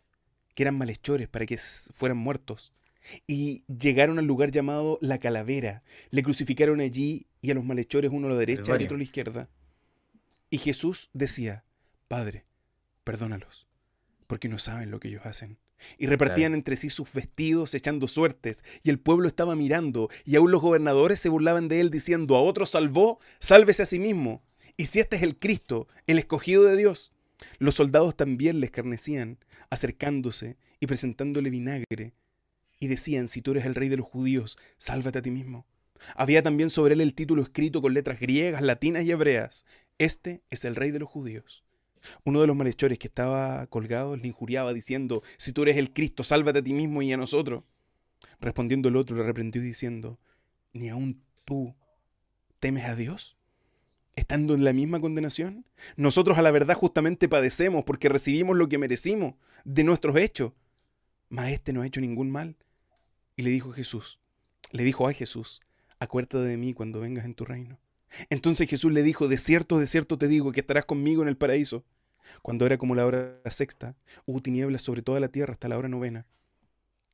[0.56, 2.76] que eran malhechores para que fueran muertos.
[3.28, 5.84] Y llegaron al lugar llamado La Calavera.
[6.10, 9.03] Le crucificaron allí y a los malhechores uno a la derecha y otro a la
[9.03, 9.49] izquierda.
[10.49, 11.64] Y Jesús decía,
[12.07, 12.45] Padre,
[13.03, 13.68] perdónalos,
[14.28, 15.60] porque no saben lo que ellos hacen.
[15.98, 20.52] Y repartían entre sí sus vestidos echando suertes, y el pueblo estaba mirando, y aún
[20.52, 24.44] los gobernadores se burlaban de él diciendo, a otro salvó, sálvese a sí mismo.
[24.76, 27.14] Y si este es el Cristo, el escogido de Dios,
[27.60, 29.40] los soldados también le escarnecían,
[29.70, 32.14] acercándose y presentándole vinagre,
[32.80, 35.66] y decían, si tú eres el rey de los judíos, sálvate a ti mismo.
[36.16, 39.66] Había también sobre él el título escrito con letras griegas, latinas y hebreas.
[39.98, 41.64] Este es el rey de los judíos.
[42.24, 46.24] Uno de los malhechores que estaba colgado le injuriaba diciendo, si tú eres el Cristo,
[46.24, 47.64] sálvate a ti mismo y a nosotros.
[48.40, 50.20] Respondiendo el otro le reprendió diciendo,
[50.74, 51.76] ¿ni aun tú
[52.60, 53.38] temes a Dios?
[54.18, 55.66] estando en la misma condenación?
[55.96, 60.52] Nosotros a la verdad justamente padecemos porque recibimos lo que merecimos de nuestros hechos.
[61.30, 62.58] Mas este no ha hecho ningún mal.
[63.38, 64.20] Y le dijo Jesús,
[64.72, 65.62] le dijo a Jesús,
[66.00, 67.80] acuérdate de mí cuando vengas en tu reino.
[68.30, 71.38] Entonces Jesús le dijo, de cierto, de cierto te digo que estarás conmigo en el
[71.38, 71.86] paraíso.
[72.41, 73.95] Cuando era como la hora sexta,
[74.26, 76.26] hubo tinieblas sobre toda la tierra hasta la hora novena.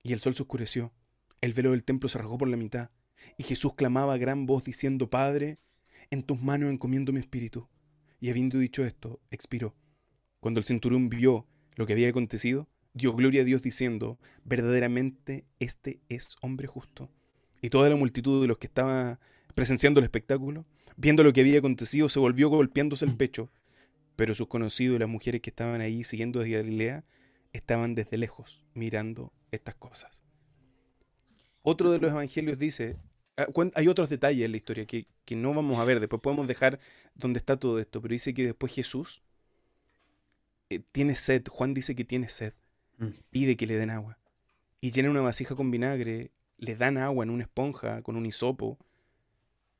[0.04, 0.92] Y el sol se oscureció,
[1.42, 2.90] el velo del templo se rasgó por la mitad,
[3.38, 5.60] y Jesús clamaba a gran voz diciendo, Padre,
[6.12, 7.68] en tus manos encomiendo mi espíritu.
[8.20, 9.76] Y habiendo dicho esto, expiró.
[10.40, 16.00] Cuando el centurión vio lo que había acontecido, dio gloria a Dios diciendo, verdaderamente este
[16.10, 17.10] es hombre justo.
[17.62, 19.20] Y toda la multitud de los que estaban
[19.56, 20.66] presenciando el espectáculo,
[20.98, 23.50] viendo lo que había acontecido, se volvió golpeándose el pecho.
[24.16, 27.04] Pero sus conocidos y las mujeres que estaban ahí siguiendo desde Galilea
[27.52, 30.24] estaban desde lejos mirando estas cosas.
[31.62, 32.98] Otro de los evangelios dice,
[33.36, 36.80] Ah, hay otros detalles en la historia que, no vamos a ver, después podemos dejar
[37.16, 39.24] donde está todo esto, pero dice que después Jesús
[40.70, 42.54] eh, tiene sed, Juan dice que tiene sed,
[43.00, 43.08] mm.
[43.32, 44.20] pide que le den agua,
[44.82, 48.78] y llena una vasija con vinagre, le dan agua en una esponja con un hisopo,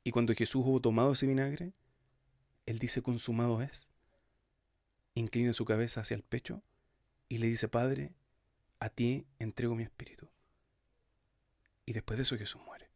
[0.02, 1.72] y cuando Jesús hubo tomado ese vinagre,
[2.66, 3.92] él dice, consumado es,
[5.14, 6.62] inclina su cabeza hacia el pecho
[7.28, 8.12] y le dice, Padre,
[8.80, 10.28] a ti entrego mi espíritu.
[11.86, 12.90] Y después de eso Jesús muere.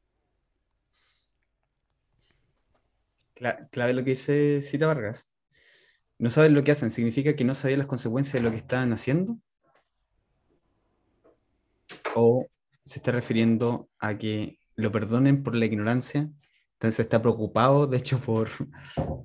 [3.70, 5.28] clave lo que dice Cita Vargas.
[6.19, 8.93] No saben lo que hacen, significa que no sabían las consecuencias de lo que estaban
[8.93, 9.39] haciendo.
[12.16, 12.47] O
[12.85, 16.28] se está refiriendo a que lo perdonen por la ignorancia.
[16.74, 18.51] Entonces está preocupado, de hecho, por,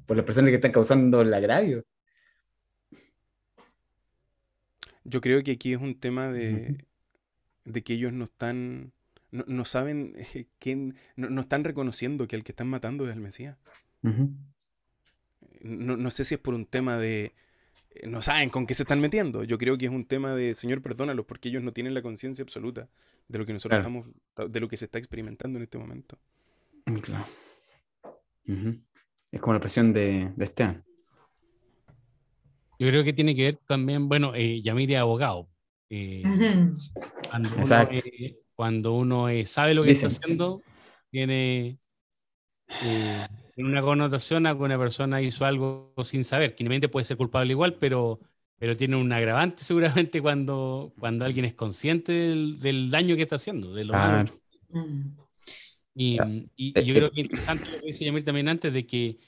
[0.06, 1.84] por las personas que están causando el agravio.
[5.03, 6.85] Yo creo que aquí es un tema de,
[7.65, 8.93] de que ellos no están,
[9.31, 13.21] no, saben eh, quién, no, no, están reconociendo que el que están matando es el
[13.21, 13.57] Mesías
[15.63, 17.34] no, no, sé si es por un tema de...
[17.91, 19.43] Eh, no saben con qué se están metiendo.
[19.43, 22.43] Yo creo que es un tema de, Señor, perdónalos, porque ellos no tienen la conciencia
[22.43, 22.89] absoluta
[23.27, 24.07] de lo que nosotros estamos,
[24.49, 26.19] de lo que se está experimentando en este momento.
[26.85, 27.27] Mm, claro.
[29.31, 30.84] Es como la presión de, de Esteban.
[32.80, 35.50] Yo creo que tiene que ver también, bueno, eh, Yamir abogado.
[35.90, 36.24] Eh,
[38.56, 40.62] cuando, uno, eh, sabe lo que está haciendo,
[41.12, 41.78] tiene
[43.56, 47.18] en una connotación a que una persona hizo algo sin saber, que inmediatamente puede ser
[47.18, 48.20] culpable igual, pero,
[48.58, 53.74] pero tiene un agravante seguramente cuando, cuando alguien es consciente del, daño que está haciendo,
[53.74, 54.40] de lo malo.
[55.95, 56.18] Y,
[56.56, 59.20] y, yo creo que es interesante lo que dice Yamil también antes de que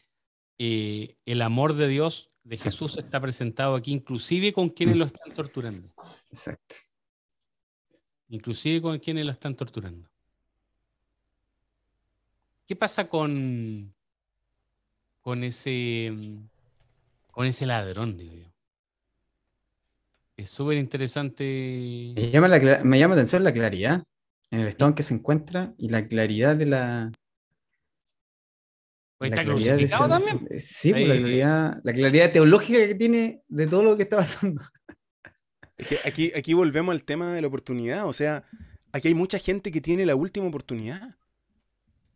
[0.58, 5.32] eh, el amor de Dios, de Jesús, está presentado aquí, inclusive con quienes lo están
[5.34, 5.90] torturando.
[6.32, 6.76] Exacto.
[8.30, 10.08] Inclusive con quienes lo están torturando.
[12.68, 13.94] ¿Qué pasa con,
[15.22, 16.48] con ese, mm,
[17.32, 18.46] con ese ladrón, digo yo.
[20.38, 22.14] Es súper interesante.
[22.16, 22.48] Me llama,
[22.84, 24.04] me llama atención la claridad
[24.52, 27.12] en el estado en que se encuentra y la claridad de la.
[29.30, 30.48] Pues ¿Está crucificado también?
[30.50, 34.18] Eh, sí, pues la, claridad, la claridad teológica que tiene de todo lo que está
[34.18, 34.62] pasando.
[36.06, 38.06] aquí, aquí volvemos al tema de la oportunidad.
[38.06, 38.44] O sea,
[38.92, 41.18] aquí hay mucha gente que tiene la última oportunidad.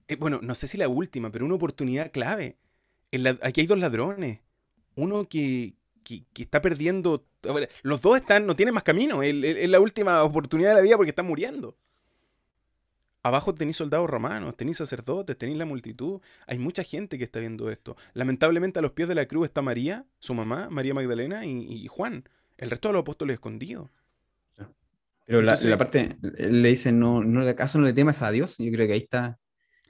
[0.08, 2.58] Eh, bueno, no sé si la última, pero una oportunidad clave.
[3.42, 4.40] aquí hay dos ladrones.
[4.96, 5.76] Uno que,
[6.36, 7.26] está perdiendo.
[7.84, 9.24] Los dos están, no tienen más camino.
[9.24, 11.78] Es la última oportunidad de la vida porque están muriendo.
[13.22, 16.22] Abajo tenéis soldados romanos, tenéis sacerdotes, tenéis la multitud.
[16.48, 17.98] Hay mucha gente que está viendo esto.
[18.14, 22.24] Lamentablemente a los pies de la cruz está María, su mamá, María Magdalena y, Juan.
[22.58, 23.90] El resto de los apóstoles escondidos.
[25.26, 28.56] Pero la, parte, él le dice, no, no, ¿acaso no le temas a Dios?
[28.58, 29.40] Yo creo que ahí está,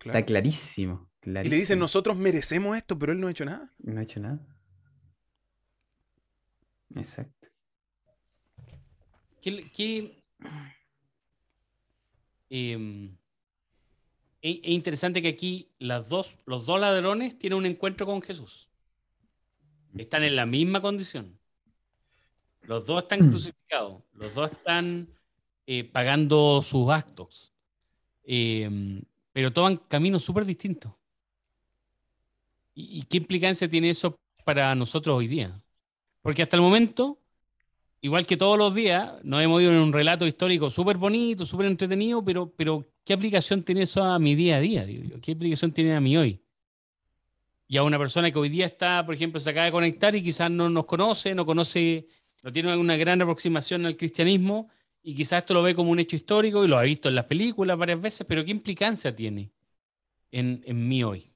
[0.04, 3.72] está clarísimo, Y le dice, nosotros merecemos esto, pero él no ha hecho nada.
[3.78, 4.40] No ha hecho nada.
[6.96, 7.48] Exacto.
[9.42, 10.24] ¿Qué,
[12.50, 13.18] em,
[14.42, 18.70] es, interesante que aquí las dos, los dos ladrones tienen un encuentro con Jesús.
[19.98, 21.38] Están en la misma condición.
[22.62, 23.30] Los dos están mm.
[23.30, 24.04] crucificados.
[24.14, 25.10] Los dos están
[25.66, 27.52] eh, pagando sus actos.
[28.24, 29.02] Em,
[29.34, 30.94] pero toman caminos súper distintos.
[32.76, 35.62] ¿Y qué implicancia tiene eso para nosotros hoy día?
[36.22, 37.19] Porque hasta el momento
[38.02, 41.68] igual que todos los días, nos hemos ido en un relato histórico súper bonito, súper
[41.68, 44.86] entretenido, pero, pero ¿qué aplicación tiene eso a mi día a día?
[45.22, 46.42] ¿Qué aplicación tiene a mí hoy?
[47.68, 50.24] Y a una persona que hoy día está, por ejemplo, se acaba de conectar y
[50.24, 52.08] quizás no nos conoce, no conoce,
[52.42, 54.70] no tiene una gran aproximación al cristianismo
[55.04, 57.26] y quizás esto lo ve como un hecho histórico y lo ha visto en las
[57.26, 59.52] películas varias veces, pero ¿qué implicancia tiene
[60.32, 61.29] en, en mí hoy?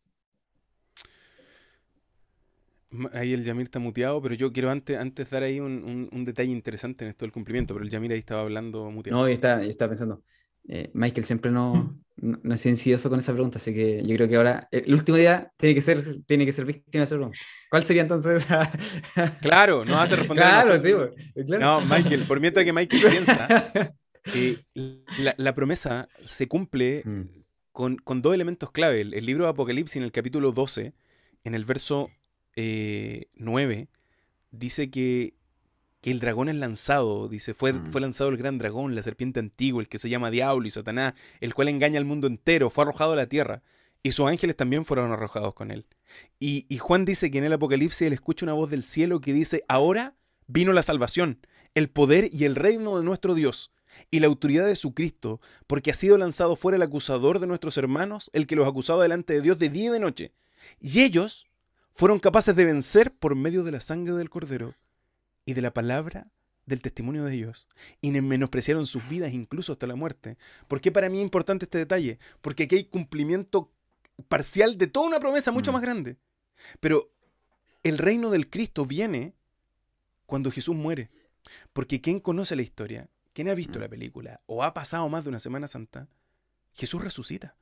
[3.13, 6.51] Ahí el Yamir está muteado, pero yo quiero antes, antes dar ahí un, un, detalle
[6.51, 9.19] interesante en esto del cumplimiento, pero el Yamir ahí estaba hablando muteado.
[9.19, 10.23] No, yo estaba, pensando,
[10.67, 14.35] eh, Michael siempre no, no, es insidioso con esa pregunta, así que yo creo que
[14.35, 17.37] ahora, el último día tiene que ser, tiene que ser víctima de esa pregunta.
[17.69, 18.45] ¿Cuál sería entonces?
[19.41, 20.45] claro, no a responder.
[20.45, 23.47] Claro, sí, pues, No, Michael, por mientras que Michael piensa,
[24.35, 24.63] eh,
[25.17, 27.21] la, la, promesa se cumple mm.
[27.71, 29.01] con, con, dos elementos clave.
[29.01, 30.93] El, el libro de Apocalipsis en el capítulo 12,
[31.43, 32.11] en el verso
[32.55, 33.87] 9 eh,
[34.51, 35.35] dice que,
[36.03, 37.91] el dragón es lanzado, dice, fue, mm.
[37.91, 41.13] fue lanzado el gran dragón, la serpiente antigua, el que se llama Diablo y Satanás,
[41.39, 43.63] el cual engaña al mundo entero, fue arrojado a la tierra.
[44.05, 45.85] Y sus ángeles también fueron arrojados con él.
[46.41, 49.31] Y, y Juan dice que en el Apocalipsis él escucha una voz del cielo que
[49.31, 50.13] dice, ahora
[50.45, 51.39] vino la salvación,
[51.73, 53.71] el poder y el reino de nuestro Dios
[54.11, 57.77] y la autoridad de su Cristo, porque ha sido lanzado fuera el acusador de nuestros
[57.77, 60.33] hermanos, el que los acusaba delante de Dios de día y de noche.
[60.79, 61.47] Y ellos
[61.93, 64.75] fueron capaces de vencer por medio de la sangre del cordero
[65.45, 66.31] y de la palabra
[66.65, 67.67] del testimonio de ellos,
[68.01, 70.37] y menospreciaron sus vidas incluso hasta la muerte.
[70.67, 72.19] ¿Por qué para mí es importante este detalle?
[72.41, 73.71] Porque aquí hay cumplimiento
[74.29, 75.73] parcial de toda una promesa mucho mm.
[75.73, 76.17] más grande.
[76.79, 77.11] Pero
[77.83, 79.33] el reino del Cristo viene
[80.25, 81.11] cuando Jesús muere.
[81.73, 83.81] Porque quien conoce la historia, quien ha visto mm.
[83.81, 86.07] la película o ha pasado más de una Semana Santa,
[86.73, 87.55] Jesús resucita.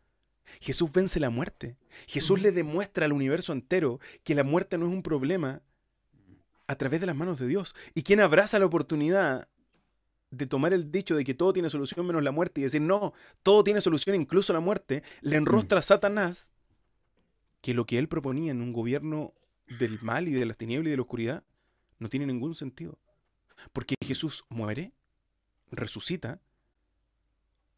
[0.59, 1.77] Jesús vence la muerte.
[2.07, 5.61] Jesús le demuestra al universo entero que la muerte no es un problema
[6.67, 7.75] a través de las manos de Dios.
[7.93, 9.47] Y quien abraza la oportunidad
[10.29, 13.13] de tomar el dicho de que todo tiene solución menos la muerte y decir, no,
[13.43, 16.53] todo tiene solución, incluso la muerte, le enrostra a Satanás
[17.61, 19.33] que lo que él proponía en un gobierno
[19.79, 21.43] del mal y de las tinieblas y de la oscuridad
[21.99, 22.97] no tiene ningún sentido.
[23.73, 24.93] Porque Jesús muere,
[25.69, 26.41] resucita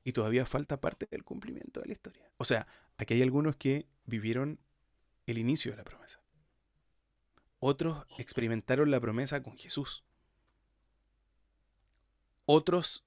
[0.03, 2.31] y todavía falta parte del cumplimiento de la historia.
[2.37, 2.67] O sea,
[2.97, 4.59] aquí hay algunos que vivieron
[5.25, 6.21] el inicio de la promesa.
[7.59, 10.03] Otros experimentaron la promesa con Jesús.
[12.45, 13.05] Otros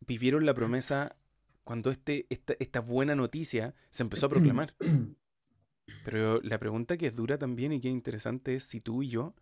[0.00, 1.16] vivieron la promesa
[1.64, 4.74] cuando este, esta, esta buena noticia se empezó a proclamar.
[6.04, 9.08] Pero la pregunta que es dura también y que es interesante es si tú y
[9.08, 9.34] yo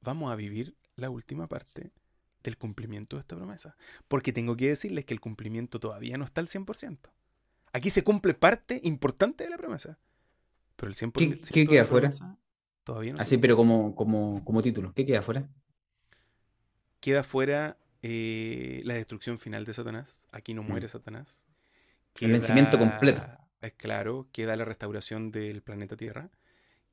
[0.00, 1.90] vamos a vivir la última parte
[2.44, 3.76] del cumplimiento de esta promesa.
[4.06, 6.98] Porque tengo que decirles que el cumplimiento todavía no está al 100%.
[7.72, 9.98] Aquí se cumple parte importante de la promesa.
[10.76, 12.10] Pero el 100%, ¿Qué, queda afuera?
[12.84, 13.20] Todavía no.
[13.20, 15.48] Así, pero como, como, como título, ¿qué queda afuera?
[17.00, 20.26] Queda fuera eh, la destrucción final de Satanás.
[20.30, 20.90] Aquí no muere mm.
[20.90, 21.40] Satanás.
[22.20, 23.22] el vencimiento completo.
[23.60, 26.30] Es claro, queda la restauración del planeta Tierra.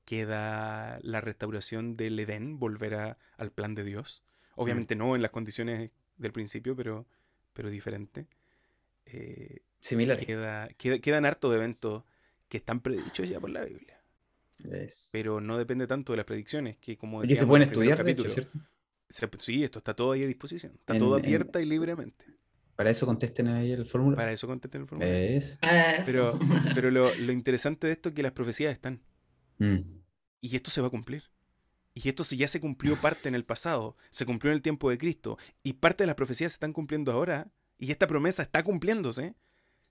[0.06, 4.24] Queda la restauración del Edén, volver al plan de Dios.
[4.56, 7.06] Obviamente no en las condiciones del principio, pero,
[7.54, 8.28] pero diferente.
[9.06, 10.24] Eh, Similar.
[10.26, 12.04] Queda, quedan harto de eventos
[12.48, 14.02] que están predichos ya por la Biblia.
[15.12, 17.38] Pero no depende tanto de las predicciones, que como decía.
[17.38, 18.60] se pueden estudiar, de ¿cierto?
[19.40, 20.74] sí, esto está todo ahí a disposición.
[20.74, 22.26] Está todo abierta y libremente.
[22.76, 24.16] Para eso contesten ahí el fórmula.
[24.16, 25.10] Para eso contesten el fórmula.
[26.06, 26.40] Pero,
[26.76, 29.02] pero lo, lo, interesante de esto es que las profecías están.
[29.60, 29.80] Mm.
[30.42, 31.24] Y esto se va a cumplir.
[31.94, 34.90] Y esto si ya se cumplió parte en el pasado, se cumplió en el tiempo
[34.90, 38.64] de Cristo, y parte de las profecías se están cumpliendo ahora, y esta promesa está
[38.64, 39.36] cumpliéndose,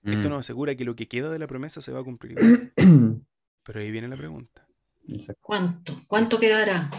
[0.03, 0.31] esto Mm.
[0.31, 2.35] nos asegura que lo que queda de la promesa se va a cumplir.
[3.63, 4.67] Pero ahí viene la pregunta.
[5.39, 6.01] ¿Cuánto?
[6.07, 6.89] ¿Cuánto quedará?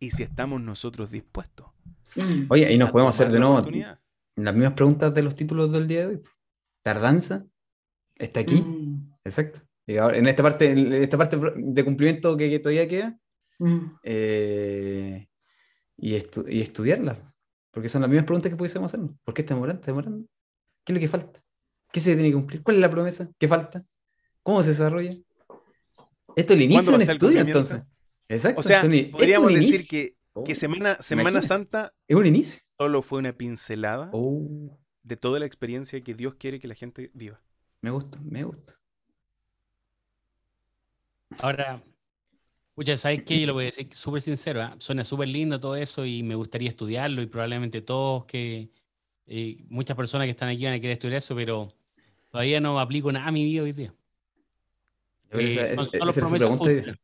[0.00, 1.68] ¿Y si estamos nosotros dispuestos?
[2.16, 2.46] Mm.
[2.48, 3.60] Oye, y nos podemos hacer de nuevo
[4.36, 6.22] las mismas preguntas de los títulos del día de hoy.
[6.82, 7.44] Tardanza
[8.16, 8.56] está aquí.
[8.56, 9.12] Mm.
[9.24, 9.60] Exacto.
[9.86, 13.18] Y ahora, en esta parte, en esta parte de cumplimiento que, que todavía queda,
[13.58, 13.96] Mm.
[14.04, 15.28] eh,
[15.96, 17.32] y, estu- y estudiarla.
[17.70, 19.16] Porque son las mismas preguntas que pudiésemos hacernos.
[19.24, 19.80] ¿Por qué está demorando?
[19.80, 20.26] ¿Está demorando?
[20.84, 21.42] ¿Qué es lo que falta?
[21.92, 22.62] ¿Qué se tiene que cumplir?
[22.62, 23.30] ¿Cuál es la promesa?
[23.38, 23.84] ¿Qué falta?
[24.42, 25.12] ¿Cómo se desarrolla?
[26.36, 27.82] Esto es el inicio ¿Cuándo va de un estudio, entonces.
[28.28, 28.60] Exacto.
[28.60, 29.88] O sea, esto es un- podríamos decir inicio.
[29.90, 31.42] que, que Oh, Semana, semana.
[31.42, 32.60] Santa Es un inicio.
[32.78, 37.10] solo fue una pincelada Oh, de toda la experiencia que Dios quiere que la gente
[37.14, 37.40] viva.
[37.82, 38.74] me gusta, me gusta.
[41.38, 41.82] Ahora,
[42.78, 43.40] pucha, ¿sabes qué?
[43.40, 44.76] Yo lo voy a decir súper sincero, ¿ah?
[44.78, 48.70] Suena súper lindo todo eso y me gustaría estudiarlo y probablemente todos que,
[49.26, 51.74] eh, muchas personas que están aquí van a querer estudiar eso, pero
[52.30, 53.92] todavía no aplico nada a mi vida hoy día.
[55.32, 56.96] Eh, son solo promesas.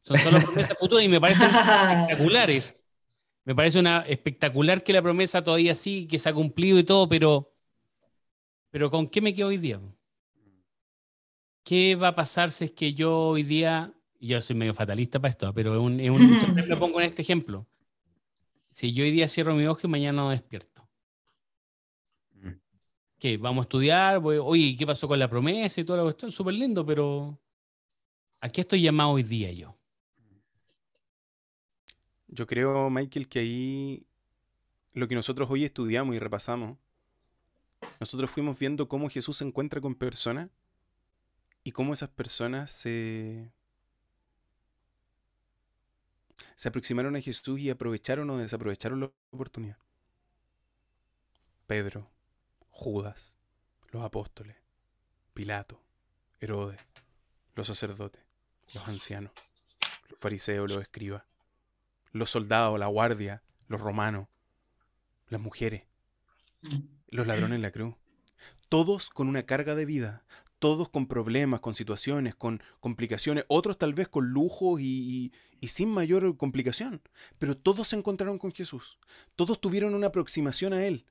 [0.00, 2.90] Son solo promesas futuras y me parecen espectaculares.
[3.44, 7.08] Me parece una espectacular que la promesa todavía sí, que se ha cumplido y todo,
[7.08, 7.54] pero,
[8.70, 9.80] pero ¿con qué me quedo hoy día?
[11.62, 13.94] ¿Qué va a pasar si es que yo hoy día,
[14.24, 16.98] y yo soy medio fatalista para esto, pero es un, es un- siempre me pongo
[16.98, 17.66] en este ejemplo.
[18.72, 20.88] Si yo hoy día cierro mi ojo y mañana no despierto.
[22.32, 22.52] Mm.
[23.18, 23.36] ¿Qué?
[23.36, 26.32] Vamos a estudiar, voy- oye, ¿qué pasó con la promesa y toda la cuestión?
[26.32, 27.38] Súper lindo, pero
[28.40, 29.76] ¿a qué estoy llamado hoy día yo?
[32.28, 34.06] Yo creo, Michael, que ahí
[34.94, 36.78] lo que nosotros hoy estudiamos y repasamos,
[38.00, 40.48] nosotros fuimos viendo cómo Jesús se encuentra con personas
[41.62, 43.52] y cómo esas personas se,
[46.54, 49.78] se aproximaron a Jesús y aprovecharon o desaprovecharon la oportunidad.
[51.66, 52.10] Pedro,
[52.70, 53.38] Judas,
[53.90, 54.56] los apóstoles,
[55.32, 55.80] Pilato,
[56.40, 56.80] Herodes,
[57.54, 58.22] los sacerdotes,
[58.72, 59.32] los ancianos,
[60.10, 61.22] los fariseos, los escribas
[62.14, 64.28] los soldados, la guardia, los romanos,
[65.28, 65.82] las mujeres,
[67.08, 67.96] los ladrones en la cruz.
[68.68, 70.24] Todos con una carga de vida,
[70.64, 75.68] todos con problemas, con situaciones, con complicaciones, otros tal vez con lujo y, y- y
[75.68, 77.02] sin mayor complicación.
[77.38, 78.98] Pero todos se encontraron con Jesús.
[79.36, 81.04] Todos tuvieron una aproximación a Él.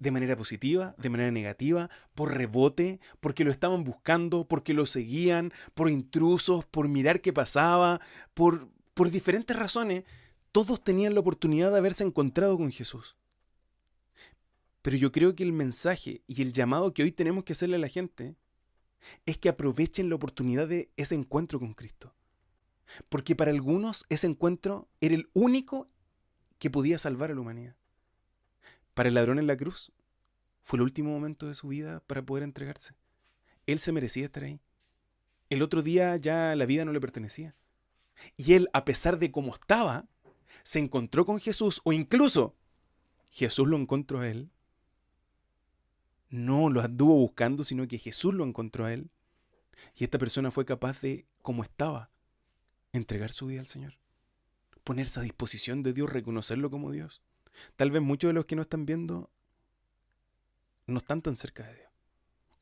[0.00, 5.52] De manera positiva, de manera negativa, por rebote, porque lo estaban buscando, porque lo seguían,
[5.74, 8.00] por intrusos, por mirar qué pasaba,
[8.34, 10.02] por, por diferentes razones,
[10.50, 13.14] todos tenían la oportunidad de haberse encontrado con Jesús.
[14.82, 17.78] Pero yo creo que el mensaje y el llamado que hoy tenemos que hacerle a
[17.78, 18.34] la gente
[19.26, 22.14] es que aprovechen la oportunidad de ese encuentro con Cristo.
[23.08, 25.88] Porque para algunos ese encuentro era el único
[26.58, 27.76] que podía salvar a la humanidad.
[28.94, 29.92] Para el ladrón en la cruz
[30.64, 32.94] fue el último momento de su vida para poder entregarse.
[33.66, 34.60] Él se merecía estar ahí.
[35.50, 37.54] El otro día ya la vida no le pertenecía.
[38.36, 40.08] Y él, a pesar de cómo estaba,
[40.62, 42.56] se encontró con Jesús o incluso
[43.30, 44.50] Jesús lo encontró a él.
[46.30, 49.10] No lo anduvo buscando, sino que Jesús lo encontró a él.
[49.94, 52.10] Y esta persona fue capaz de, como estaba,
[52.92, 53.94] entregar su vida al Señor.
[54.84, 57.22] Ponerse a disposición de Dios, reconocerlo como Dios.
[57.76, 59.30] Tal vez muchos de los que no están viendo
[60.86, 61.88] no están tan cerca de Dios.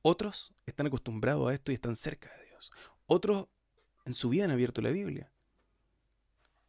[0.02, 2.72] Otros están acostumbrados a esto y están cerca de Dios.
[3.06, 3.46] Otros
[4.04, 5.30] en su vida han abierto la Biblia.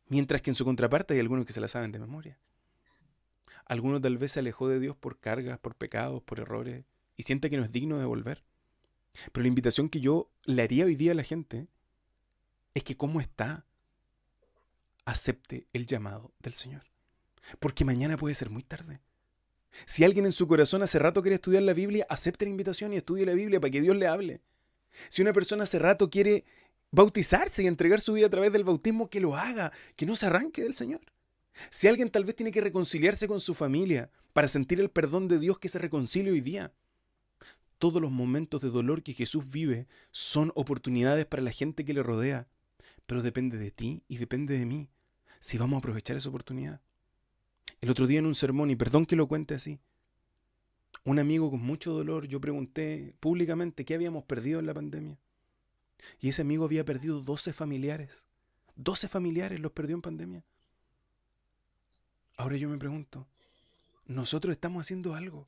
[0.08, 2.40] Mientras que en su contraparte hay algunos que se la saben de memoria.
[3.68, 6.86] Algunos tal vez se alejó de Dios por cargas, por pecados, por errores,
[7.18, 8.44] y siente que no es digno de volver.
[9.32, 11.68] Pero la invitación que yo le haría hoy día a la gente
[12.74, 13.66] es que como está,
[15.06, 16.84] acepte el llamado del Señor.
[17.60, 19.02] Porque mañana puede ser muy tarde.
[19.86, 22.98] Si alguien en su corazón hace rato quiere estudiar la Biblia, acepte la invitación y
[22.98, 24.42] estudie la Biblia para que Dios le hable.
[25.10, 26.46] Si una persona hace rato quiere
[26.92, 30.26] bautizarse y entregar su vida a través del bautismo, que lo haga, que no se
[30.26, 31.02] arranque del Señor.
[31.70, 35.40] Si alguien tal vez tiene que reconciliarse con su familia para sentir el perdón de
[35.40, 36.74] Dios, que se reconcilie hoy día.
[37.80, 42.04] Todos los momentos de dolor que Jesús vive son oportunidades para la gente que le
[42.04, 42.48] rodea,
[43.06, 44.90] pero depende de ti y depende de mí
[45.40, 46.82] si vamos a aprovechar esa oportunidad.
[47.82, 49.80] El otro día en un sermón, y perdón que lo cuente así,
[51.04, 55.20] un amigo con mucho dolor, yo pregunté públicamente qué habíamos perdido en la pandemia.
[56.20, 58.28] Y ese amigo había perdido 12 familiares.
[58.76, 60.44] 12 familiares los perdió en pandemia.
[62.38, 63.28] Ahora yo me pregunto,
[64.06, 65.48] nosotros estamos haciendo algo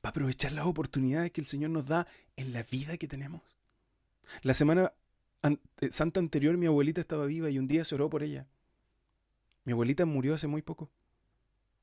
[0.00, 2.06] para aprovechar las oportunidades que el Señor nos da
[2.36, 3.42] en la vida que tenemos.
[4.42, 4.92] La semana
[5.42, 8.46] an- eh, santa anterior mi abuelita estaba viva y un día se oró por ella.
[9.64, 10.90] Mi abuelita murió hace muy poco.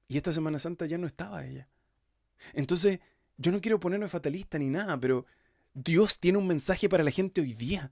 [0.08, 1.68] Y esta Semana Santa ya no estaba ella.
[2.54, 3.00] Entonces,
[3.38, 5.26] yo no quiero ponerme fatalista ni nada, pero
[5.74, 7.92] Dios tiene un mensaje para la gente hoy día.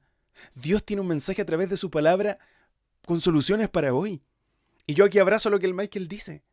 [0.55, 2.37] Dios tiene un mensaje a través de su palabra
[3.05, 4.21] con soluciones para hoy.
[4.85, 6.43] Y yo aquí abrazo lo que el Michael dice.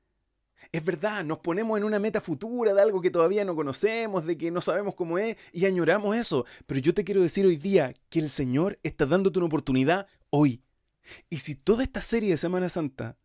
[0.72, 4.36] Es verdad, nos ponemos en una meta futura de algo que todavía no conocemos, de
[4.38, 6.44] que no sabemos cómo es, y añoramos eso.
[6.66, 10.62] Pero yo te quiero decir hoy día que el Señor está dándote una oportunidad hoy.
[11.28, 13.16] Y si toda esta serie de Semana Santa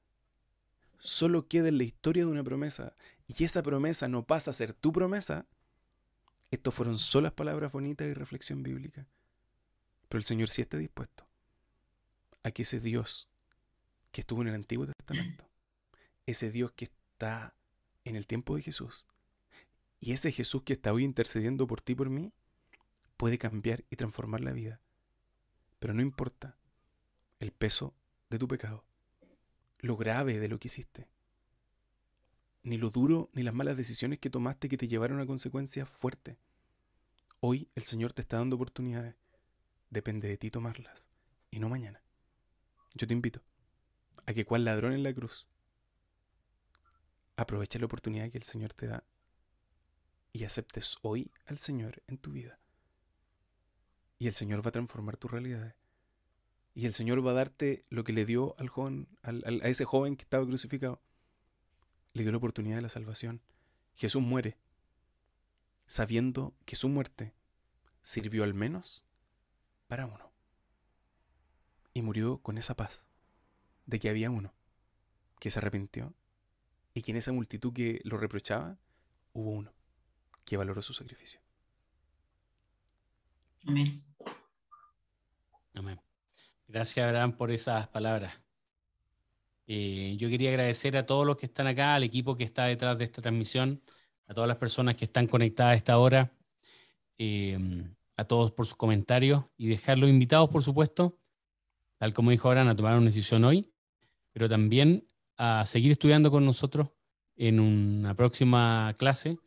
[0.97, 2.93] solo queda en la historia de una promesa,
[3.27, 5.45] y esa promesa no pasa a ser tu promesa,
[6.51, 9.07] estos fueron solas palabras bonitas y reflexión bíblica.
[10.07, 11.27] Pero el Señor sí está dispuesto
[12.43, 13.27] a que ese Dios
[14.11, 15.45] que estuvo en el Antiguo Testamento,
[16.25, 17.55] ese Dios que está
[18.03, 19.07] en el tiempo de Jesús,
[20.01, 22.33] y ese Jesús que está hoy intercediendo por ti y por mí,
[23.15, 24.81] puede cambiar y transformar la vida.
[25.79, 26.57] Pero no importa
[27.39, 27.95] el peso
[28.29, 28.83] de tu pecado,
[29.79, 31.07] lo grave de lo que hiciste,
[32.63, 36.35] ni lo duro ni las malas decisiones que tomaste que te llevaron a consecuencias fuertes.
[37.39, 39.15] Hoy el Señor te está dando oportunidades.
[39.89, 41.07] Depende de ti tomarlas
[41.49, 42.01] y no mañana.
[42.93, 43.41] Yo te invito
[44.25, 45.47] a que cual ladrón en la cruz
[47.35, 49.03] aproveche la oportunidad que el Señor te da
[50.31, 52.59] y aceptes hoy al Señor en tu vida.
[54.19, 55.75] Y el Señor va a transformar tu realidad.
[56.73, 59.31] Y el Señor va a darte lo que le dio al joven, a
[59.67, 61.01] ese joven que estaba crucificado.
[62.13, 63.41] Le dio la oportunidad de la salvación.
[63.93, 64.57] Jesús muere
[65.87, 67.33] sabiendo que su muerte
[68.01, 69.05] sirvió al menos
[69.87, 70.31] para uno.
[71.93, 73.07] Y murió con esa paz
[73.85, 74.53] de que había uno
[75.39, 76.13] que se arrepintió
[76.95, 78.77] y que en esa multitud que lo reprochaba
[79.33, 79.71] hubo uno
[80.45, 81.41] que valoró su sacrificio.
[83.67, 84.01] Amén.
[85.73, 85.99] Amén.
[86.67, 88.33] Gracias, Abraham, por esas palabras.
[89.67, 92.97] Eh, yo quería agradecer a todos los que están acá, al equipo que está detrás
[92.97, 93.81] de esta transmisión,
[94.27, 96.31] a todas las personas que están conectadas a esta hora,
[97.17, 97.57] eh,
[98.15, 101.19] a todos por sus comentarios y dejarlos invitados, por supuesto,
[101.97, 103.69] tal como dijo Abraham, a tomar una decisión hoy,
[104.31, 106.89] pero también a seguir estudiando con nosotros
[107.35, 109.37] en una próxima clase,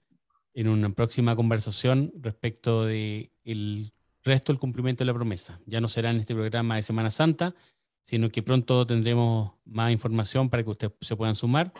[0.54, 3.92] en una próxima conversación respecto del el
[4.24, 5.60] resto del cumplimiento de la promesa.
[5.66, 7.54] Ya no será en este programa de Semana Santa,
[8.02, 11.72] sino que pronto tendremos más información para que ustedes se puedan sumar.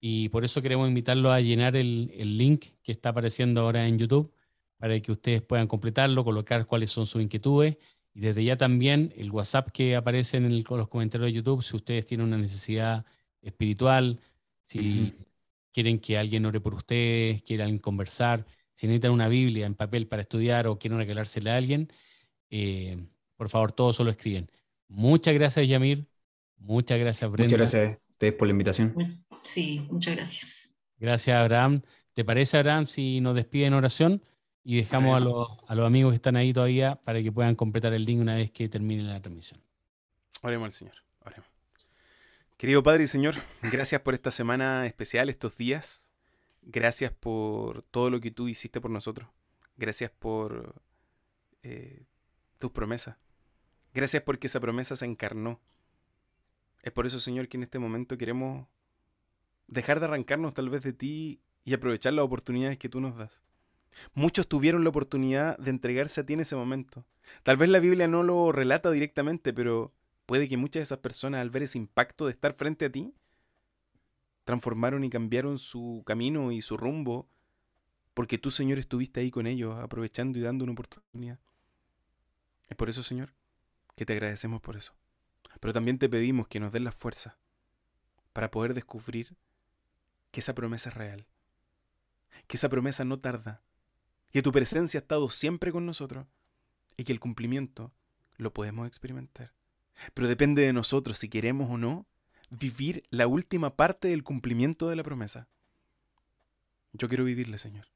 [0.00, 3.98] Y por eso queremos invitarlos a llenar el, el link que está apareciendo ahora en
[3.98, 4.32] YouTube
[4.76, 7.76] para que ustedes puedan completarlo, colocar cuáles son sus inquietudes
[8.18, 12.04] y desde ya también el WhatsApp que aparece en los comentarios de YouTube, si ustedes
[12.04, 13.06] tienen una necesidad
[13.42, 14.20] espiritual,
[14.64, 15.14] si
[15.72, 20.22] quieren que alguien ore por ustedes, quieran conversar, si necesitan una Biblia en papel para
[20.22, 21.90] estudiar o quieren regalársela a alguien,
[22.50, 23.06] eh,
[23.36, 24.50] por favor, todos solo escriben.
[24.88, 26.06] Muchas gracias, Yamir.
[26.56, 27.56] Muchas gracias, Brenda.
[27.56, 28.94] Muchas gracias a ustedes por la invitación.
[29.42, 30.72] Sí, muchas gracias.
[30.98, 31.82] Gracias, Abraham.
[32.12, 34.22] ¿Te parece, Abraham, si nos despiden en oración?
[34.64, 37.94] Y dejamos a los, a los amigos que están ahí todavía para que puedan completar
[37.94, 39.60] el link una vez que termine la transmisión.
[40.42, 41.07] Oremos al Señor.
[42.58, 46.12] Querido Padre y Señor, gracias por esta semana especial, estos días.
[46.62, 49.28] Gracias por todo lo que tú hiciste por nosotros.
[49.76, 50.82] Gracias por
[51.62, 52.04] eh,
[52.58, 53.16] tus promesas.
[53.94, 55.60] Gracias porque esa promesa se encarnó.
[56.82, 58.66] Es por eso, Señor, que en este momento queremos
[59.68, 63.44] dejar de arrancarnos tal vez de ti y aprovechar las oportunidades que tú nos das.
[64.14, 67.06] Muchos tuvieron la oportunidad de entregarse a ti en ese momento.
[67.44, 69.92] Tal vez la Biblia no lo relata directamente, pero
[70.28, 73.14] puede que muchas de esas personas al ver ese impacto de estar frente a ti,
[74.44, 77.30] transformaron y cambiaron su camino y su rumbo,
[78.12, 81.40] porque tú, Señor, estuviste ahí con ellos, aprovechando y dando una oportunidad.
[82.68, 83.32] Es por eso, Señor,
[83.96, 84.94] que te agradecemos por eso.
[85.60, 87.38] Pero también te pedimos que nos des la fuerza
[88.34, 89.34] para poder descubrir
[90.30, 91.26] que esa promesa es real,
[92.46, 93.62] que esa promesa no tarda,
[94.30, 96.26] que tu presencia ha estado siempre con nosotros
[96.98, 97.94] y que el cumplimiento
[98.36, 99.57] lo podemos experimentar.
[100.14, 102.06] Pero depende de nosotros si queremos o no
[102.50, 105.48] vivir la última parte del cumplimiento de la promesa.
[106.92, 107.86] Yo quiero vivirle, Señor.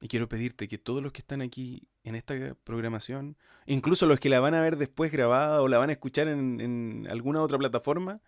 [0.00, 3.36] Y quiero pedirte que todos los que están aquí en esta programación,
[3.66, 6.60] incluso los que la van a ver después grabada o la van a escuchar en,
[6.60, 8.20] en alguna otra plataforma,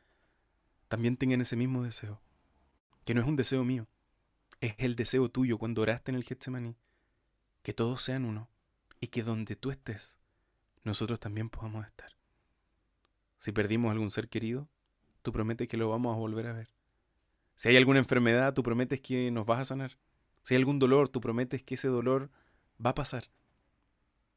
[0.88, 2.20] también tengan ese mismo deseo.
[3.04, 3.88] Que no es un deseo mío,
[4.60, 6.76] es el deseo tuyo cuando oraste en el Getsemaní.
[7.62, 8.48] Que todos sean uno
[9.00, 10.20] y que donde tú estés,
[10.84, 12.16] nosotros también podamos estar.
[13.38, 14.68] Si perdimos algún ser querido,
[15.22, 16.72] tú prometes que lo vamos a volver a ver.
[17.56, 19.98] Si hay alguna enfermedad, tú prometes que nos vas a sanar.
[20.42, 22.30] Si hay algún dolor, tú prometes que ese dolor
[22.84, 23.30] va a pasar.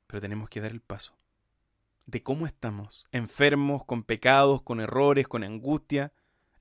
[0.07, 1.18] Pero tenemos que dar el paso
[2.07, 6.14] de cómo estamos, enfermos, con pecados, con errores, con angustia,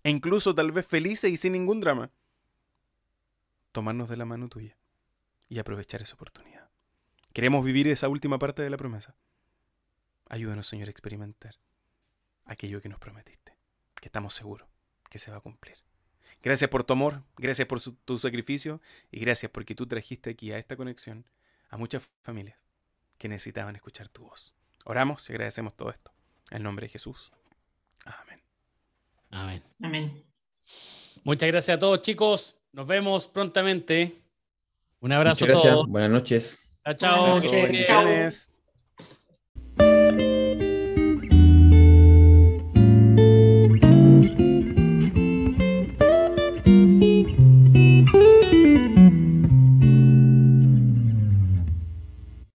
[0.02, 2.10] e incluso tal vez felices y sin ningún drama.
[3.72, 4.78] tomarnos de la mano tuya
[5.50, 6.70] y aprovechar esa oportunidad.
[7.34, 9.14] Queremos vivir esa última parte de la promesa.
[10.28, 11.56] Ayúdanos, Señor, a experimentar
[12.44, 13.56] aquello que nos prometiste,
[14.00, 14.68] que estamos seguros
[15.10, 15.76] que se va a cumplir.
[16.42, 18.80] Gracias por tu amor, gracias por tu sacrificio
[19.10, 21.26] y gracias porque tú trajiste aquí a esta conexión
[21.70, 22.58] a muchas familias
[23.18, 24.54] que necesitaban escuchar tu voz.
[24.84, 26.12] Oramos y agradecemos todo esto.
[26.50, 27.32] En el nombre de Jesús.
[28.04, 28.40] Amén.
[29.30, 29.62] Amén.
[29.82, 30.24] Amén.
[31.24, 32.56] Muchas gracias a todos, chicos.
[32.72, 34.22] Nos vemos prontamente.
[35.00, 35.88] Un abrazo a todos.
[35.88, 36.60] Buenas noches.
[36.84, 37.40] Chao, chao.
[37.40, 38.52] Buenas noches.